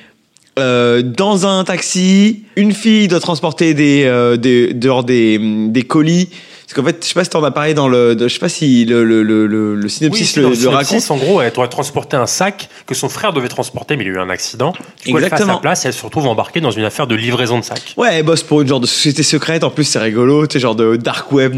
Euh, 0.58 1.02
dans 1.02 1.46
un 1.46 1.64
taxi, 1.66 2.44
une 2.56 2.72
fille 2.72 3.08
doit 3.08 3.20
transporter 3.20 3.74
des, 3.74 4.06
euh, 4.06 4.38
des, 4.38 4.74
dehors 4.74 5.04
des, 5.04 5.38
des 5.70 5.84
colis 5.84 6.30
Parce 6.68 6.74
qu'en 6.74 6.84
fait, 6.84 6.98
je 7.04 7.08
sais 7.08 7.14
pas 7.14 7.24
si 7.24 7.30
t'en 7.30 7.44
as 7.44 7.52
parlé 7.52 7.74
dans 7.76 7.88
le, 7.88 8.16
de- 8.16 8.28
je 8.28 8.34
sais 8.34 8.40
pas 8.40 8.50
si 8.50 8.86
le, 8.86 9.04
le, 9.04 9.22
le, 9.22 9.46
le, 9.46 9.76
le 9.76 9.88
synopsis 9.90 10.32
c'est 10.32 10.42
le, 10.42 10.50
le 10.50 10.56
synopsis, 10.56 11.10
raconte. 11.10 11.12
En 11.12 11.18
gros, 11.24 11.42
elle 11.42 11.52
doit 11.54 11.68
transporter 11.68 12.18
un 12.18 12.26
sac 12.26 12.70
que 12.88 12.96
son 12.96 13.08
frère 13.08 13.34
devait 13.34 13.48
transporter, 13.48 13.96
mais 13.98 14.04
il 14.04 14.08
a 14.10 14.14
eu 14.14 14.18
un 14.20 14.30
accident. 14.32 14.72
Du 15.06 15.12
coup, 15.12 15.18
elle 15.20 15.26
fait 15.26 15.26
à 15.26 15.30
sa 15.30 15.36
Exactement. 15.36 15.58
place 15.60 15.86
et 15.86 15.90
elle 15.90 15.94
se 15.94 16.04
retrouve 16.04 16.26
embarquée 16.26 16.62
dans 16.62 16.72
une 16.72 16.84
affaire 16.84 17.06
de 17.06 17.14
livraison 17.16 17.60
de 17.60 17.64
sacs. 17.64 17.94
Ouais, 17.98 18.16
elle 18.16 18.24
bosse 18.24 18.42
pour 18.42 18.62
une 18.62 18.68
genre 18.68 18.80
de 18.80 18.88
société 18.88 19.22
secrète. 19.22 19.64
En 19.64 19.70
plus, 19.70 19.84
c'est 19.84 20.00
rigolo, 20.00 20.48
tu 20.48 20.54
sais, 20.54 20.60
genre 20.60 20.76
de 20.76 20.96
dark 20.96 21.32
web. 21.32 21.56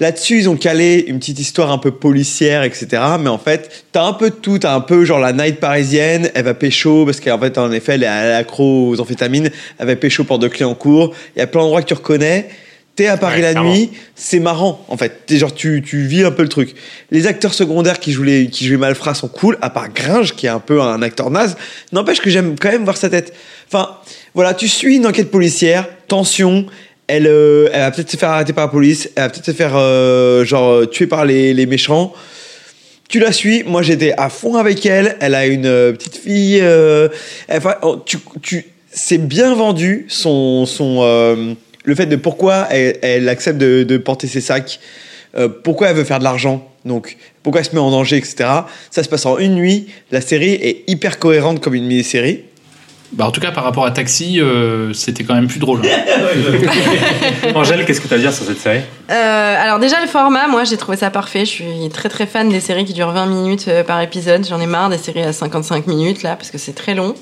Là-dessus, 0.00 0.38
ils 0.40 0.48
ont 0.48 0.56
calé 0.56 1.04
une 1.06 1.18
petite 1.20 1.38
histoire 1.38 1.70
un 1.70 1.78
peu 1.78 1.92
policière, 1.92 2.64
etc. 2.64 3.02
Mais 3.20 3.28
en 3.30 3.38
fait, 3.38 3.84
t'as 3.92 4.04
un 4.04 4.12
peu 4.14 4.30
de 4.30 4.34
tout. 4.34 4.58
T'as 4.58 4.74
un 4.74 4.80
peu 4.80 5.04
genre 5.04 5.20
la 5.20 5.32
night 5.32 5.60
parisienne. 5.60 6.30
Elle 6.34 6.44
va 6.44 6.54
pécho 6.54 7.04
parce 7.04 7.20
qu'en 7.20 7.38
fait, 7.38 7.56
en 7.56 7.70
effet, 7.70 7.94
elle 7.94 8.02
est 8.02 8.06
accro 8.08 8.88
aux 8.90 9.00
amphétamines. 9.00 9.50
Elle 9.78 9.86
va 9.86 9.94
pécho 9.96 10.24
pour 10.24 10.38
de 10.40 10.48
clés 10.48 10.64
en 10.64 10.74
cours. 10.74 11.12
Il 11.36 11.38
y 11.38 11.42
a 11.42 11.46
plein 11.46 11.60
d'endroits 11.60 11.82
que 11.82 11.86
tu 11.88 11.94
reconnais. 11.94 12.48
T'es 12.96 13.08
à 13.08 13.16
Paris 13.16 13.36
Ouais, 13.36 13.42
la 13.42 13.50
clairement. 13.52 13.72
nuit, 13.74 13.90
c'est 14.14 14.38
marrant 14.38 14.84
en 14.88 14.96
fait. 14.96 15.26
T'es 15.26 15.36
genre 15.38 15.52
tu, 15.52 15.82
tu 15.84 16.02
vis 16.06 16.22
un 16.24 16.30
peu 16.30 16.42
le 16.42 16.48
truc. 16.48 16.74
Les 17.10 17.26
acteurs 17.26 17.52
secondaires 17.52 17.98
qui 17.98 18.12
jouent 18.12 18.22
les, 18.22 18.46
qui 18.48 18.66
jouent 18.66 18.78
Malfrat 18.78 19.14
sont 19.14 19.26
cool, 19.28 19.58
à 19.62 19.70
part 19.70 19.92
Gringe 19.92 20.34
qui 20.34 20.46
est 20.46 20.50
un 20.50 20.60
peu 20.60 20.80
un 20.80 21.02
acteur 21.02 21.30
naze. 21.30 21.56
N'empêche 21.92 22.20
que 22.20 22.30
j'aime 22.30 22.54
quand 22.58 22.70
même 22.70 22.84
voir 22.84 22.96
sa 22.96 23.10
tête. 23.10 23.34
Enfin, 23.66 23.96
voilà, 24.34 24.54
tu 24.54 24.68
suis 24.68 24.96
une 24.96 25.06
enquête 25.06 25.30
policière, 25.30 25.88
tension. 26.06 26.66
Elle, 27.06 27.26
euh, 27.26 27.68
elle 27.72 27.80
va 27.80 27.90
peut-être 27.90 28.10
se 28.10 28.16
faire 28.16 28.30
arrêter 28.30 28.52
par 28.52 28.66
la 28.66 28.70
police, 28.70 29.10
elle 29.16 29.24
va 29.24 29.28
peut-être 29.28 29.44
se 29.46 29.52
faire 29.52 29.72
euh, 29.74 30.44
genre 30.44 30.88
tuer 30.88 31.06
par 31.06 31.24
les, 31.24 31.52
les 31.52 31.66
méchants. 31.66 32.14
Tu 33.08 33.18
la 33.18 33.32
suis, 33.32 33.64
moi 33.64 33.82
j'étais 33.82 34.14
à 34.16 34.28
fond 34.30 34.56
avec 34.56 34.86
elle. 34.86 35.16
Elle 35.20 35.34
a 35.34 35.46
une 35.46 35.66
euh, 35.66 35.92
petite 35.92 36.16
fille. 36.16 36.62
enfin, 37.50 37.74
oh, 37.82 38.00
tu, 38.06 38.18
tu, 38.40 38.64
c'est 38.94 39.18
bien 39.18 39.54
vendu 39.54 40.06
son, 40.08 40.66
son, 40.66 41.00
euh, 41.02 41.54
le 41.84 41.94
fait 41.94 42.06
de 42.06 42.16
pourquoi 42.16 42.66
elle, 42.70 42.98
elle 43.02 43.28
accepte 43.28 43.58
de, 43.58 43.84
de 43.84 43.96
porter 43.98 44.26
ses 44.26 44.40
sacs, 44.40 44.80
euh, 45.36 45.48
pourquoi 45.48 45.88
elle 45.88 45.96
veut 45.96 46.04
faire 46.04 46.18
de 46.18 46.24
l'argent, 46.24 46.66
donc 46.84 47.16
pourquoi 47.42 47.60
elle 47.60 47.66
se 47.66 47.74
met 47.74 47.80
en 47.80 47.90
danger, 47.90 48.16
etc. 48.16 48.48
Ça 48.90 49.02
se 49.02 49.08
passe 49.08 49.26
en 49.26 49.38
une 49.38 49.54
nuit. 49.54 49.88
La 50.10 50.20
série 50.20 50.52
est 50.52 50.84
hyper 50.86 51.18
cohérente 51.18 51.60
comme 51.60 51.74
une 51.74 51.86
mini-série. 51.86 52.44
Bah, 53.12 53.26
en 53.26 53.30
tout 53.30 53.40
cas, 53.40 53.52
par 53.52 53.62
rapport 53.62 53.84
à 53.84 53.90
Taxi, 53.90 54.40
euh, 54.40 54.92
c'était 54.92 55.22
quand 55.22 55.34
même 55.34 55.46
plus 55.46 55.60
drôle. 55.60 55.82
Angèle, 57.54 57.84
qu'est-ce 57.84 58.00
que 58.00 58.08
tu 58.08 58.14
as 58.14 58.16
à 58.16 58.20
dire 58.20 58.32
sur 58.32 58.44
cette 58.44 58.58
série? 58.58 58.80
Euh, 59.10 59.62
alors 59.62 59.78
déjà 59.78 60.00
le 60.00 60.08
format, 60.08 60.48
moi 60.48 60.64
j'ai 60.64 60.76
trouvé 60.76 60.96
ça 60.96 61.10
parfait. 61.10 61.40
Je 61.40 61.50
suis 61.50 61.88
très 61.92 62.08
très 62.08 62.26
fan 62.26 62.48
des 62.48 62.60
séries 62.60 62.84
qui 62.84 62.92
durent 62.92 63.12
20 63.12 63.26
minutes 63.26 63.68
par 63.86 64.00
épisode. 64.00 64.46
J'en 64.48 64.60
ai 64.60 64.66
marre 64.66 64.88
des 64.88 64.98
séries 64.98 65.22
à 65.22 65.32
55 65.32 65.86
minutes 65.86 66.22
là 66.22 66.36
parce 66.36 66.50
que 66.50 66.58
c'est 66.58 66.74
très 66.74 66.94
long. 66.94 67.14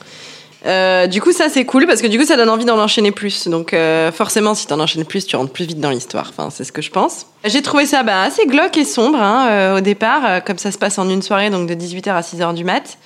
Euh, 0.65 1.07
du 1.09 1.21
coup 1.21 1.33
ça 1.33 1.49
c'est 1.49 1.65
cool 1.65 1.87
parce 1.87 2.01
que 2.01 2.07
du 2.07 2.19
coup 2.19 2.25
ça 2.25 2.37
donne 2.37 2.49
envie 2.49 2.65
d'en 2.65 2.79
enchaîner 2.79 3.11
plus. 3.11 3.49
Donc 3.49 3.75
euh, 3.75 4.13
forcément 4.13 4.55
si 4.55 4.67
t'en 4.67 4.79
enchaînes 4.81 5.05
plus 5.05 5.27
tu 5.27 5.37
rentres 5.37 5.53
plus 5.53 5.65
vite 5.65 5.81
dans 5.81 5.91
l'histoire. 5.91 6.31
Enfin 6.31 6.51
c'est 6.51 6.65
ce 6.65 6.73
que 6.73 6.83
je 6.83 6.91
pense. 6.91 7.27
J'ai 7.45 7.63
trouvé 7.63 7.87
ça 7.87 8.03
bah, 8.05 8.23
assez 8.23 8.47
glauque 8.47 8.77
et 8.77 8.85
sombre 8.85 9.21
hein, 9.21 9.49
euh, 9.51 9.79
au 9.79 9.81
départ 9.81 10.45
comme 10.45 10.59
ça 10.59 10.71
se 10.71 10.79
passe 10.79 10.99
en 10.99 11.09
une 11.09 11.23
soirée 11.23 11.51
donc 11.51 11.69
de 11.69 11.75
18h 11.75 12.11
à 12.11 12.21
6h 12.21 12.55
du 12.55 12.65
mat. 12.65 12.99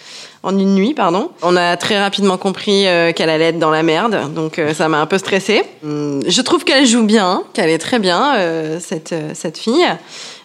En 0.42 0.56
une 0.56 0.76
nuit, 0.76 0.94
pardon. 0.94 1.30
On 1.42 1.56
a 1.56 1.76
très 1.76 2.00
rapidement 2.00 2.36
compris 2.36 2.84
qu'elle 3.16 3.30
allait 3.30 3.46
être 3.46 3.58
dans 3.58 3.72
la 3.72 3.82
merde, 3.82 4.32
donc 4.32 4.60
ça 4.74 4.88
m'a 4.88 5.00
un 5.00 5.06
peu 5.06 5.18
stressée. 5.18 5.64
Hum, 5.82 6.22
Je 6.24 6.40
trouve 6.40 6.62
qu'elle 6.62 6.86
joue 6.86 7.02
bien, 7.02 7.42
qu'elle 7.52 7.70
est 7.70 7.78
très 7.78 7.98
bien, 7.98 8.34
cette, 8.78 9.12
cette 9.34 9.58
fille. 9.58 9.84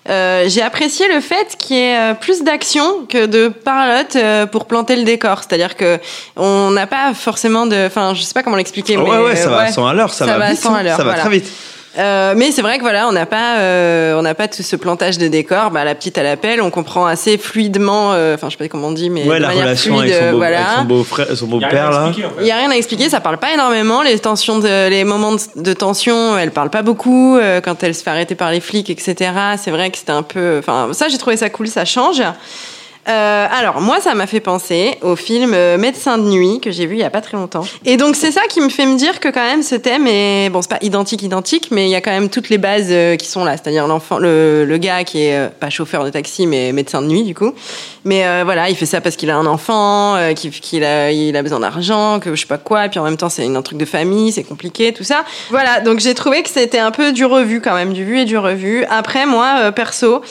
Euh, 0.09 0.45
J'ai 0.47 0.61
apprécié 0.61 1.07
le 1.13 1.21
fait 1.21 1.55
qu'il 1.57 1.77
y 1.77 1.79
ait 1.79 1.97
euh, 1.97 2.13
plus 2.15 2.41
d'action 2.43 3.05
que 3.07 3.27
de 3.27 3.49
parlotte 3.49 4.15
euh, 4.15 4.47
pour 4.47 4.65
planter 4.65 4.95
le 4.95 5.03
décor. 5.03 5.39
C'est-à-dire 5.39 5.75
que 5.77 5.99
on 6.35 6.71
n'a 6.71 6.87
pas 6.87 7.13
forcément 7.13 7.67
de... 7.67 7.85
Enfin, 7.85 8.13
je 8.15 8.23
sais 8.23 8.33
pas 8.33 8.41
comment 8.41 8.55
l'expliquer, 8.55 8.95
Ah 8.97 9.03
mais... 9.03 9.09
ouais, 9.09 9.19
ouais, 9.19 9.35
ça 9.35 9.49
euh, 9.49 9.55
va 9.55 9.71
100 9.71 9.87
à 9.87 9.93
l'heure, 9.93 10.13
ça, 10.13 10.25
va, 10.25 10.49
vite, 10.49 10.59
100 10.59 10.73
à 10.73 10.83
l'heure, 10.83 10.97
ça 10.97 11.03
va 11.03 11.11
voilà. 11.11 11.21
très 11.21 11.29
vite. 11.29 11.51
Euh, 11.97 12.33
mais 12.37 12.51
c'est 12.51 12.61
vrai 12.61 12.77
que 12.77 12.83
voilà, 12.83 13.07
on 13.09 13.11
n'a 13.11 13.25
pas, 13.25 13.57
euh, 13.57 14.17
on 14.17 14.21
n'a 14.21 14.33
pas 14.33 14.47
tout 14.47 14.63
ce 14.63 14.75
plantage 14.77 15.17
de 15.17 15.27
décor. 15.27 15.71
Bah, 15.71 15.83
la 15.83 15.93
petite 15.93 16.17
à 16.17 16.23
l'appel, 16.23 16.61
on 16.61 16.71
comprend 16.71 17.05
assez 17.05 17.37
fluidement. 17.37 18.13
euh, 18.13 18.35
Enfin, 18.35 18.47
je 18.47 18.53
sais 18.53 18.57
pas 18.63 18.69
comment 18.69 18.87
on 18.87 18.91
dit, 18.93 19.09
mais 19.09 19.23
ouais, 19.27 19.37
de 19.37 19.41
la 19.41 19.49
manière 19.49 19.63
relation 19.65 19.97
fluide, 19.97 20.11
avec 20.13 20.23
son 20.23 20.31
beau, 20.31 20.37
voilà. 20.37 20.57
avec 20.57 20.79
son 20.79 20.85
beau 20.85 21.03
frère, 21.03 21.27
son 21.35 21.47
beau 21.47 21.59
père 21.59 21.91
là. 21.91 22.11
Il 22.39 22.45
y 22.47 22.51
a 22.51 22.55
rien 22.57 22.71
à 22.71 22.75
expliquer, 22.75 23.09
ça 23.09 23.19
parle 23.19 23.37
pas 23.37 23.53
énormément. 23.53 24.01
Les 24.03 24.17
tensions, 24.19 24.59
de, 24.59 24.87
les 24.89 25.03
moments 25.03 25.33
de, 25.33 25.39
de 25.57 25.73
tension, 25.73 26.37
elle 26.37 26.51
parle 26.51 26.69
pas 26.69 26.81
beaucoup. 26.81 27.37
Euh, 27.37 27.59
quand 27.59 27.83
elle 27.83 27.93
se 27.93 28.03
fait 28.03 28.09
arrêter 28.09 28.35
par 28.35 28.51
les 28.51 28.61
flics, 28.61 28.89
etc. 28.89 29.31
C'est 29.57 29.71
vrai 29.71 29.89
que 29.89 29.97
c'était 29.97 30.11
un 30.11 30.23
peu. 30.23 30.57
Enfin, 30.59 30.89
ça, 30.93 31.09
j'ai 31.09 31.17
trouvé 31.17 31.35
ça 31.35 31.49
cool, 31.49 31.67
ça 31.67 31.83
change. 31.83 32.21
Euh, 33.07 33.47
alors 33.49 33.81
moi 33.81 33.99
ça 33.99 34.13
m'a 34.13 34.27
fait 34.27 34.39
penser 34.39 34.97
au 35.01 35.15
film 35.15 35.53
euh, 35.55 35.79
Médecin 35.79 36.19
de 36.19 36.23
nuit 36.23 36.59
que 36.59 36.69
j'ai 36.69 36.85
vu 36.85 36.95
il 36.95 36.99
y 36.99 37.03
a 37.03 37.09
pas 37.09 37.21
très 37.21 37.35
longtemps. 37.35 37.65
Et 37.83 37.97
donc 37.97 38.15
c'est 38.15 38.31
ça 38.31 38.41
qui 38.47 38.61
me 38.61 38.69
fait 38.69 38.85
me 38.85 38.95
dire 38.95 39.19
que 39.19 39.27
quand 39.29 39.43
même 39.43 39.63
ce 39.63 39.73
thème 39.73 40.05
est 40.05 40.49
bon 40.51 40.61
c'est 40.61 40.69
pas 40.69 40.77
identique 40.81 41.23
identique 41.23 41.69
mais 41.71 41.87
il 41.87 41.89
y 41.89 41.95
a 41.95 42.01
quand 42.01 42.11
même 42.11 42.29
toutes 42.29 42.49
les 42.49 42.59
bases 42.59 42.89
euh, 42.91 43.15
qui 43.15 43.27
sont 43.27 43.43
là. 43.43 43.53
C'est-à-dire 43.57 43.87
l'enfant 43.87 44.19
le, 44.19 44.65
le 44.65 44.77
gars 44.77 45.03
qui 45.03 45.23
est 45.23 45.35
euh, 45.35 45.49
pas 45.49 45.71
chauffeur 45.71 46.03
de 46.03 46.11
taxi 46.11 46.45
mais 46.45 46.71
médecin 46.73 47.01
de 47.01 47.07
nuit 47.07 47.23
du 47.23 47.33
coup. 47.33 47.53
Mais 48.05 48.27
euh, 48.27 48.43
voilà 48.45 48.69
il 48.69 48.75
fait 48.75 48.85
ça 48.85 49.01
parce 49.01 49.15
qu'il 49.15 49.31
a 49.31 49.35
un 49.35 49.47
enfant 49.47 50.15
euh, 50.17 50.33
qu'il 50.33 50.83
a 50.83 51.11
il 51.11 51.35
a 51.35 51.41
besoin 51.41 51.59
d'argent 51.59 52.19
que 52.19 52.35
je 52.35 52.41
sais 52.41 52.47
pas 52.47 52.59
quoi. 52.59 52.85
Et 52.85 52.89
puis 52.89 52.99
en 52.99 53.03
même 53.03 53.17
temps 53.17 53.29
c'est 53.29 53.47
un 53.47 53.61
truc 53.63 53.79
de 53.79 53.85
famille 53.85 54.31
c'est 54.31 54.43
compliqué 54.43 54.93
tout 54.93 55.03
ça. 55.03 55.25
Voilà 55.49 55.81
donc 55.81 55.99
j'ai 55.99 56.13
trouvé 56.13 56.43
que 56.43 56.49
c'était 56.49 56.77
un 56.77 56.91
peu 56.91 57.13
du 57.13 57.25
revu 57.25 57.61
quand 57.61 57.73
même 57.73 57.93
du 57.93 58.05
vu 58.05 58.19
et 58.19 58.25
du 58.25 58.37
revu. 58.37 58.85
Après 58.91 59.25
moi 59.25 59.71
perso 59.71 60.21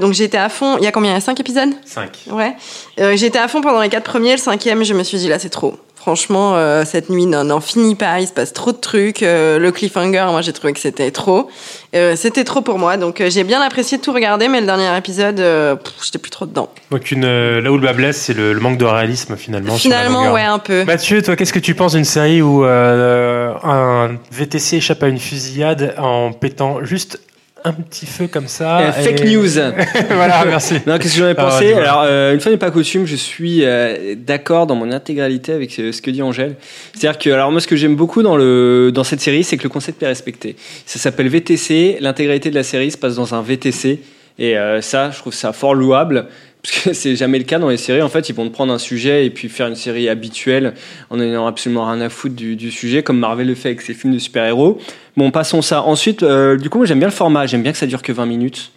donc 0.00 0.14
j'étais 0.14 0.38
à 0.38 0.48
fond. 0.48 0.78
Il 0.78 0.84
y 0.84 0.86
a 0.86 0.92
combien? 0.92 1.10
Il 1.10 1.14
y 1.14 1.18
a 1.18 1.20
cinq 1.20 1.38
épisodes? 1.40 1.70
5. 1.84 2.05
Ouais. 2.30 2.54
Euh, 3.00 3.16
J'étais 3.16 3.38
à 3.38 3.48
fond 3.48 3.60
pendant 3.60 3.80
les 3.80 3.88
quatre 3.88 4.04
premiers, 4.04 4.32
le 4.32 4.36
cinquième, 4.38 4.84
je 4.84 4.94
me 4.94 5.02
suis 5.02 5.18
dit 5.18 5.28
là 5.28 5.38
c'est 5.38 5.48
trop. 5.50 5.74
Franchement, 5.96 6.54
euh, 6.54 6.84
cette 6.84 7.10
nuit 7.10 7.26
n'en 7.26 7.58
finit 7.60 7.96
pas, 7.96 8.20
il 8.20 8.28
se 8.28 8.32
passe 8.32 8.52
trop 8.52 8.70
de 8.70 8.76
trucs. 8.76 9.24
Euh, 9.24 9.58
le 9.58 9.72
cliffhanger, 9.72 10.26
moi 10.30 10.40
j'ai 10.40 10.52
trouvé 10.52 10.72
que 10.72 10.78
c'était 10.78 11.10
trop. 11.10 11.50
Euh, 11.96 12.14
c'était 12.14 12.44
trop 12.44 12.60
pour 12.60 12.78
moi, 12.78 12.96
donc 12.96 13.20
euh, 13.20 13.28
j'ai 13.28 13.42
bien 13.42 13.60
apprécié 13.60 13.98
de 13.98 14.02
tout 14.04 14.12
regarder, 14.12 14.46
mais 14.46 14.60
le 14.60 14.66
dernier 14.66 14.96
épisode, 14.96 15.40
euh, 15.40 15.74
j'étais 16.04 16.18
plus 16.18 16.30
trop 16.30 16.46
dedans. 16.46 16.68
Donc 16.92 17.10
une, 17.10 17.24
euh, 17.24 17.60
là 17.60 17.72
où 17.72 17.76
le 17.76 17.82
bas 17.82 17.92
blesse, 17.92 18.18
c'est 18.18 18.34
le, 18.34 18.52
le 18.52 18.60
manque 18.60 18.78
de 18.78 18.84
réalisme 18.84 19.34
finalement. 19.36 19.74
Finalement, 19.74 20.30
ouais, 20.32 20.42
un 20.44 20.60
peu. 20.60 20.84
Mathieu, 20.84 21.22
toi, 21.22 21.34
qu'est-ce 21.34 21.52
que 21.52 21.58
tu 21.58 21.74
penses 21.74 21.94
d'une 21.94 22.04
série 22.04 22.40
où 22.40 22.64
euh, 22.64 23.52
un 23.64 24.16
VTC 24.30 24.76
échappe 24.76 25.02
à 25.02 25.08
une 25.08 25.18
fusillade 25.18 25.96
en 25.98 26.30
pétant 26.32 26.84
juste 26.84 27.18
un 27.66 27.72
petit 27.72 28.06
feu 28.06 28.28
comme 28.28 28.46
ça 28.46 28.78
Euh, 28.78 28.92
fake 28.92 29.24
news. 29.24 29.48
voilà, 30.10 30.44
merci. 30.46 30.74
Non, 30.86 30.98
qu'est-ce 30.98 31.14
que 31.14 31.20
j'en 31.20 31.26
ai 31.26 31.30
Ah, 31.30 31.34
pensé. 31.34 31.72
Alors, 31.72 32.04
euh, 32.06 32.32
une 32.32 32.40
fois 32.40 32.52
n'est 32.52 32.58
pas 32.58 32.70
coutume, 32.70 33.06
je 33.06 33.16
suis 33.16 33.64
euh, 33.64 34.14
d'accord 34.16 34.66
dans 34.68 34.76
mon 34.76 34.92
intégralité 34.92 35.52
avec 35.52 35.72
ce 35.72 36.00
que 36.00 36.10
dit 36.10 36.22
Angèle. 36.22 36.54
C'est-à-dire 36.94 37.18
que, 37.18 37.30
alors 37.30 37.50
moi, 37.50 37.60
ce 37.60 37.66
que 37.66 37.76
j'aime 37.76 37.96
beaucoup 37.96 38.22
dans 38.22 38.36
le 38.36 38.90
dans 38.94 39.04
cette 39.04 39.20
série, 39.20 39.42
c'est 39.42 39.56
que 39.56 39.64
le 39.64 39.68
concept 39.68 40.02
est 40.02 40.06
respecté. 40.06 40.54
Ça 40.86 40.98
s'appelle 40.98 41.28
VTC. 41.28 41.98
L'intégralité 42.00 42.50
de 42.50 42.54
la 42.54 42.62
série 42.62 42.90
se 42.90 42.98
passe 42.98 43.16
dans 43.16 43.34
un 43.34 43.42
VTC, 43.42 44.00
et 44.38 44.54
ça, 44.80 45.10
je 45.10 45.18
trouve 45.18 45.34
ça 45.34 45.52
fort 45.52 45.74
louable. 45.74 46.26
Parce 46.66 46.84
que 46.84 46.92
c'est 46.94 47.16
jamais 47.16 47.38
le 47.38 47.44
cas 47.44 47.58
dans 47.58 47.68
les 47.68 47.76
séries. 47.76 48.02
En 48.02 48.08
fait, 48.08 48.28
ils 48.28 48.34
vont 48.34 48.46
te 48.46 48.52
prendre 48.52 48.72
un 48.72 48.78
sujet 48.78 49.24
et 49.24 49.30
puis 49.30 49.48
faire 49.48 49.68
une 49.68 49.76
série 49.76 50.08
habituelle 50.08 50.74
en 51.10 51.20
ayant 51.20 51.46
absolument 51.46 51.86
rien 51.86 52.00
à 52.00 52.08
foutre 52.08 52.34
du, 52.34 52.56
du 52.56 52.70
sujet, 52.70 53.02
comme 53.02 53.18
Marvel 53.18 53.46
le 53.46 53.54
fait 53.54 53.68
avec 53.68 53.82
ses 53.82 53.94
films 53.94 54.14
de 54.14 54.18
super-héros. 54.18 54.78
Bon, 55.16 55.30
passons 55.30 55.62
ça. 55.62 55.82
Ensuite, 55.82 56.22
euh, 56.22 56.56
du 56.56 56.68
coup, 56.68 56.78
moi, 56.78 56.86
j'aime 56.86 56.98
bien 56.98 57.08
le 57.08 57.14
format. 57.14 57.46
J'aime 57.46 57.62
bien 57.62 57.72
que 57.72 57.78
ça 57.78 57.86
dure 57.86 58.02
que 58.02 58.12
20 58.12 58.26
minutes. 58.26 58.72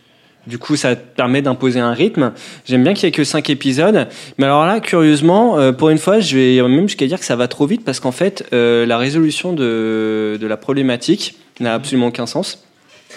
Du 0.47 0.57
coup, 0.57 0.75
ça 0.75 0.95
te 0.95 1.01
permet 1.15 1.41
d'imposer 1.41 1.79
un 1.79 1.91
rythme. 1.91 2.31
J'aime 2.65 2.83
bien 2.83 2.93
qu'il 2.93 3.03
y 3.03 3.07
ait 3.07 3.11
que 3.11 3.23
5 3.23 3.49
épisodes. 3.49 4.07
Mais 4.37 4.45
alors 4.45 4.65
là, 4.65 4.79
curieusement, 4.79 5.59
euh, 5.59 5.71
pour 5.71 5.89
une 5.89 5.97
fois, 5.97 6.19
je 6.19 6.37
vais 6.37 6.61
même 6.67 6.87
jusqu'à 6.87 7.07
dire 7.07 7.19
que 7.19 7.25
ça 7.25 7.35
va 7.35 7.47
trop 7.47 7.65
vite 7.65 7.83
parce 7.83 7.99
qu'en 7.99 8.11
fait, 8.11 8.47
euh, 8.53 8.85
la 8.85 8.97
résolution 8.97 9.53
de, 9.53 10.37
de 10.39 10.47
la 10.47 10.57
problématique 10.57 11.35
n'a 11.59 11.73
absolument 11.73 12.07
aucun 12.07 12.25
sens. 12.25 12.63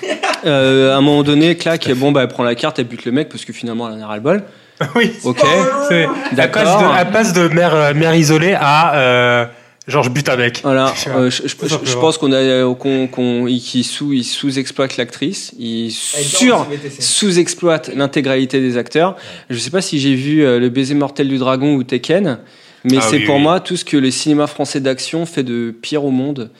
Euh, 0.44 0.92
à 0.92 0.96
un 0.96 1.00
moment 1.00 1.22
donné, 1.22 1.54
clac, 1.54 1.88
bon, 1.92 2.10
bah, 2.10 2.22
elle 2.22 2.28
prend 2.28 2.42
la 2.42 2.56
carte, 2.56 2.80
elle 2.80 2.88
bute 2.88 3.04
le 3.04 3.12
mec 3.12 3.28
parce 3.28 3.44
que 3.44 3.52
finalement, 3.52 3.88
elle 3.88 4.00
en 4.00 4.02
a 4.02 4.06
ras 4.08 4.16
le 4.16 4.22
bol. 4.22 4.42
Oui. 4.96 5.12
Ok. 5.24 5.40
C'est- 5.88 6.02
Elle 6.02 6.08
passe 6.08 6.32
D'accord. 6.64 6.80
de, 6.82 6.98
elle 7.00 7.10
passe 7.10 7.32
de 7.32 7.48
mère, 7.48 7.74
euh, 7.74 7.94
mère 7.94 8.14
isolée 8.14 8.54
à 8.58 8.94
euh, 8.96 9.44
genre 9.88 10.02
je 10.04 10.10
bute 10.10 10.28
un 10.28 10.36
mec. 10.36 10.60
Voilà, 10.62 10.92
Je 10.96 11.08
euh, 11.10 12.00
pense 12.00 12.18
qu'on 12.18 12.32
a 12.32 12.36
euh, 12.36 12.74
qu'on 12.74 13.06
qu'on 13.08 13.46
il- 13.46 13.60
qu'il 13.60 13.84
sous 13.84 14.12
il 14.12 14.24
sous-exploite 14.24 14.96
l'actrice, 14.96 15.52
il 15.58 15.90
sur 15.90 16.66
sous-exploite 16.98 17.90
l'intégralité 17.94 18.60
des 18.60 18.76
acteurs. 18.76 19.16
Je 19.50 19.58
sais 19.58 19.70
pas 19.70 19.80
si 19.82 19.98
j'ai 20.00 20.14
vu 20.14 20.44
euh, 20.44 20.58
le 20.58 20.68
baiser 20.68 20.94
mortel 20.94 21.28
du 21.28 21.38
dragon 21.38 21.74
ou 21.74 21.82
Tekken, 21.82 22.38
mais 22.84 22.98
Ah 22.98 23.00
c'est 23.02 23.16
oui, 23.18 23.24
pour 23.26 23.36
oui. 23.36 23.42
moi 23.42 23.60
tout 23.60 23.76
ce 23.76 23.84
que 23.84 23.96
le 23.96 24.10
cinéma 24.10 24.46
français 24.46 24.80
d'action 24.80 25.26
fait 25.26 25.42
de 25.42 25.70
pire 25.70 26.04
au 26.04 26.10
monde. 26.10 26.50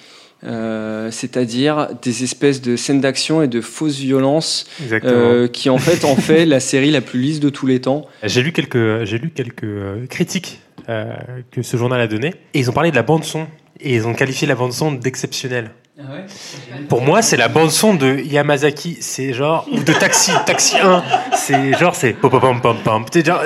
Euh, 0.45 1.11
c'est-à-dire 1.13 1.91
des 2.03 2.25
espèces 2.25 2.61
de 2.61 2.75
scènes 2.75 3.01
d'action 3.01 3.43
et 3.43 3.49
de 3.49 3.61
fausses 3.61 3.99
violences 3.99 4.67
euh, 4.91 5.47
qui 5.47 5.71
en 5.71 5.79
fait 5.79 6.05
en 6.05 6.17
fait 6.17 6.47
la 6.47 6.59
série 6.59 6.91
la 6.91 7.01
plus 7.01 7.21
lisse 7.21 7.39
de 7.39 7.49
tous 7.49 7.67
les 7.67 7.81
temps. 7.81 8.07
J'ai 8.25 8.43
lu 8.43 8.53
quelques, 8.53 9.05
j'ai 9.05 9.19
lu 9.19 9.31
quelques 9.31 9.63
euh, 9.63 10.07
critiques 10.07 10.61
euh, 10.89 11.15
que 11.53 11.63
ce 11.63 11.77
journal 11.77 12.01
a 12.01 12.09
données 12.09 12.35
et 12.55 12.59
ils 12.59 12.69
ont 12.69 12.73
parlé 12.73 12.91
de 12.91 12.97
la 12.97 13.05
bande 13.05 13.23
son 13.23 13.47
et 13.79 13.95
ils 13.95 14.07
ont 14.09 14.15
qualifié 14.15 14.49
la 14.49 14.57
bande 14.57 14.73
son 14.73 14.91
d'exceptionnelle. 14.91 15.71
Pour 16.89 17.03
moi, 17.03 17.23
c'est 17.23 17.37
la 17.37 17.49
bande 17.49 17.71
son 17.71 17.95
de 17.95 18.17
Yamazaki, 18.17 18.97
c'est 19.01 19.33
genre 19.33 19.69
ou 19.71 19.85
de 19.85 19.93
Taxi, 19.93 20.33
Taxi 20.47 20.77
1, 20.77 21.05
c'est 21.35 21.79
genre 21.79 21.95
c'est 21.95 22.15
pom 22.15 22.31
pom 22.31 22.41
pom 22.41 22.61
pom 22.61 22.77
pom, 22.83 23.05
C'est 23.13 23.25
genre, 23.25 23.43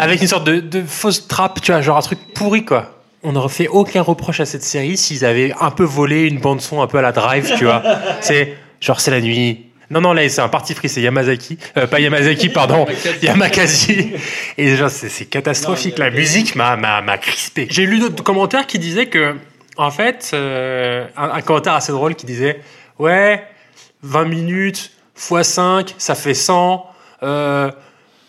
avec 0.00 0.22
une 0.22 0.28
sorte 0.28 0.46
de, 0.46 0.60
de 0.60 0.82
fausse 0.82 1.28
trappe, 1.28 1.60
tu 1.60 1.72
vois, 1.72 1.82
genre 1.82 1.98
un 1.98 2.02
truc 2.02 2.18
pourri 2.32 2.64
quoi. 2.64 3.01
On 3.22 3.32
n'aurait 3.32 3.48
fait 3.48 3.68
aucun 3.68 4.02
reproche 4.02 4.40
à 4.40 4.46
cette 4.46 4.62
série 4.64 4.96
s'ils 4.96 5.24
avaient 5.24 5.52
un 5.60 5.70
peu 5.70 5.84
volé 5.84 6.22
une 6.22 6.40
bande 6.40 6.60
son 6.60 6.82
un 6.82 6.86
peu 6.86 6.98
à 6.98 7.02
la 7.02 7.12
Drive, 7.12 7.52
tu 7.56 7.64
vois. 7.64 7.82
C'est 8.20 8.54
genre 8.80 9.00
c'est 9.00 9.12
la 9.12 9.20
nuit, 9.20 9.66
Non, 9.90 10.00
non, 10.00 10.12
là, 10.12 10.28
c'est 10.28 10.40
un 10.40 10.48
parti 10.48 10.74
pris, 10.74 10.88
c'est 10.88 11.00
Yamazaki. 11.00 11.56
Euh, 11.76 11.86
pas 11.86 12.00
Yamazaki, 12.00 12.48
pardon. 12.50 12.84
Yamakazi. 13.22 14.12
Et 14.58 14.64
déjà, 14.64 14.88
c'est 14.88 15.26
catastrophique. 15.26 15.98
La 15.98 16.10
musique 16.10 16.56
m'a, 16.56 16.76
m'a, 16.76 17.00
m'a 17.00 17.16
crispé. 17.16 17.68
J'ai 17.70 17.86
lu 17.86 18.00
d'autres 18.00 18.24
commentaires 18.24 18.66
qui 18.66 18.80
disaient 18.80 19.06
que, 19.06 19.36
en 19.76 19.92
fait, 19.92 20.30
euh, 20.34 21.06
un, 21.16 21.30
un 21.30 21.40
commentaire 21.42 21.74
assez 21.74 21.92
drôle 21.92 22.16
qui 22.16 22.26
disait 22.26 22.60
Ouais, 22.98 23.44
20 24.02 24.24
minutes 24.24 24.90
x 25.16 25.42
5, 25.42 25.94
ça 25.98 26.14
fait 26.14 26.34
100. 26.34 26.84
Euh, 27.22 27.70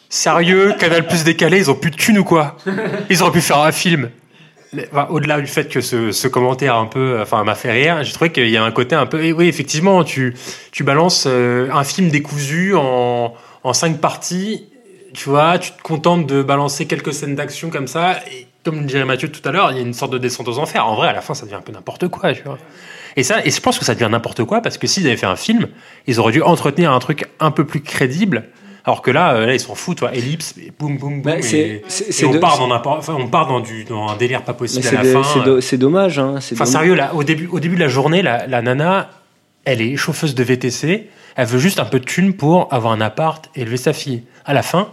sérieux, 0.09 0.75
Canal 0.79 1.07
Plus 1.07 1.23
décalé, 1.23 1.57
ils 1.57 1.71
ont 1.71 1.75
plus 1.75 1.91
de 1.91 1.95
thunes 1.95 2.19
ou 2.19 2.23
quoi? 2.23 2.57
Ils 3.09 3.23
auraient 3.23 3.31
pu 3.31 3.41
faire 3.41 3.59
un 3.59 3.71
film. 3.71 4.09
Au-delà 5.09 5.39
du 5.39 5.47
fait 5.47 5.67
que 5.69 5.81
ce, 5.81 6.11
ce 6.11 6.27
commentaire 6.27 6.75
un 6.75 6.85
peu, 6.85 7.19
enfin, 7.21 7.43
m'a 7.43 7.55
fait 7.55 7.71
rire, 7.71 8.03
j'ai 8.03 8.13
trouvé 8.13 8.31
qu'il 8.31 8.49
y 8.49 8.57
a 8.57 8.63
un 8.63 8.71
côté 8.71 8.95
un 8.95 9.05
peu. 9.05 9.31
Oui, 9.31 9.47
effectivement, 9.47 10.03
tu, 10.03 10.35
tu 10.71 10.83
balances 10.83 11.25
euh, 11.27 11.69
un 11.71 11.83
film 11.83 12.09
décousu 12.09 12.75
en, 12.75 13.33
en 13.63 13.73
cinq 13.73 13.99
parties. 13.99 14.67
Tu 15.13 15.29
vois, 15.29 15.59
tu 15.59 15.71
te 15.71 15.81
contentes 15.81 16.25
de 16.25 16.41
balancer 16.41 16.87
quelques 16.87 17.13
scènes 17.13 17.35
d'action 17.35 17.69
comme 17.69 17.87
ça. 17.87 18.17
Et 18.31 18.47
comme 18.63 18.85
dirait 18.85 19.05
Mathieu 19.05 19.31
tout 19.31 19.47
à 19.47 19.51
l'heure, 19.51 19.71
il 19.71 19.77
y 19.77 19.79
a 19.79 19.83
une 19.83 19.93
sorte 19.93 20.11
de 20.11 20.17
descente 20.17 20.47
aux 20.47 20.57
enfers. 20.57 20.87
En 20.87 20.95
vrai, 20.95 21.07
à 21.07 21.13
la 21.13 21.21
fin, 21.21 21.33
ça 21.33 21.45
devient 21.45 21.55
un 21.55 21.61
peu 21.61 21.71
n'importe 21.71 22.07
quoi, 22.07 22.33
tu 22.33 22.43
vois. 22.43 22.57
Et 23.15 23.23
ça, 23.23 23.45
et 23.45 23.51
je 23.51 23.61
pense 23.61 23.77
que 23.77 23.85
ça 23.85 23.93
devient 23.93 24.09
n'importe 24.09 24.43
quoi 24.43 24.61
parce 24.61 24.77
que 24.77 24.87
s'ils 24.87 25.05
avaient 25.05 25.17
fait 25.17 25.27
un 25.27 25.35
film, 25.35 25.67
ils 26.07 26.19
auraient 26.19 26.31
dû 26.31 26.41
entretenir 26.41 26.91
un 26.91 26.99
truc 26.99 27.25
un 27.39 27.51
peu 27.51 27.65
plus 27.65 27.81
crédible. 27.81 28.45
Alors 28.85 29.01
que 29.01 29.11
là, 29.11 29.35
euh, 29.35 29.45
là 29.45 29.53
ils 29.53 29.59
s'en 29.59 29.75
foutent, 29.75 29.99
toi, 29.99 30.13
ellipse, 30.13 30.55
et 30.57 30.71
boum, 30.77 30.97
boum, 30.97 31.21
boum. 31.21 31.33
Bah, 31.33 31.37
et- 31.39 31.81
et, 32.19 32.25
on 32.25 32.31
de- 32.31 32.37
part 32.37 32.57
dans 32.57 32.67
n'importe- 32.67 32.99
enfin, 32.99 33.15
on 33.17 33.27
part 33.27 33.47
dans 33.47 33.61
du, 33.61 33.85
dans 33.85 34.09
un 34.09 34.17
délire 34.17 34.43
pas 34.43 34.53
possible 34.53 34.85
à 34.87 34.91
la 34.91 35.03
de- 35.03 35.11
fin. 35.13 35.23
c'est 35.23 35.43
do- 35.43 35.61
c'est 35.61 35.77
dommage. 35.77 36.19
Hein, 36.19 36.33
Enfin, 36.37 36.53
dommage. 36.55 36.67
sérieux, 36.67 36.93
là, 36.93 37.13
au 37.15 37.23
début, 37.23 37.47
au 37.47 37.59
début 37.61 37.75
de 37.75 37.79
la 37.81 37.87
journée, 37.87 38.21
la, 38.21 38.45
la 38.45 38.61
nana, 38.61 39.09
elle 39.63 39.81
est 39.81 39.95
chauffeuse 39.95 40.35
de 40.35 40.43
VTC. 40.43 41.07
Elle 41.37 41.47
veut 41.47 41.59
juste 41.59 41.79
un 41.79 41.85
peu 41.85 41.99
de 41.99 42.05
thune 42.05 42.33
pour 42.33 42.67
avoir 42.71 42.91
un 42.93 42.99
appart 43.01 43.49
et 43.55 43.61
élever 43.61 43.77
sa 43.77 43.93
fille. 43.93 44.23
À 44.45 44.53
la 44.53 44.61
fin, 44.63 44.89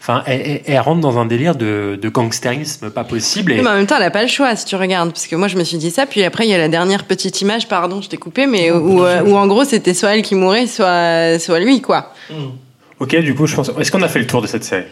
enfin, 0.00 0.24
elle, 0.26 0.40
elle- 0.44 0.60
elle 0.66 0.80
rentre 0.80 1.00
dans 1.00 1.18
un 1.18 1.26
délire 1.26 1.54
de, 1.54 1.96
de 2.02 2.08
gangstérisme 2.08 2.90
pas 2.90 3.04
possible. 3.04 3.52
Et... 3.52 3.62
Mais 3.62 3.68
en 3.70 3.74
même 3.74 3.86
temps, 3.86 3.94
elle 3.96 4.02
n'a 4.02 4.10
pas 4.10 4.22
le 4.22 4.28
choix 4.28 4.54
si 4.56 4.64
tu 4.64 4.74
regardes. 4.74 5.12
Parce 5.12 5.28
que 5.28 5.36
moi, 5.36 5.46
je 5.46 5.56
me 5.56 5.62
suis 5.62 5.78
dit 5.78 5.92
ça. 5.92 6.06
Puis 6.06 6.24
après, 6.24 6.44
il 6.44 6.50
y 6.50 6.54
a 6.54 6.58
la 6.58 6.68
dernière 6.68 7.04
petite 7.04 7.40
image, 7.40 7.68
pardon, 7.68 8.02
je 8.02 8.08
t'ai 8.08 8.16
coupé, 8.16 8.46
mais 8.48 8.72
où, 8.72 9.04
euh, 9.04 9.22
où 9.22 9.36
en 9.36 9.46
gros, 9.46 9.62
c'était 9.64 9.94
soit 9.94 10.16
elle 10.16 10.22
qui 10.22 10.34
mourait, 10.34 10.66
soit, 10.66 11.38
soit 11.38 11.60
lui, 11.60 11.80
quoi. 11.80 12.12
Ok, 13.00 13.16
du 13.16 13.34
coup, 13.34 13.46
je 13.46 13.54
pense. 13.54 13.70
Est-ce 13.78 13.90
qu'on 13.92 14.02
a 14.02 14.08
fait 14.08 14.18
le 14.20 14.26
tour 14.26 14.40
de 14.42 14.46
cette 14.46 14.64
série? 14.64 14.84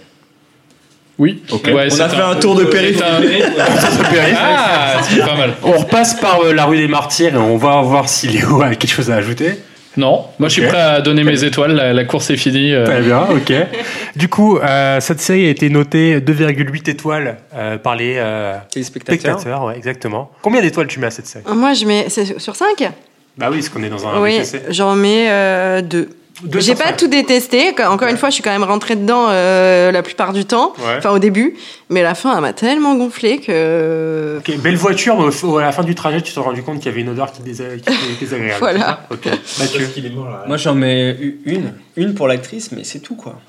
Oui. 1.19 1.43
Ok. 1.53 1.67
Ouais, 1.73 1.89
On 1.93 2.01
a 2.01 2.09
fait 2.09 2.21
un 2.23 2.35
tour 2.41 2.55
de 2.57 2.65
périph'. 2.65 3.01
Ah, 3.03 5.01
c'est 5.03 5.21
pas 5.21 5.37
mal. 5.37 5.55
On 5.63 5.73
repasse 5.73 6.15
par 6.15 6.41
euh, 6.43 6.53
la 6.53 6.65
rue 6.65 6.77
des 6.77 6.89
Martyrs 6.89 7.35
et 7.35 7.39
on 7.39 7.57
va 7.57 7.81
voir 7.83 8.09
si 8.09 8.29
Léo 8.29 8.63
a 8.63 8.75
quelque 8.75 8.91
chose 8.93 9.11
à 9.11 9.17
ajouter. 9.17 9.55
Non, 9.97 10.25
moi 10.41 10.49
je 10.49 10.55
suis 10.55 10.67
prêt 10.67 10.81
à 10.81 11.01
donner 11.01 11.23
mes 11.23 11.45
étoiles. 11.45 11.73
La, 11.73 11.93
la 11.93 12.05
course 12.05 12.29
est 12.31 12.37
finie. 12.37 12.75
euh. 12.75 12.85
Très 12.85 13.01
bien, 13.01 13.23
ok. 13.31 13.53
Du 14.17 14.29
coup, 14.29 14.59
euh, 14.59 14.99
cette 15.01 15.21
série 15.21 15.47
a 15.47 15.51
été 15.51 15.69
notée 15.71 16.19
2,8 16.19 16.91
étoiles 16.91 17.37
euh, 17.55 17.79
par 17.79 17.95
les 17.95 18.17
euh, 18.17 18.55
spectateurs. 18.83 19.39
spectateurs. 19.39 19.65
ouais, 19.67 19.77
exactement. 19.77 20.33
Combien 20.43 20.61
d'étoiles 20.63 20.89
tu 20.89 20.99
mets 20.99 21.07
à 21.07 21.11
cette 21.13 21.27
série? 21.29 21.45
Moi, 21.55 21.75
je 21.75 21.85
mets. 21.87 22.07
C'est 22.09 22.41
sur 22.41 22.57
5 22.57 22.67
Bah 23.39 23.49
oui, 23.51 23.59
parce 23.59 23.69
qu'on 23.69 23.83
est 23.85 23.89
dans 23.89 24.05
un 24.07 24.21
Oui, 24.21 24.41
j'en 24.71 24.97
mets 24.97 25.27
euh, 25.31 25.81
deux. 25.81 26.09
Deux 26.09 26.11
J'ai 26.59 26.75
pas 26.75 26.93
tout 26.93 27.07
détesté. 27.07 27.75
Encore 27.87 28.09
une 28.09 28.17
fois, 28.17 28.31
je 28.31 28.35
suis 28.35 28.43
quand 28.43 28.51
même 28.51 28.65
rentrée 28.65 28.97
dedans 28.97 29.27
euh, 29.29 29.93
la 29.93 30.03
plupart 30.03 30.33
du 30.33 30.45
temps. 30.45 30.73
Ouais. 30.79 30.97
Enfin, 30.99 31.11
au 31.11 31.19
début. 31.19 31.55
Mais 31.91 32.03
la 32.03 32.15
fin, 32.15 32.35
elle 32.35 32.41
m'a 32.41 32.53
tellement 32.53 32.97
gonflé 32.97 33.39
que. 33.39 34.39
Ok, 34.39 34.59
belle 34.59 34.77
voiture, 34.77 35.17
mais 35.21 35.59
à 35.59 35.67
la 35.67 35.73
fin 35.73 35.85
du 35.85 35.95
trajet, 35.95 36.21
tu 36.23 36.33
t'es 36.33 36.41
rendu 36.41 36.63
compte 36.63 36.79
qu'il 36.79 36.87
y 36.87 36.89
avait 36.89 37.03
une 37.03 37.11
odeur 37.11 37.31
qui, 37.31 37.41
était 37.43 37.53
désagréable. 38.21 38.59
Voilà. 38.59 39.07
Ok. 39.11 39.27
Mathieu. 39.59 39.89
Moi, 40.47 40.57
j'en 40.57 40.75
mets 40.75 41.17
une. 41.45 41.73
Une 41.97 42.15
pour 42.15 42.27
l'actrice, 42.27 42.73
mais 42.73 42.83
c'est 42.83 42.99
tout, 42.99 43.15
quoi. 43.15 43.41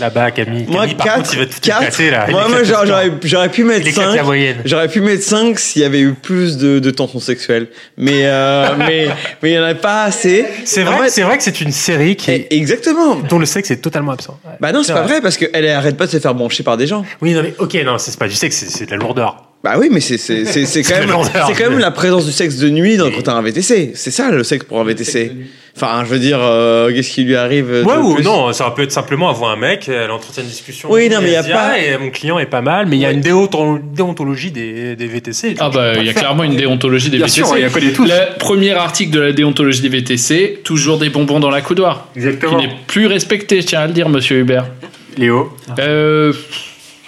Là-bas, 0.00 0.30
Camille. 0.30 0.64
Moi, 0.68 0.82
Camille, 0.82 0.94
par 0.94 1.06
4, 1.06 1.16
contre, 1.16 1.34
il 1.34 1.38
va 1.38 1.46
tout 1.46 1.58
éclater 1.58 2.10
là. 2.10 2.24
Il 2.28 2.32
Moi, 2.32 2.48
moi 2.48 2.62
j'aurais, 2.62 3.48
pu 3.50 3.64
mettre 3.64 3.82
Il 3.82 3.88
éclate 3.88 4.10
5. 4.10 4.16
la 4.16 4.22
moyenne. 4.22 4.56
J'aurais 4.64 4.88
pu 4.88 5.02
mettre 5.02 5.22
5 5.22 5.58
s'il 5.58 5.82
y 5.82 5.84
avait 5.84 6.00
eu 6.00 6.14
plus 6.14 6.56
de, 6.56 6.78
de 6.78 6.90
tensions 6.90 7.20
sexuelles. 7.20 7.68
Mais, 7.98 8.22
euh, 8.24 8.74
mais, 8.78 9.08
mais 9.42 9.50
il 9.50 9.54
y 9.54 9.58
en 9.58 9.64
a 9.64 9.74
pas 9.74 10.04
assez. 10.04 10.46
C'est 10.64 10.82
vrai, 10.82 11.10
c'est 11.10 11.22
vrai 11.22 11.36
que 11.36 11.42
c'est 11.42 11.60
une 11.60 11.72
série 11.72 12.16
qui, 12.16 12.46
Exactement. 12.48 13.16
dont 13.16 13.38
le 13.38 13.46
sexe 13.46 13.70
est 13.70 13.82
totalement 13.82 14.12
absent. 14.12 14.40
Bah 14.60 14.72
non, 14.72 14.82
c'est 14.82 14.94
pas 14.94 15.02
vrai 15.02 15.20
parce 15.20 15.36
qu'elle 15.36 15.68
arrête 15.68 15.98
pas 15.98 16.06
de 16.06 16.10
se 16.10 16.18
faire 16.18 16.34
brancher 16.34 16.62
par 16.62 16.78
des 16.78 16.86
gens. 16.86 17.04
Oui, 17.20 17.34
non, 17.34 17.42
mais 17.42 17.54
ok, 17.58 17.73
non, 17.82 17.98
c'est 17.98 18.16
pas 18.18 18.28
du 18.28 18.34
sexe, 18.34 18.64
c'est- 18.68 18.86
de 18.86 18.90
la 18.92 18.96
lourdeur. 18.98 19.42
Bah 19.64 19.76
oui, 19.78 19.88
mais 19.90 20.00
c'est 20.00 20.18
c'est 20.18 20.44
c'est 20.44 20.66
c'est 20.66 20.82
quand 20.88 20.98
même 20.98 21.08
quand 21.08 21.70
même 21.70 21.78
la 21.78 21.90
présence 21.90 22.26
du 22.26 22.32
sexe 22.32 22.56
de 22.58 22.68
nuit 22.68 22.98
dans 22.98 23.10
quand 23.10 23.22
t'as 23.22 23.32
un 23.32 23.40
VTC. 23.40 23.92
C'est 23.94 24.10
ça 24.10 24.30
le 24.30 24.44
sexe 24.44 24.66
pour 24.66 24.78
un 24.78 24.84
VTC. 24.84 25.32
Enfin, 25.74 26.02
je 26.04 26.10
veux 26.10 26.18
dire, 26.18 26.38
euh, 26.40 26.92
qu'est-ce 26.92 27.10
qui 27.10 27.24
lui 27.24 27.34
arrive 27.34 27.82
Ouais, 27.84 27.96
ou 27.96 28.14
plus 28.14 28.22
non, 28.22 28.52
ça 28.52 28.70
peut 28.76 28.82
être 28.82 28.92
simplement 28.92 29.28
avoir 29.30 29.50
un 29.52 29.56
mec, 29.56 29.88
elle 29.88 30.10
entretient 30.10 30.42
une 30.44 30.48
discussion. 30.50 30.88
Oui, 30.92 31.08
non, 31.08 31.18
mais 31.22 31.32
y 31.32 31.36
a 31.36 31.42
pas- 31.42 31.78
Et 31.78 31.96
mon 31.98 32.10
client 32.10 32.38
est 32.38 32.46
pas 32.46 32.60
mal, 32.60 32.86
mais 32.86 32.96
il 32.96 33.00
y 33.00 33.06
a 33.06 33.10
une 33.10 33.22
déonto- 33.22 33.80
déontologie 33.82 34.50
des, 34.52 34.94
des 34.96 35.06
VTC. 35.06 35.56
Ah 35.58 35.70
bah 35.70 35.94
il 35.96 36.04
y 36.04 36.10
a 36.10 36.12
clairement 36.12 36.44
une 36.44 36.54
déontologie 36.56 37.08
des 37.10 37.16
Bien 37.16 37.26
VTC. 37.26 37.44
sûr, 37.46 37.56
il 37.56 37.62
y 37.62 37.64
a 37.64 37.70
que 37.70 37.78
des 37.80 37.92
tous. 37.92 38.04
Le 38.06 38.38
premier 38.38 38.72
article 38.72 39.12
de 39.12 39.20
la 39.20 39.32
déontologie 39.32 39.80
des 39.80 39.88
VTC, 39.88 40.60
toujours 40.62 40.98
des 40.98 41.08
bonbons 41.08 41.40
dans 41.40 41.50
la 41.50 41.62
coudoir. 41.62 42.08
Exactement. 42.14 42.58
Qui 42.58 42.66
n'est 42.68 42.74
plus 42.86 43.06
respecté, 43.06 43.62
je 43.62 43.66
tiens 43.66 43.80
à 43.80 43.86
le 43.86 43.94
dire, 43.94 44.08
monsieur 44.10 44.38
Hubert. 44.40 44.66
Léo 45.16 45.56
Euh, 45.80 46.32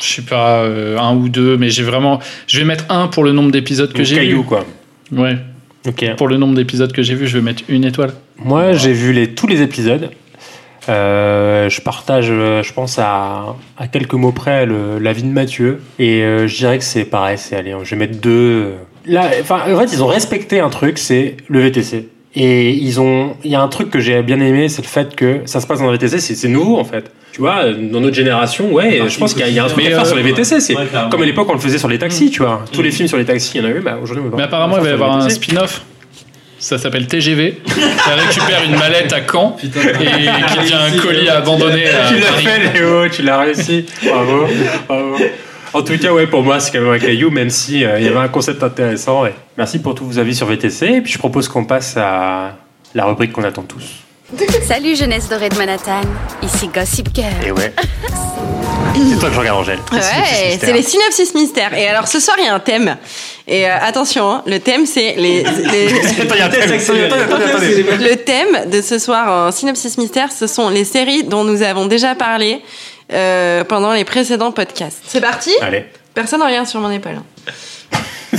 je 0.01 0.05
sais 0.07 0.23
pas, 0.23 0.61
euh, 0.63 0.99
un 0.99 1.15
ou 1.17 1.29
deux, 1.29 1.57
mais 1.57 1.69
j'ai 1.71 1.83
vraiment. 1.83 2.21
Je 2.47 2.59
vais 2.59 2.65
mettre 2.65 2.85
un 2.91 3.09
pour 3.09 3.25
le 3.25 3.33
nombre 3.33 3.51
d'épisodes 3.51 3.93
que 3.93 4.05
j'ai 4.05 4.17
caillou, 4.17 4.43
vu. 4.43 4.45
quoi. 4.47 4.65
Ouais. 5.13 5.37
Ok. 5.87 6.05
Pour 6.17 6.29
le 6.29 6.37
nombre 6.37 6.55
d'épisodes 6.55 6.93
que 6.93 7.03
j'ai 7.03 7.15
vu, 7.15 7.27
je 7.27 7.39
vais 7.39 7.45
mettre 7.45 7.63
une 7.69 7.85
étoile. 7.85 8.13
Moi, 8.39 8.73
j'ai 8.73 8.93
vu 8.93 9.13
les, 9.13 9.29
tous 9.35 9.47
les 9.47 9.63
épisodes. 9.63 10.11
Euh, 10.89 11.69
je 11.69 11.81
partage, 11.81 12.27
euh, 12.31 12.63
je 12.63 12.73
pense, 12.73 12.99
à, 12.99 13.57
à 13.77 13.89
quelques 13.89 14.15
mots 14.15 14.31
près 14.33 14.67
le- 14.67 14.99
l'avis 15.01 15.23
de 15.25 15.29
Mathieu. 15.29 15.81
Et 15.99 16.23
euh, 16.23 16.47
je 16.47 16.57
dirais 16.57 16.79
que 16.79 16.85
c'est 16.85 17.05
pareil, 17.05 17.39
c'est 17.39 17.57
allez, 17.57 17.75
je 17.83 17.91
vais 17.91 17.97
mettre 17.97 18.21
deux. 18.21 18.75
Là, 19.05 19.29
enfin, 19.41 19.61
en 19.73 19.79
fait, 19.81 19.93
ils 19.93 20.03
ont 20.03 20.07
respecté 20.07 20.61
un 20.61 20.69
truc, 20.71 20.99
c'est 20.99 21.37
le 21.49 21.61
VTC. 21.61 22.09
Et 22.39 22.71
ils 22.71 23.01
ont, 23.01 23.35
il 23.45 23.51
y 23.51 23.55
a 23.55 23.63
un 23.63 23.69
truc 23.69 23.89
que 23.91 23.99
j'ai 23.99 24.23
bien 24.23 24.39
aimé, 24.41 24.69
c'est 24.69 24.83
le 24.83 24.87
fait 24.89 25.17
que 25.17 25.41
ça 25.47 25.59
se 25.61 25.67
passe 25.67 25.79
dans 25.81 25.87
le 25.87 25.93
VTC, 25.93 26.19
c'est 26.21 26.35
c'est 26.35 26.49
nouveau 26.49 26.77
en 26.79 26.85
fait. 26.85 27.11
Tu 27.33 27.41
vois, 27.41 27.65
dans 27.73 28.01
notre 28.01 28.15
génération, 28.15 28.71
ouais, 28.73 29.01
je 29.09 29.19
pense 29.19 29.33
qu'il 29.33 29.41
y 29.41 29.45
a- 29.45 29.49
il 29.49 29.55
y, 29.55 29.59
a 29.59 29.65
un 29.65 29.69
truc 29.69 29.87
à 29.87 29.89
faire 29.89 30.01
euh, 30.03 30.05
sur 30.05 30.17
les 30.17 30.23
VTC. 30.23 30.61
C'est 30.61 30.77
ouais, 30.77 30.87
comme 31.11 31.23
à 31.23 31.25
l'époque 31.25 31.49
on 31.49 31.55
le 31.55 31.59
faisait 31.59 31.79
sur 31.79 31.89
les 31.89 31.99
taxis, 31.99 32.31
tu 32.31 32.43
vois. 32.43 32.63
Tous 32.73 32.83
les 32.83 32.91
films 32.91 33.09
sur 33.09 33.17
les 33.17 33.25
taxis, 33.25 33.53
il 33.55 33.63
y 33.63 33.65
en 33.67 33.69
a 33.69 33.73
eu, 33.73 33.81
bah 33.81 33.99
aujourd'hui 34.03 34.25
Mais 34.37 34.43
apparemment, 34.43 34.77
il 34.77 34.85
va 34.85 34.91
y 34.91 34.93
avoir 34.93 35.17
un 35.17 35.29
spin-off. 35.31 35.83
Ça 36.59 36.79
s'appelle 36.79 37.07
TGV. 37.07 37.59
Elle 37.67 38.21
récupère 38.21 38.63
une 38.65 38.77
mallette 38.77 39.13
à 39.13 39.21
Caen 39.31 39.57
et 39.63 39.67
qui 39.67 39.69
devient 40.59 40.75
un 40.75 40.99
colis 40.99 41.29
abandonné 41.29 41.87
à 41.89 42.09
Tu 42.09 42.15
l'as 42.19 42.33
fait, 42.33 42.73
Léo, 42.79 43.09
tu 43.09 43.23
l'as 43.23 43.41
réussi. 43.41 43.85
Bravo, 44.03 44.47
bravo. 44.89 45.17
En 45.77 45.83
tout 45.83 45.99
cas, 45.99 46.11
ouais, 46.11 46.27
pour 46.27 46.43
moi, 46.43 46.59
c'est 46.59 46.71
quand 46.73 46.81
même 46.81 46.91
un 46.93 46.99
caillou, 46.99 47.31
même 47.31 47.51
si 47.51 47.85
euh, 47.85 47.99
il 48.01 48.07
y 48.07 48.09
avait 48.09 48.17
un 48.17 48.29
concept 48.29 48.63
intéressant. 48.63 49.27
Et 49.27 49.35
merci 49.59 49.79
pour 49.79 49.95
tous 49.95 50.07
vos 50.07 50.19
avis 50.19 50.35
sur 50.35 50.47
VTC. 50.47 50.87
Et 50.87 51.01
puis, 51.03 51.13
je 51.13 51.19
propose 51.19 51.49
qu'on 51.49 51.67
passe 51.67 51.99
à 51.99 52.57
la 52.95 53.05
rubrique 53.05 53.33
qu'on 53.33 53.45
attend 53.45 53.63
tous. 53.63 53.85
Salut 54.67 54.97
jeunesse 54.97 55.29
dorée 55.29 55.51
de 55.51 55.57
Manhattan, 55.57 56.01
ici 56.43 56.69
Gossip 56.75 57.11
Girl. 57.15 57.29
Et 57.47 57.53
ouais. 57.53 57.75
C'est 58.95 59.19
toi 59.19 59.29
que 59.29 59.35
je 59.35 59.41
regarde, 59.41 59.59
Angèle. 59.59 59.79
Ouais, 59.93 60.59
c'est 60.59 60.73
les 60.73 60.83
synopsis 60.83 61.35
mystères. 61.35 61.75
Et 61.75 61.87
alors 61.87 62.09
ce 62.09 62.19
soir, 62.19 62.37
il 62.39 62.47
y 62.47 62.49
a 62.49 62.55
un 62.55 62.61
thème. 62.61 62.97
Et 63.47 63.67
euh, 63.67 63.77
attention, 63.83 64.31
hein, 64.31 64.43
le 64.47 64.59
thème, 64.59 64.87
c'est 64.87 65.17
les. 65.17 65.43
les- 65.73 66.23
Attends, 66.23 66.35
il 66.35 66.39
y 66.39 66.41
a 66.41 66.47
un 66.47 66.49
thème. 66.49 66.63
Attendez, 66.73 67.05
attendez, 67.05 67.45
attendez. 67.45 68.09
le 68.09 68.17
thème 68.17 68.71
de 68.71 68.81
ce 68.81 68.99
soir 68.99 69.49
en 69.49 69.53
synopsis 69.53 69.99
mystère, 69.99 70.33
ce 70.33 70.47
sont 70.47 70.71
les 70.71 70.85
séries 70.85 71.25
dont 71.25 71.45
nous 71.45 71.63
avons 71.63 71.85
déjà 71.85 72.15
parlé 72.15 72.63
euh, 73.13 73.65
pendant 73.65 73.93
les 73.93 74.05
précédents 74.05 74.53
podcasts. 74.53 75.03
C'est 75.07 75.21
parti 75.21 75.51
Allez. 75.61 75.85
Personne 76.15 76.41
ne 76.41 76.47
regarde 76.47 76.67
sur 76.67 76.81
mon 76.81 76.91
épaule. 76.91 77.17
hein. 77.19 78.39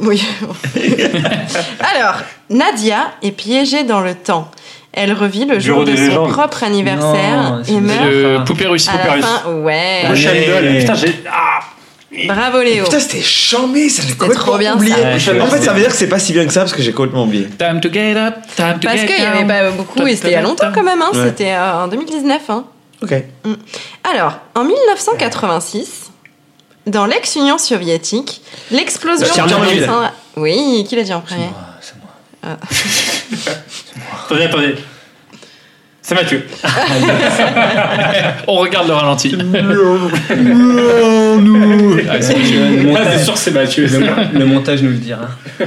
oui. 0.00 0.22
alors, 1.94 2.16
Nadia 2.50 3.12
est 3.22 3.32
piégée 3.32 3.84
dans 3.84 4.00
le 4.00 4.14
temps. 4.14 4.50
Elle 4.92 5.12
revit 5.12 5.44
le 5.44 5.58
jour 5.60 5.84
de 5.84 5.90
des 5.90 5.96
son 5.96 6.02
légendes. 6.04 6.30
propre 6.32 6.64
anniversaire 6.64 7.42
Non, 7.42 7.62
c'est 7.64 7.72
et 7.72 7.80
meurt 7.80 8.04
Le 8.04 8.44
poupée 8.44 8.66
russe. 8.66 8.88
à 8.88 8.96
la 9.16 9.22
fin. 9.22 9.50
Ouais. 9.52 10.02
Le. 10.08 10.78
Putain, 10.80 10.94
j'ai. 10.94 11.14
Ah 11.30 11.60
Bravo 12.28 12.62
Léo. 12.62 12.84
Putain, 12.84 13.00
c'était 13.00 13.20
chambé, 13.20 13.90
ça 13.90 14.02
j'ai 14.06 14.14
trop 14.14 14.26
complètement 14.28 14.56
bien, 14.56 14.74
oublié. 14.76 14.94
ça. 15.18 15.32
en 15.38 15.46
fait, 15.48 15.60
ça 15.60 15.72
veut 15.74 15.80
dire 15.80 15.90
que 15.90 15.96
c'est 15.96 16.08
pas 16.08 16.18
si 16.18 16.32
bien 16.32 16.46
que 16.46 16.52
ça 16.52 16.60
parce 16.60 16.72
que 16.72 16.80
j'ai 16.80 16.92
complètement 16.92 17.24
oublié. 17.24 17.46
Time 17.58 17.78
to 17.80 17.92
get 17.92 18.16
up, 18.16 18.36
time 18.56 18.78
to 18.80 18.86
Parce 18.88 19.00
get 19.02 19.06
qu'il 19.06 19.16
n'y 19.20 19.26
avait 19.26 19.38
down. 19.44 19.48
pas 19.48 19.70
beaucoup, 19.72 20.06
et 20.06 20.16
c'était 20.16 20.28
il 20.28 20.32
y 20.32 20.36
a 20.36 20.40
longtemps 20.40 20.70
quand 20.74 20.82
même, 20.84 21.02
hein, 21.02 21.10
Ouais. 21.12 21.24
c'était 21.26 21.50
euh, 21.52 21.84
en 21.84 21.88
2019. 21.88 22.40
Hein. 22.48 22.64
Ok. 23.02 23.14
Alors, 24.04 24.38
en 24.54 24.64
1986, 24.64 26.10
dans 26.86 27.06
l'ex-Union 27.06 27.58
soviétique, 27.58 28.40
l'explosion 28.70 29.26
centre- 29.26 30.12
Oui, 30.36 30.84
qui 30.88 30.96
l'a 30.96 31.02
dit 31.02 31.12
en 31.12 31.20
premier 31.20 31.50
Ah. 32.42 32.56
Attendez, 34.26 34.44
attendez. 34.44 34.74
C'est 36.00 36.14
Mathieu. 36.14 36.46
On 38.46 38.54
regarde 38.56 38.86
le 38.86 38.94
ralenti. 38.94 39.36
Ah, 39.36 39.42
c'est 42.20 42.36
Mathieu. 42.36 42.60
Le 42.60 42.94
Ah, 42.96 43.02
c'est 43.02 43.14
montage, 43.14 43.24
sûr 43.24 43.32
que 43.34 43.38
c'est 43.40 43.50
Mathieu. 43.50 43.86
le, 43.86 44.38
le 44.38 44.46
montage 44.46 44.82
nous 44.82 44.90
le 44.90 44.96
dira. 44.98 45.26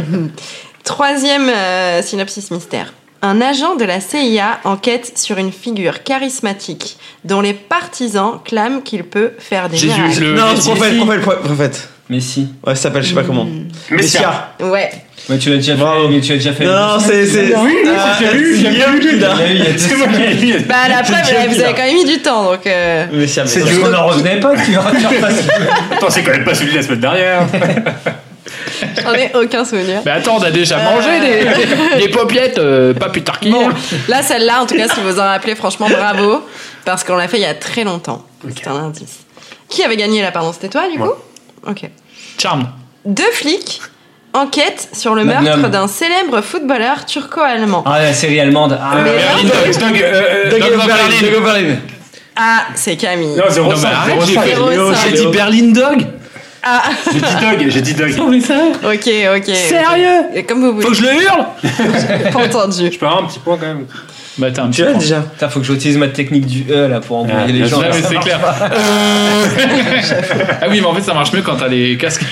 Troisième 0.86 1.50
euh, 1.50 2.02
synopsis 2.02 2.50
mystère. 2.52 2.94
Un 3.22 3.42
agent 3.42 3.76
de 3.76 3.84
la 3.84 4.00
CIA 4.00 4.60
enquête 4.64 5.12
sur 5.18 5.38
une 5.38 5.52
figure 5.52 6.04
charismatique 6.04 6.98
dont 7.26 7.42
les 7.42 7.54
partisans 7.54 8.40
clament 8.46 8.80
qu'il 8.80 9.04
peut 9.04 9.32
faire 9.40 9.68
des 9.68 9.76
Jésus, 9.76 10.00
miracles. 10.02 10.20
le 10.22 10.34
non, 10.36 10.54
prophète, 10.56 10.98
prophète, 10.98 11.22
prophète, 11.22 11.42
prophète. 11.42 11.90
Messi. 12.10 12.48
Ouais, 12.66 12.74
ça 12.76 12.84
s'appelle, 12.84 13.04
je 13.04 13.10
sais 13.10 13.14
pas 13.16 13.24
comment. 13.24 13.46
Messia. 13.92 14.54
Ouais. 14.62 14.90
Ouais, 15.30 15.38
tu 15.38 15.50
l'as 15.50 15.58
déjà 15.58 15.76
fait. 15.76 15.84
mais 16.10 16.22
tu 16.22 16.30
l'as 16.32 16.38
déjà 16.38 16.54
fait. 16.54 16.66
Non, 16.66 16.72
non, 16.72 17.00
c'est. 17.00 17.26
c'est- 17.28 17.54
Oui, 17.56 17.78
oui, 17.84 17.90
Ah, 17.96 18.16
c'est 18.18 18.34
lu, 18.34 18.56
c'est 18.56 18.62
j'ai 18.64 18.70
bien 18.70 18.92
lu, 18.94 19.10
il 19.14 19.20
là. 19.20 19.36
l'a 19.36 19.48
eu 19.48 19.52
il 19.56 19.58
y 19.60 19.62
a 19.68 19.72
deux 19.74 19.78
C'est 19.78 19.96
moi 19.96 20.08
qui 20.08 20.18
l'ai 20.18 20.34
lu. 20.34 20.60
Bah 20.68 20.88
la 20.90 21.04
preuve, 21.04 21.50
vous 21.50 21.60
avez 21.62 21.74
quand 21.74 21.84
même 21.84 21.94
mis 21.94 22.06
du 22.06 22.20
temps, 22.20 22.46
donc. 22.52 22.66
euh, 22.66 23.06
Messia, 23.12 23.46
C'est 23.46 23.60
Messia. 23.60 23.76
du 23.76 23.84
on 23.84 23.90
n'en 23.92 24.08
revenait 24.08 24.40
pas, 24.40 24.56
tu 24.56 24.72
vas 24.72 24.82
faire 24.92 25.20
passer. 25.22 25.44
Attends, 25.92 26.10
c'est 26.10 26.24
quand 26.24 26.32
même 26.32 26.46
pas 26.46 26.56
celui 26.56 26.72
de 26.72 26.78
la 26.78 26.84
semaine 26.84 27.00
dernière. 27.02 27.42
J'en 29.04 29.14
ai 29.14 29.32
aucun 29.36 29.64
souvenir. 29.66 30.02
Mais 30.06 30.12
attends, 30.12 30.38
on 30.38 30.44
a 30.44 30.52
déjà 30.52 30.78
Euh. 30.78 30.84
mangé 30.84 31.20
des, 31.20 32.02
des 32.02 32.10
popiettes, 32.10 32.58
euh, 32.60 32.94
pas 32.94 33.10
plus 33.10 33.24
tard 33.24 33.40
qu'hier. 33.40 33.70
Là, 34.08 34.22
celle-là, 34.22 34.62
en 34.62 34.66
tout 34.66 34.76
cas, 34.76 34.88
si 34.88 35.00
vous 35.02 35.20
en 35.20 35.24
rappelez, 35.24 35.56
franchement, 35.56 35.88
bravo. 35.90 36.44
Parce 36.86 37.04
qu'on 37.04 37.16
l'a 37.16 37.28
fait 37.28 37.38
il 37.38 37.44
y 37.44 37.46
a 37.46 37.54
très 37.54 37.84
longtemps. 37.84 38.24
C'est 38.56 38.68
un 38.68 38.76
indice. 38.76 39.20
Qui 39.68 39.84
avait 39.84 39.98
gagné 39.98 40.22
là, 40.22 40.32
pardon 40.32 40.52
C'était 40.54 40.70
toi, 40.70 40.84
du 40.92 40.98
coup 40.98 41.12
Ok. 41.68 41.82
Charmed. 42.42 42.66
Deux 43.06 43.30
flics 43.34 43.82
enquêtent 44.34 44.90
sur 44.94 45.16
le 45.16 45.24
Magnum. 45.26 45.44
meurtre 45.62 45.70
d'un 45.70 45.88
célèbre 45.88 46.42
footballeur 46.42 47.06
turco-allemand. 47.06 47.84
Ah, 47.86 48.02
la 48.02 48.14
série 48.14 48.40
allemande. 48.40 48.80
Ah, 48.82 48.96
Berlin 49.04 49.44
Dog, 49.44 50.02
euh, 50.02 50.52
euh. 50.54 51.76
Ah, 52.36 52.62
c'est 52.76 52.96
Camille. 52.96 53.36
Non, 53.36 53.44
0,5. 53.50 53.70
Non, 53.70 53.76
mais 53.82 53.88
arrête, 53.88 54.26
j'ai 54.26 54.34
fait- 54.40 54.48
Zéro 54.48 54.70
Léo, 54.70 54.94
cinq. 54.94 55.00
j'ai 55.06 55.18
dit 55.18 55.28
Berlin 55.28 55.72
Dog 55.72 56.06
Ah, 56.64 56.84
J'ai 57.06 57.20
dit 57.20 57.36
Dog, 57.42 57.66
j'ai 57.70 57.82
dit 57.82 57.94
Dog. 57.94 58.12
ok, 58.84 59.10
ok. 59.38 59.56
Sérieux? 59.56 60.24
Et 60.34 60.44
comme 60.44 60.60
vous 60.62 60.74
voulez. 60.74 60.86
Faut 60.86 60.92
que 60.92 60.98
je 60.98 61.04
le 61.04 61.14
hurle 61.24 61.46
Pas 62.34 62.46
entendu. 62.46 62.90
Je 62.92 63.00
peux 63.00 63.06
avoir 63.06 63.24
un 63.24 63.28
petit 63.28 63.40
point 63.40 63.58
quand 63.58 63.68
même. 63.68 63.86
Bah 64.40 64.48
t'as 64.52 64.64
un 64.64 64.70
Tu 64.70 64.84
l'as 64.84 64.94
déjà. 64.94 65.20
Putain, 65.22 65.50
faut 65.50 65.60
que 65.60 65.66
j'utilise 65.66 65.98
ma 65.98 66.08
technique 66.08 66.46
du 66.48 66.66
E 66.72 66.88
là 66.88 67.00
pour 67.02 67.18
embrouiller 67.18 67.42
Ah, 67.44 67.48
les 67.48 67.54
bien 67.54 67.66
gens. 67.68 67.82
là, 67.82 67.90
mais 67.94 68.02
c'est 68.02 68.16
clair. 68.16 68.40
ah 70.62 70.66
oui, 70.70 70.80
mais 70.82 70.86
en 70.88 70.94
fait 70.96 71.02
ça 71.02 71.14
marche 71.14 71.34
mieux 71.34 71.42
quand 71.42 71.58
t'as 71.58 71.68
les 71.68 71.98
casques. 71.98 72.24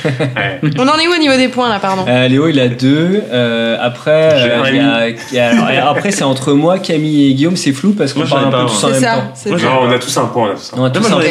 On 0.78 0.88
en 0.88 0.98
est 0.98 1.08
où 1.08 1.14
au 1.14 1.18
niveau 1.20 1.36
des 1.36 1.50
points 1.50 1.70
là, 1.70 1.80
pardon 1.80 2.06
Euh, 2.08 2.28
Léo 2.28 2.48
il 2.48 2.60
a 2.60 2.68
deux. 2.70 3.22
euh, 3.32 3.78
après, 3.80 4.12
euh, 4.34 4.64
un 4.64 4.70
il 4.70 4.76
y 4.76 4.80
a- 4.80 5.10
il 5.10 5.16
y 5.34 5.40
a- 5.40 5.50
alors, 5.50 5.70
et 5.70 5.78
après 5.78 6.12
c'est 6.12 6.24
entre 6.24 6.54
moi, 6.54 6.80
Camille 6.80 7.30
et 7.30 7.34
Guillaume. 7.34 7.58
C'est 7.58 7.74
flou 7.74 7.92
parce 7.94 8.14
qu'on 8.14 8.22
Moi, 8.22 8.30
parle 8.30 8.44
j'en 8.44 8.52
ai 8.52 8.54
un 8.56 8.58
peu 8.60 8.66
pas, 8.66 8.72
tous 8.72 8.84
en 8.86 8.88
C'est 9.34 9.50
même 9.50 9.60
temps. 9.60 9.68
Non, 9.82 9.88
on 9.90 9.92
a 9.92 10.00
tous 10.00 10.18
un 10.18 10.26
point, 10.26 10.44
on 10.44 10.52
a 10.52 10.56
tous 10.56 10.74
un 10.74 10.80
On 10.80 10.84
a 10.86 10.90
tous 10.90 11.00
Moi, 11.02 11.10
j'en 11.10 11.18
un 11.18 11.22
ai 11.22 11.30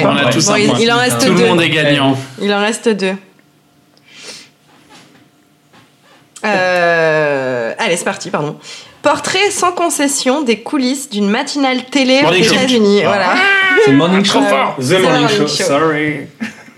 point. 0.67 0.79
il- 0.81 0.93
en 0.93 0.99
reste 0.99 1.25
Tout 1.27 1.33
le 1.33 1.39
deux. 1.39 1.47
monde 1.47 1.63
est 1.63 1.71
gagnant. 1.71 2.17
Il 2.43 2.53
en 2.53 2.61
reste 2.61 2.89
deux. 2.89 3.15
Euh, 6.45 7.73
Allez, 7.79 7.97
c'est 7.97 8.05
parti, 8.05 8.31
pardon. 8.31 8.57
Portrait 9.07 9.53
sans 9.53 9.71
concession 9.71 10.43
des 10.43 10.63
coulisses 10.63 11.09
d'une 11.09 11.31
matinale 11.31 11.85
télé 11.85 12.23
aux. 12.29 12.33
États-Unis. 12.33 13.03
Voilà. 13.05 13.35
C'est 13.85 13.93
le 13.93 13.99
morning 13.99 14.25
show. 14.25 14.41
The 14.41 14.83
c'est 14.83 14.99
Morning 14.99 15.21
Morning 15.21 15.29
Show, 15.29 15.47
Show. 15.47 15.63
sorry. 15.63 16.27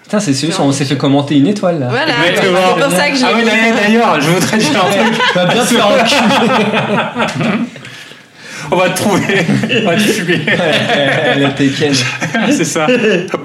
Putain, 0.02 0.20
c'est 0.20 0.32
où 0.32 0.62
on 0.62 0.70
s'est 0.72 0.84
fait 0.84 0.98
commenter 0.98 1.36
une 1.36 1.46
étoile 1.46 1.80
là. 1.80 1.86
Voilà, 1.88 2.12
c'est 2.34 2.50
pour 2.50 2.90
ça 2.90 3.08
que 3.08 3.16
j'ai 3.16 3.24
Ah 3.24 3.30
oui, 3.34 3.44
d'ailleurs, 3.46 4.20
je 4.20 4.28
voudrais 4.28 4.58
dire 4.58 4.84
un 4.84 4.90
truc. 5.04 5.18
Tu 5.32 5.38
vas 5.38 5.46
bien 5.46 5.62
te 5.62 5.68
faire 5.68 5.88
enculer. 5.88 6.66
On 8.70 8.76
va 8.76 8.90
te 8.90 8.96
trouver. 8.96 9.46
On 9.82 9.90
va 9.90 9.94
te 9.96 10.00
fumer. 10.00 10.40
Elle 10.46 11.42
était 11.44 11.68
ken. 11.68 11.92
C'est 12.50 12.64
ça. 12.64 12.86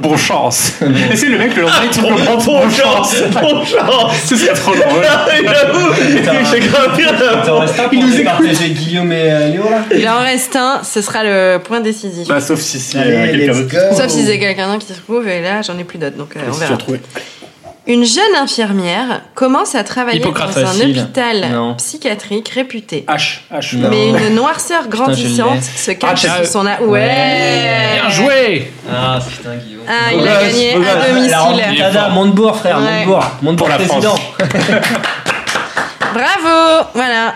Bon 0.01 0.17
chance. 0.17 0.73
Et 1.11 1.15
c'est 1.15 1.27
le 1.29 1.37
mec 1.37 1.55
le 1.55 1.61
lendemain, 1.63 1.77
il 1.85 1.89
te 1.89 2.01
Bon, 2.01 2.09
comprend. 2.09 2.35
bon 2.37 2.69
chance, 2.69 3.15
bon 3.31 3.65
chance. 3.65 4.11
Ce 4.25 4.35
serait 4.35 4.53
trop 4.53 4.75
drôle. 4.75 5.03
J'avoue, 5.45 5.93
j'ai 6.51 6.59
grave 6.59 6.97
bien. 6.97 7.13
Pour 7.89 7.93
nous 8.03 8.23
partager 8.23 8.69
Guillaume 8.71 9.11
et 9.11 9.31
euh, 9.31 9.47
Léo 9.49 9.63
là 9.69 9.83
Il 9.95 10.07
en 10.09 10.19
reste 10.19 10.55
un, 10.55 10.81
ce 10.83 11.01
sera 11.01 11.23
le 11.23 11.57
point 11.59 11.79
décisif. 11.79 12.27
Bah, 12.27 12.41
sauf 12.41 12.59
si 12.59 12.79
c'est 12.79 12.97
Allez, 12.97 13.31
quelqu'un 13.45 13.53
d'autre. 13.61 13.95
Sauf 13.97 14.07
si 14.09 14.25
c'est 14.25 14.39
quelqu'un 14.39 14.67
d'autre 14.73 14.85
qui 14.85 14.93
se 14.93 14.99
trouve, 14.99 15.27
et 15.27 15.41
là 15.41 15.61
j'en 15.61 15.77
ai 15.77 15.83
plus 15.83 15.97
d'autres, 15.97 16.17
donc 16.17 16.35
euh, 16.35 16.39
on 16.49 16.51
verra. 16.53 16.77
Une 17.85 18.05
jeune 18.05 18.35
infirmière 18.41 19.21
commence 19.35 19.75
à 19.75 19.83
travailler 19.83 20.19
Hippocrate 20.19 20.55
dans 20.55 20.61
un 20.61 20.65
facile. 20.67 20.97
hôpital 20.99 21.49
Non. 21.51 21.75
psychiatrique 21.75 22.47
réputé. 22.49 23.03
H. 23.09 23.39
H. 23.53 23.75
Non. 23.77 23.89
Mais 23.89 24.09
une 24.09 24.35
noirceur 24.35 24.87
grandissante 24.87 25.61
se 25.61 25.91
cache 25.91 26.25
Ah, 26.29 26.45
sous 26.45 26.51
son 26.53 26.65
a... 26.65 26.79
Ouais 26.81 27.99
Bien 28.01 28.09
joué 28.09 28.71
Ah 28.89 29.19
putain, 29.29 29.55
Guillaume. 29.57 29.83
Ah, 29.85 30.13
il 30.13 30.25
a 30.25 30.43
gagné 30.43 30.73
beau 30.75 30.79
gosse. 30.79 30.89
à 30.89 31.07
domicile. 31.09 32.13
Montebourg, 32.13 32.55
frère, 32.55 32.77
Ouais. 32.77 32.83
Montebourg. 33.05 33.25
Montebourg 33.41 33.67
Pour 33.67 33.69
la 33.69 33.75
président. 33.75 34.15
Bravo 36.13 36.87
Voilà. 36.93 37.35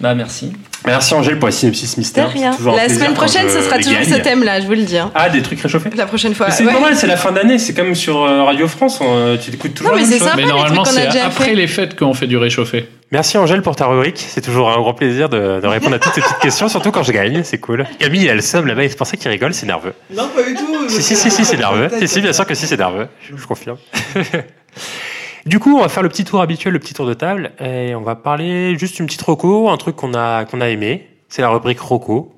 Bah 0.00 0.14
merci. 0.14 0.52
Merci 0.86 1.14
Angèle 1.14 1.38
pour 1.38 1.48
la 1.48 1.52
synopsis 1.52 1.96
mystère. 1.96 2.28
rien. 2.30 2.50
La 2.76 2.88
semaine 2.88 3.14
prochaine, 3.14 3.48
ce 3.48 3.60
sera 3.62 3.76
toujours 3.78 3.94
gagne. 3.94 4.04
ce 4.04 4.16
thème-là, 4.20 4.60
je 4.60 4.66
vous 4.66 4.72
le 4.72 4.82
dis. 4.82 4.98
hein. 4.98 5.10
Ah, 5.14 5.30
des 5.30 5.40
trucs 5.42 5.60
réchauffés 5.60 5.88
La 5.96 6.06
prochaine 6.06 6.34
fois. 6.34 6.50
C'est 6.50 6.64
Ouais. 6.64 6.72
normal, 6.72 6.94
c'est 6.96 7.06
la 7.06 7.16
fin 7.16 7.32
d'année, 7.32 7.58
c'est 7.58 7.72
comme 7.74 7.94
sur 7.94 8.22
euh, 8.22 8.42
Radio 8.44 8.68
France, 8.68 9.00
on- 9.00 9.36
tu 9.42 9.50
écoutes 9.52 9.74
toujours 9.74 9.92
Non, 9.92 9.98
mais 9.98 10.04
c'est 10.04 10.18
chose. 10.18 10.28
sympa, 10.28 10.36
Mais 10.36 10.44
normalement 10.46 10.84
c'est 10.84 11.06
déjà 11.06 11.26
après 11.26 11.46
fait. 11.46 11.54
les 11.54 11.66
fêtes 11.66 11.96
qu'on 11.98 12.12
fait 12.12 12.26
du 12.26 12.36
réchauffé. 12.36 12.86
Merci 13.12 13.38
Angèle 13.38 13.62
pour 13.62 13.76
ta 13.76 13.86
rubrique, 13.86 14.22
c'est 14.28 14.40
toujours 14.40 14.70
un 14.70 14.76
grand 14.76 14.92
plaisir 14.92 15.28
de, 15.28 15.60
de 15.60 15.66
répondre 15.66 15.94
à 15.94 15.98
toutes 15.98 16.12
ces 16.14 16.20
petites 16.20 16.38
questions, 16.40 16.68
surtout 16.68 16.90
quand 16.90 17.02
je 17.04 17.12
gagne, 17.12 17.42
c'est 17.44 17.58
cool. 17.58 17.86
Camille, 17.98 18.22
il 18.24 18.28
a 18.30 18.34
le 18.34 18.40
seum 18.42 18.66
là-bas, 18.66 18.82
c'est 18.88 18.96
pour 18.98 19.06
ça 19.06 19.16
qu'il 19.16 19.30
rigole, 19.30 19.54
c'est 19.54 19.66
nerveux. 19.66 19.94
Non, 20.14 20.28
pas 20.34 20.42
du 20.42 20.54
tout. 20.54 20.88
Si, 20.88 21.02
si, 21.02 21.16
si, 21.16 21.30
si, 21.30 21.44
c'est 21.44 21.56
nerveux. 21.56 21.88
Si, 21.98 22.08
si, 22.08 22.20
bien 22.20 22.32
sûr 22.32 22.44
que 22.46 22.54
si, 22.54 22.66
c'est 22.66 22.76
nerveux, 22.76 23.06
je 23.34 23.46
confirme. 23.46 23.76
Du 25.46 25.58
coup, 25.58 25.76
on 25.76 25.82
va 25.82 25.88
faire 25.88 26.02
le 26.02 26.08
petit 26.08 26.24
tour 26.24 26.40
habituel, 26.40 26.72
le 26.72 26.78
petit 26.78 26.94
tour 26.94 27.06
de 27.06 27.12
table, 27.14 27.52
et 27.62 27.94
on 27.94 28.00
va 28.00 28.14
parler 28.14 28.78
juste 28.78 28.98
une 28.98 29.06
petite 29.06 29.22
roco, 29.22 29.68
un 29.68 29.76
truc 29.76 29.94
qu'on 29.96 30.14
a, 30.14 30.44
qu'on 30.46 30.60
a 30.62 30.68
aimé. 30.70 31.06
C'est 31.28 31.42
la 31.42 31.50
rubrique 31.50 31.80
roco. 31.80 32.30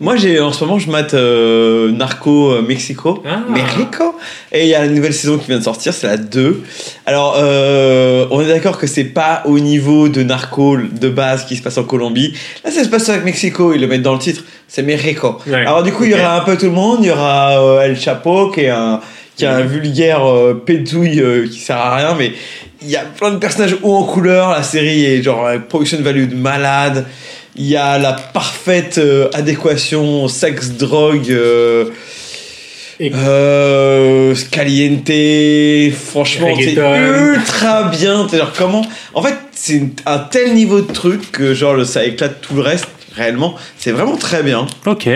Moi, 0.00 0.16
j'ai 0.16 0.38
en 0.38 0.52
ce 0.52 0.62
moment, 0.64 0.78
je 0.78 0.90
mate 0.90 1.14
euh, 1.14 1.90
Narco 1.92 2.50
euh, 2.52 2.60
Mexico, 2.60 3.22
Ah. 3.26 3.40
Mexico, 3.48 4.14
et 4.52 4.64
il 4.64 4.68
y 4.68 4.74
a 4.74 4.80
la 4.80 4.88
nouvelle 4.88 5.14
saison 5.14 5.38
qui 5.38 5.46
vient 5.46 5.56
de 5.58 5.64
sortir, 5.64 5.94
c'est 5.94 6.06
la 6.08 6.18
2. 6.18 6.62
Alors, 7.06 7.36
euh, 7.38 8.26
on 8.30 8.42
est 8.42 8.48
d'accord 8.48 8.76
que 8.76 8.86
c'est 8.86 9.04
pas 9.04 9.40
au 9.46 9.58
niveau 9.58 10.10
de 10.10 10.22
Narco 10.22 10.76
de 10.76 11.08
base 11.08 11.46
qui 11.46 11.56
se 11.56 11.62
passe 11.62 11.78
en 11.78 11.84
Colombie. 11.84 12.34
Là, 12.66 12.70
ça 12.70 12.84
se 12.84 12.90
passe 12.90 13.08
avec 13.08 13.24
Mexico, 13.24 13.72
ils 13.72 13.80
le 13.80 13.86
mettent 13.86 14.02
dans 14.02 14.12
le 14.12 14.18
titre, 14.18 14.44
c'est 14.68 14.82
Mexico. 14.82 15.38
Ouais. 15.46 15.54
Alors, 15.64 15.82
du 15.82 15.92
coup, 15.92 16.04
il 16.04 16.10
y 16.10 16.14
aura 16.14 16.36
un 16.36 16.44
peu 16.44 16.58
tout 16.58 16.66
le 16.66 16.72
monde, 16.72 16.98
il 17.00 17.06
y 17.06 17.10
aura 17.10 17.58
euh, 17.62 17.80
El 17.80 17.98
Chapo 17.98 18.50
qui 18.50 18.62
est 18.62 18.68
un 18.68 19.00
qui 19.42 19.46
est 19.46 19.62
un 19.62 19.66
vulgaire 19.66 20.24
euh, 20.28 20.54
pédouille 20.54 21.20
euh, 21.20 21.46
qui 21.48 21.58
sert 21.58 21.76
à 21.76 21.96
rien, 21.96 22.14
mais 22.18 22.32
il 22.82 22.88
y 22.90 22.96
a 22.96 23.04
plein 23.04 23.30
de 23.32 23.36
personnages 23.38 23.76
hauts 23.82 23.94
en 23.96 24.04
couleur. 24.04 24.50
La 24.50 24.62
série 24.62 25.04
est 25.04 25.22
genre 25.22 25.48
production 25.68 25.98
value 26.02 26.28
de 26.28 26.34
malade. 26.34 27.06
Il 27.54 27.66
y 27.66 27.76
a 27.76 27.98
la 27.98 28.12
parfaite 28.14 28.98
euh, 28.98 29.28
adéquation 29.34 30.26
sexe 30.28 30.70
drogue. 30.70 31.30
Euh, 31.30 31.86
euh, 33.00 34.34
caliente, 34.50 35.10
franchement, 35.96 36.48
c'est 36.56 36.74
ultra 37.34 37.84
bien. 37.84 38.26
C'est 38.30 38.38
genre 38.38 38.52
comment 38.56 38.84
En 39.14 39.22
fait, 39.22 39.34
c'est 39.52 39.82
un 40.06 40.18
tel 40.18 40.54
niveau 40.54 40.80
de 40.80 40.92
truc 40.92 41.32
que 41.32 41.54
genre 41.54 41.74
le- 41.74 41.84
ça 41.84 42.04
éclate 42.04 42.40
tout 42.40 42.54
le 42.54 42.62
reste. 42.62 42.86
Réellement, 43.16 43.54
c'est 43.78 43.90
vraiment 43.92 44.16
très 44.16 44.42
bien. 44.42 44.66
Ok, 44.86 45.08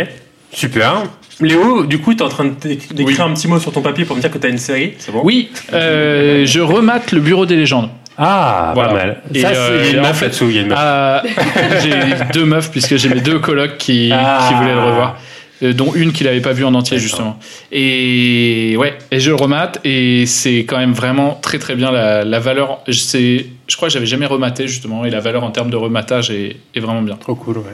super. 0.52 1.04
Léo, 1.40 1.84
du 1.84 1.98
coup, 2.00 2.14
tu 2.14 2.20
es 2.20 2.22
en 2.22 2.28
train 2.28 2.44
d'écrire 2.46 2.94
Oui. 3.06 3.16
un 3.20 3.34
petit 3.34 3.46
mot 3.48 3.58
sur 3.58 3.72
ton 3.72 3.82
papier 3.82 4.04
pour 4.04 4.16
me 4.16 4.20
dire 4.22 4.30
que 4.30 4.38
tu 4.38 4.46
as 4.46 4.50
une 4.50 4.58
série, 4.58 4.94
c'est 4.98 5.12
bon 5.12 5.20
Oui, 5.22 5.50
euh, 5.72 6.46
je 6.46 6.60
remate 6.60 7.12
le 7.12 7.20
bureau 7.20 7.44
des 7.46 7.56
légendes. 7.56 7.90
Ah, 8.18 8.72
Voilà. 8.74 8.88
pas 8.88 8.94
mal. 8.94 9.22
Et, 9.34 9.40
Ça, 9.40 9.48
c'est- 9.52 9.56
euh, 9.58 9.82
il 9.84 9.86
y 9.86 9.94
a 9.94 9.96
une 9.98 10.02
meuf 10.02 10.20
là-dessous, 10.22 10.46
il 10.48 10.56
y 10.56 10.58
a 10.58 10.62
une 10.62 10.68
meuf. 10.68 10.78
Ah, 10.80 11.22
j'ai 11.82 11.92
deux 12.32 12.46
meufs 12.46 12.70
puisque 12.70 12.96
j'ai 12.96 13.10
mes 13.10 13.20
deux 13.20 13.38
colocs 13.38 13.76
qui, 13.76 14.10
Ah. 14.12 14.46
qui 14.48 14.54
voulaient 14.54 14.74
le 14.74 14.80
revoir. 14.80 15.18
Euh, 15.62 15.72
dont 15.72 15.94
une 15.94 16.12
qu'il 16.12 16.28
avait 16.28 16.40
pas 16.42 16.52
vu 16.52 16.64
en 16.64 16.74
entier 16.74 16.98
justement. 16.98 17.38
Et 17.72 18.74
ouais, 18.78 18.96
et 19.10 19.20
je 19.20 19.30
le 19.30 19.36
remate 19.36 19.80
et 19.84 20.26
c'est 20.26 20.60
quand 20.60 20.76
même 20.78 20.92
vraiment 20.92 21.38
très 21.40 21.58
très 21.58 21.74
bien 21.74 21.90
la, 21.90 22.24
la 22.24 22.38
valeur. 22.38 22.80
Je 22.88 22.98
sais, 22.98 23.46
je 23.66 23.76
crois 23.76 23.88
que 23.88 23.92
j'avais 23.94 24.04
jamais 24.06 24.26
rematé 24.26 24.68
justement 24.68 25.04
et 25.06 25.10
la 25.10 25.20
valeur 25.20 25.44
en 25.44 25.50
termes 25.50 25.70
de 25.70 25.76
rematage 25.76 26.30
est, 26.30 26.56
est 26.74 26.80
vraiment 26.80 27.00
bien. 27.02 27.16
Trop 27.16 27.34
cool, 27.34 27.56
ouais. 27.58 27.64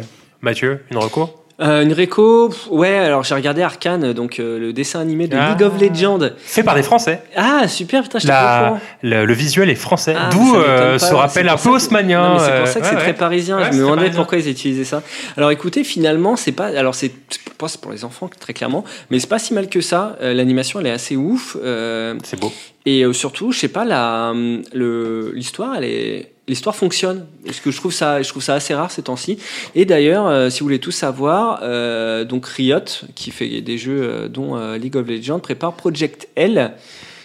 Mathieu, 0.43 0.83
une 0.93 0.99
recours? 0.99 1.41
Euh, 1.63 1.83
une 1.83 1.93
réco, 1.93 2.49
pff, 2.49 2.67
ouais, 2.71 2.97
alors 2.97 3.23
j'ai 3.23 3.35
regardé 3.35 3.63
Arcane, 3.63 4.13
donc 4.13 4.41
euh, 4.41 4.59
le 4.59 4.73
dessin 4.73 4.99
animé 5.01 5.29
de 5.29 5.37
Ah. 5.39 5.51
League 5.51 5.63
of 5.63 5.81
Legends. 5.81 6.31
Fait 6.39 6.63
par 6.65 6.75
des 6.75 6.83
Français. 6.83 7.23
Ah, 7.37 7.69
super, 7.69 8.03
putain, 8.03 8.19
je 8.19 8.25
t'ai 8.27 8.33
pas 8.33 8.41
au 8.41 8.63
La, 8.63 8.69
courant. 8.69 8.81
le, 9.03 9.25
le 9.27 9.33
visuel 9.35 9.71
est 9.71 9.75
français, 9.77 10.15
Ah, 10.19 10.29
d'où 10.33 10.39
ça 10.39 10.59
m'étonne 10.59 10.65
euh, 10.67 10.93
pas, 10.93 10.99
se 10.99 11.05
c'est 11.07 11.11
pour 11.13 11.23
un 11.23 11.29
ça 11.29 11.41
peu 11.41 11.47
que- 11.47 11.69
haussmanien. 11.69 12.23
Non, 12.29 12.35
mais 12.35 12.39
c'est 12.41 12.47
pour 12.51 12.61
euh, 12.61 12.67
ça 12.67 12.81
que 12.81 12.87
c'est 12.87 12.95
ouais. 12.95 13.01
très 13.01 13.15
parisien. 13.15 13.57
Ouais, 13.59 13.65
je 13.67 13.71
c'est 13.71 13.77
me 13.77 13.83
demandais 13.83 13.97
parisien. 14.03 14.21
pourquoi 14.21 14.39
ils 14.39 14.49
utilisaient 14.49 14.85
ça. 14.85 15.03
Alors 15.37 15.51
écoutez, 15.53 15.85
finalement, 15.85 16.37
c'est 16.37 16.53
pas. 16.53 16.67
Alors 16.67 16.95
c'est 16.97 17.13
pas 17.59 17.69
c'est 17.69 17.81
pour 17.81 17.93
les 17.93 18.05
enfants 18.05 18.29
très 18.41 18.55
clairement, 18.55 18.85
mais 19.11 19.21
c'est 19.21 19.29
pas 19.29 19.39
si 19.39 19.55
mal 19.55 19.69
que 19.69 19.81
ça. 19.81 20.17
Euh, 20.21 20.35
L'animation, 20.35 20.81
elle 20.81 20.87
est 20.89 20.91
assez 20.91 21.15
ouf. 21.17 21.57
euh, 21.63 22.15
C'est 22.25 22.41
beau. 22.41 22.53
et 22.87 23.05
euh, 23.05 23.13
surtout, 23.13 23.53
je 23.53 23.59
sais 23.61 23.69
pas, 23.69 23.85
la 23.85 24.33
le 24.75 25.31
l'histoire, 25.35 25.75
elle 25.77 25.85
est 25.85 26.33
l'histoire 26.53 26.76
fonctionne. 26.76 27.26
Parce 27.44 27.61
que 27.61 27.70
je 27.70 27.76
trouve 27.76 27.92
ça, 27.92 28.22
je 28.22 28.28
trouve 28.28 28.42
ça 28.42 28.55
assez 28.55 28.74
rare 28.74 28.90
ces 28.90 29.03
temps-ci. 29.03 29.38
Et 29.74 29.84
d'ailleurs, 29.84 30.26
euh, 30.26 30.50
si 30.50 30.61
vous 30.61 30.66
voulez 30.66 30.78
tout 30.78 30.90
savoir, 30.90 31.61
euh, 31.62 32.24
donc 32.24 32.46
Riot, 32.46 32.78
qui 33.14 33.30
fait 33.30 33.61
des 33.61 33.78
jeux 33.78 34.03
euh, 34.03 34.28
dont 34.28 34.57
League 34.76 34.96
of 34.96 35.07
Legends, 35.07 35.40
prépare 35.40 35.74
Project 35.74 36.28
L, 36.36 36.74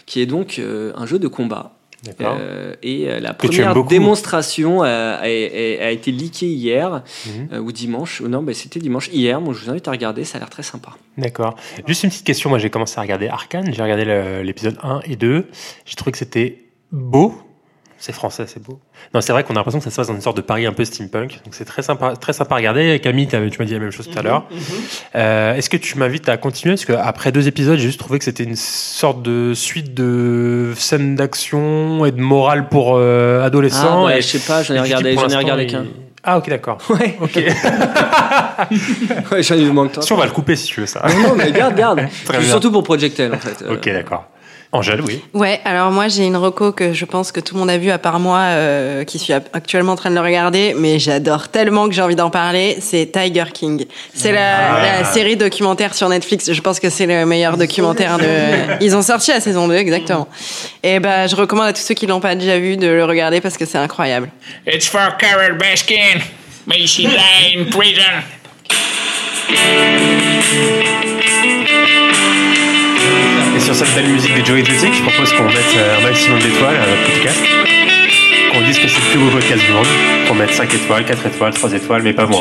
qui 0.05 0.21
est 0.21 0.25
donc 0.25 0.59
un 0.95 1.05
jeu 1.05 1.19
de 1.19 1.27
combat. 1.27 1.73
Euh, 2.21 2.75
et 2.83 3.09
euh, 3.09 3.19
la 3.19 3.33
première 3.33 3.73
démonstration 3.83 4.83
a, 4.83 4.87
a- 4.87 5.23
a- 5.23 5.85
a 5.87 5.89
été 5.89 6.11
leakée 6.11 6.45
hier 6.45 7.01
Mhm. 7.25 7.59
ou 7.65 7.71
dimanche. 7.71 8.21
Non, 8.21 8.43
bah, 8.43 8.53
c'était 8.53 8.79
dimanche 8.79 9.09
hier. 9.11 9.41
Moi, 9.41 9.53
je 9.53 9.65
vous 9.65 9.71
invite 9.71 9.87
à 9.87 9.91
regarder. 9.91 10.23
Ça 10.23 10.37
a 10.37 10.39
l'air 10.39 10.49
très 10.49 10.61
sympa. 10.63 10.91
D'accord. 11.17 11.55
Juste 11.87 12.03
une 12.03 12.11
petite 12.11 12.23
question. 12.25 12.49
Moi, 12.51 12.59
j'ai 12.59 12.69
commencé 12.69 12.97
à 12.99 13.01
regarder 13.01 13.27
Arkane. 13.27 13.73
J'ai 13.73 13.81
regardé 13.81 14.05
l'épisode 14.43 14.77
1 14.83 15.01
et 15.05 15.15
2. 15.15 15.47
J'ai 15.85 15.95
trouvé 15.95 16.11
que 16.11 16.19
c'était 16.19 16.59
beau. 16.91 17.33
C'est 17.99 18.13
français, 18.13 18.45
c'est 18.47 18.61
beau. 18.61 18.79
Non, 19.15 19.21
c'est 19.21 19.31
vrai 19.33 19.43
qu'on 19.43 19.53
a 19.53 19.57
l'impression 19.57 19.79
que 19.79 19.83
ça 19.83 19.89
se 19.89 19.95
passe 19.95 20.07
dans 20.07 20.13
une 20.13 20.21
sorte 20.21 20.37
de 20.37 20.41
Paris 20.43 20.67
un 20.67 20.71
peu 20.71 20.85
steampunk. 20.85 21.39
Donc, 21.43 21.53
c'est 21.55 21.65
très 21.65 21.81
sympa, 21.81 22.13
très 22.15 22.31
sympa 22.31 22.53
à 22.53 22.57
regarder. 22.59 22.99
Camille, 22.99 23.27
tu 23.27 23.35
m'as 23.37 23.65
dit 23.65 23.73
la 23.73 23.79
même 23.79 23.91
chose 23.91 24.07
tout 24.07 24.19
à 24.19 24.21
l'heure. 24.21 24.45
Euh, 25.15 25.55
Est-ce 25.55 25.69
que 25.69 25.77
tu 25.77 25.97
m'invites 25.97 26.29
à 26.29 26.37
continuer? 26.37 26.75
Parce 26.75 26.85
qu'après 26.85 27.31
deux 27.31 27.47
épisodes, 27.47 27.77
j'ai 27.79 27.87
juste 27.87 27.99
trouvé 27.99 28.19
que 28.19 28.25
c'était 28.25 28.43
une 28.43 28.55
sorte 28.55 29.23
de 29.23 29.53
suite 29.55 29.95
de 29.95 30.73
scènes 30.77 31.15
d'action 31.15 32.05
et 32.05 32.11
de 32.11 32.21
morale 32.21 32.67
pour 32.69 32.95
euh, 32.97 33.43
adolescents. 33.43 34.03
Ah, 34.05 34.09
bah, 34.11 34.17
et 34.17 34.21
je 34.21 34.27
sais 34.27 34.39
pas, 34.39 34.61
j'en 34.61 34.75
ai 34.75 34.79
regardé- 34.79 35.15
j'en 35.15 35.29
ai 35.29 35.35
regardé 35.35 35.63
il- 35.63 35.71
qu'un. 35.71 35.85
Ah, 36.23 36.37
ok, 36.37 36.49
d'accord. 36.49 36.77
Ouais. 36.89 37.17
Ok. 37.21 37.35
ouais, 39.31 39.43
j'en 39.43 39.55
ai 39.55 39.61
eu 39.61 39.71
manque 39.71 39.93
toi. 39.93 40.03
Si 40.03 40.13
on 40.13 40.17
va 40.17 40.25
le 40.25 40.31
couper 40.31 40.55
si 40.55 40.67
tu 40.67 40.81
veux 40.81 40.85
ça. 40.87 41.05
Non, 41.09 41.29
non, 41.29 41.35
mais 41.35 41.51
garde, 41.51 41.75
garde. 41.75 41.99
Très 42.25 42.35
C'est 42.35 42.39
bien. 42.41 42.49
surtout 42.49 42.71
pour 42.71 42.83
Project 42.83 43.19
L, 43.19 43.33
en 43.33 43.37
fait. 43.37 43.63
Ok, 43.69 43.85
d'accord. 43.85 44.25
Angèle, 44.73 44.99
oui. 45.01 45.21
Ouais, 45.33 45.61
alors 45.63 45.91
moi 45.91 46.09
j'ai 46.09 46.25
une 46.25 46.35
reco 46.35 46.73
que 46.73 46.91
je 46.91 47.05
pense 47.05 47.31
que 47.31 47.39
tout 47.39 47.53
le 47.53 47.61
monde 47.61 47.69
a 47.69 47.77
vu 47.77 47.89
à 47.89 47.97
part 47.97 48.19
moi, 48.19 48.39
euh, 48.39 49.05
qui 49.05 49.17
suis 49.17 49.31
actuellement 49.31 49.93
en 49.93 49.95
train 49.95 50.09
de 50.09 50.15
le 50.15 50.21
regarder, 50.21 50.73
mais 50.77 50.99
j'adore 50.99 51.47
tellement 51.47 51.87
que 51.87 51.93
j'ai 51.95 52.01
envie 52.01 52.17
d'en 52.17 52.29
parler. 52.29 52.77
C'est 52.81 53.09
Tiger 53.11 53.45
King. 53.53 53.85
C'est 54.13 54.33
la, 54.33 54.75
Ah. 54.75 54.99
la 54.99 55.03
série 55.05 55.37
documentaire 55.37 55.93
sur 55.93 56.09
Netflix. 56.09 56.51
Je 56.51 56.61
pense 56.61 56.81
que 56.81 56.89
c'est 56.89 57.05
le 57.05 57.25
meilleur 57.25 57.55
documentaire 57.55 58.17
de. 58.17 58.25
Ils 58.83 58.93
ont 58.95 59.01
sorti 59.01 59.31
la 59.31 59.39
saison 59.39 59.67
2 59.69 59.75
exactement. 59.75 60.27
Et 60.83 60.99
ben 60.99 61.27
je 61.27 61.35
recommande 61.37 61.67
à 61.67 61.73
tous 61.73 61.81
ceux 61.81 61.93
qui 61.95 62.05
l'ont 62.05 62.19
pas 62.19 62.35
déjà 62.35 62.59
vu 62.59 62.75
de 62.75 62.87
le 62.87 63.05
regarder 63.05 63.39
parce 63.39 63.55
que 63.57 63.65
c'est 63.65 63.77
incroyable. 63.77 64.29
It's 64.67 64.87
for 64.87 65.15
Carol 65.17 65.57
Baskin. 65.57 66.19
May 66.65 66.85
she 66.85 67.03
die 67.03 67.55
in 67.57 67.65
prison. 67.69 68.23
Sur 73.67 73.75
cette 73.75 73.93
belle 73.95 74.07
musique 74.07 74.33
de 74.33 74.45
Joey 74.45 74.61
Exotic, 74.61 74.93
je 74.93 75.01
propose 75.01 75.33
qu'on 75.33 75.43
mette 75.43 75.75
euh, 75.75 75.97
un 75.97 76.01
maximum 76.01 76.39
d'étoiles 76.39 76.77
à 76.77 76.87
notre 76.87 77.03
podcast. 77.03 77.43
Qu'on 78.53 78.61
dise 78.61 78.79
que 78.79 78.87
c'est 78.87 79.01
le 79.01 79.09
plus 79.11 79.19
beau 79.19 79.29
podcast 79.29 79.61
du 79.65 79.71
monde. 79.73 79.85
Qu'on 80.25 80.35
mette 80.35 80.53
5 80.53 80.73
étoiles, 80.73 81.03
4 81.03 81.25
étoiles, 81.25 81.53
3 81.53 81.73
étoiles, 81.73 82.01
mais 82.01 82.13
pas 82.13 82.25
moins. 82.27 82.39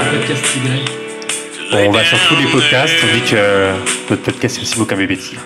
Un 0.00 0.04
podcast 0.04 0.44
tigré. 0.52 1.07
Bon, 1.70 1.78
on 1.88 1.90
va 1.90 2.02
sur 2.04 2.18
tous 2.28 2.36
les 2.36 2.46
podcasts, 2.46 2.94
on 3.02 3.14
dit 3.14 3.22
que 3.30 3.34
euh, 3.36 3.72
notre 4.08 4.22
podcast 4.22 4.56
est 4.58 4.62
aussi 4.62 4.76
beau 4.76 4.84
qu'un 4.86 4.96
bébé 4.96 5.16
tigre. 5.18 5.40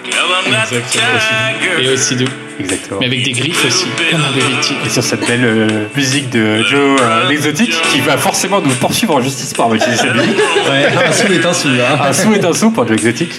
Exactement. 0.47 1.05
Aussi. 1.17 1.85
Et 1.85 1.89
aussi 1.93 2.17
doux. 2.17 2.25
Exactement. 2.61 3.01
Mais 3.01 3.07
avec 3.07 3.23
des 3.25 3.33
griffes 3.33 3.65
aussi, 3.65 3.87
comme 4.11 4.21
un 4.21 4.31
bébé 4.33 4.61
tigre. 4.61 4.81
Et 4.87 4.89
sur 4.91 5.03
cette 5.03 5.27
belle 5.27 5.45
euh, 5.45 5.67
musique 5.97 6.31
de 6.31 6.63
Joe 6.63 7.01
euh, 7.01 7.29
Exotic, 7.31 7.71
qui 7.93 8.01
va 8.01 8.17
forcément 8.17 8.61
nous 8.61 8.75
poursuivre 8.75 9.17
en 9.17 9.21
justice 9.21 9.53
pour 9.53 9.65
avoir 9.65 9.77
utilisé 9.81 10.03
cette 10.03 10.15
musique. 10.15 10.37
Ouais, 10.37 10.87
un 11.09 11.13
sou 11.13 11.33
est 11.33 11.45
un 11.45 11.53
sou. 11.53 11.69
hein. 11.69 11.99
Un 12.01 12.13
sou 12.13 12.33
est 12.35 12.45
un 12.45 12.53
sou 12.53 12.71
pour 12.71 12.87
Joe 12.87 12.97
Exotic. 12.97 13.33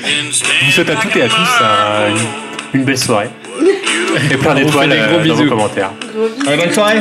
Je 0.60 0.66
vous 0.66 0.72
souhaite 0.72 0.90
à 0.90 0.96
toutes 0.96 1.16
et 1.16 1.22
à 1.22 1.28
tous 1.30 1.50
euh, 1.62 2.10
une, 2.74 2.80
une 2.82 2.86
belle 2.86 2.98
soirée. 2.98 3.30
Et 4.30 4.36
plein 4.38 4.56
d'étoiles 4.56 4.90
gros 4.90 5.20
euh, 5.20 5.26
dans 5.26 5.34
vos 5.36 5.42
bisous. 5.44 5.50
commentaires. 5.50 5.92
Ouais, 6.48 6.58
bonne 6.58 6.72
soirée. 6.74 7.00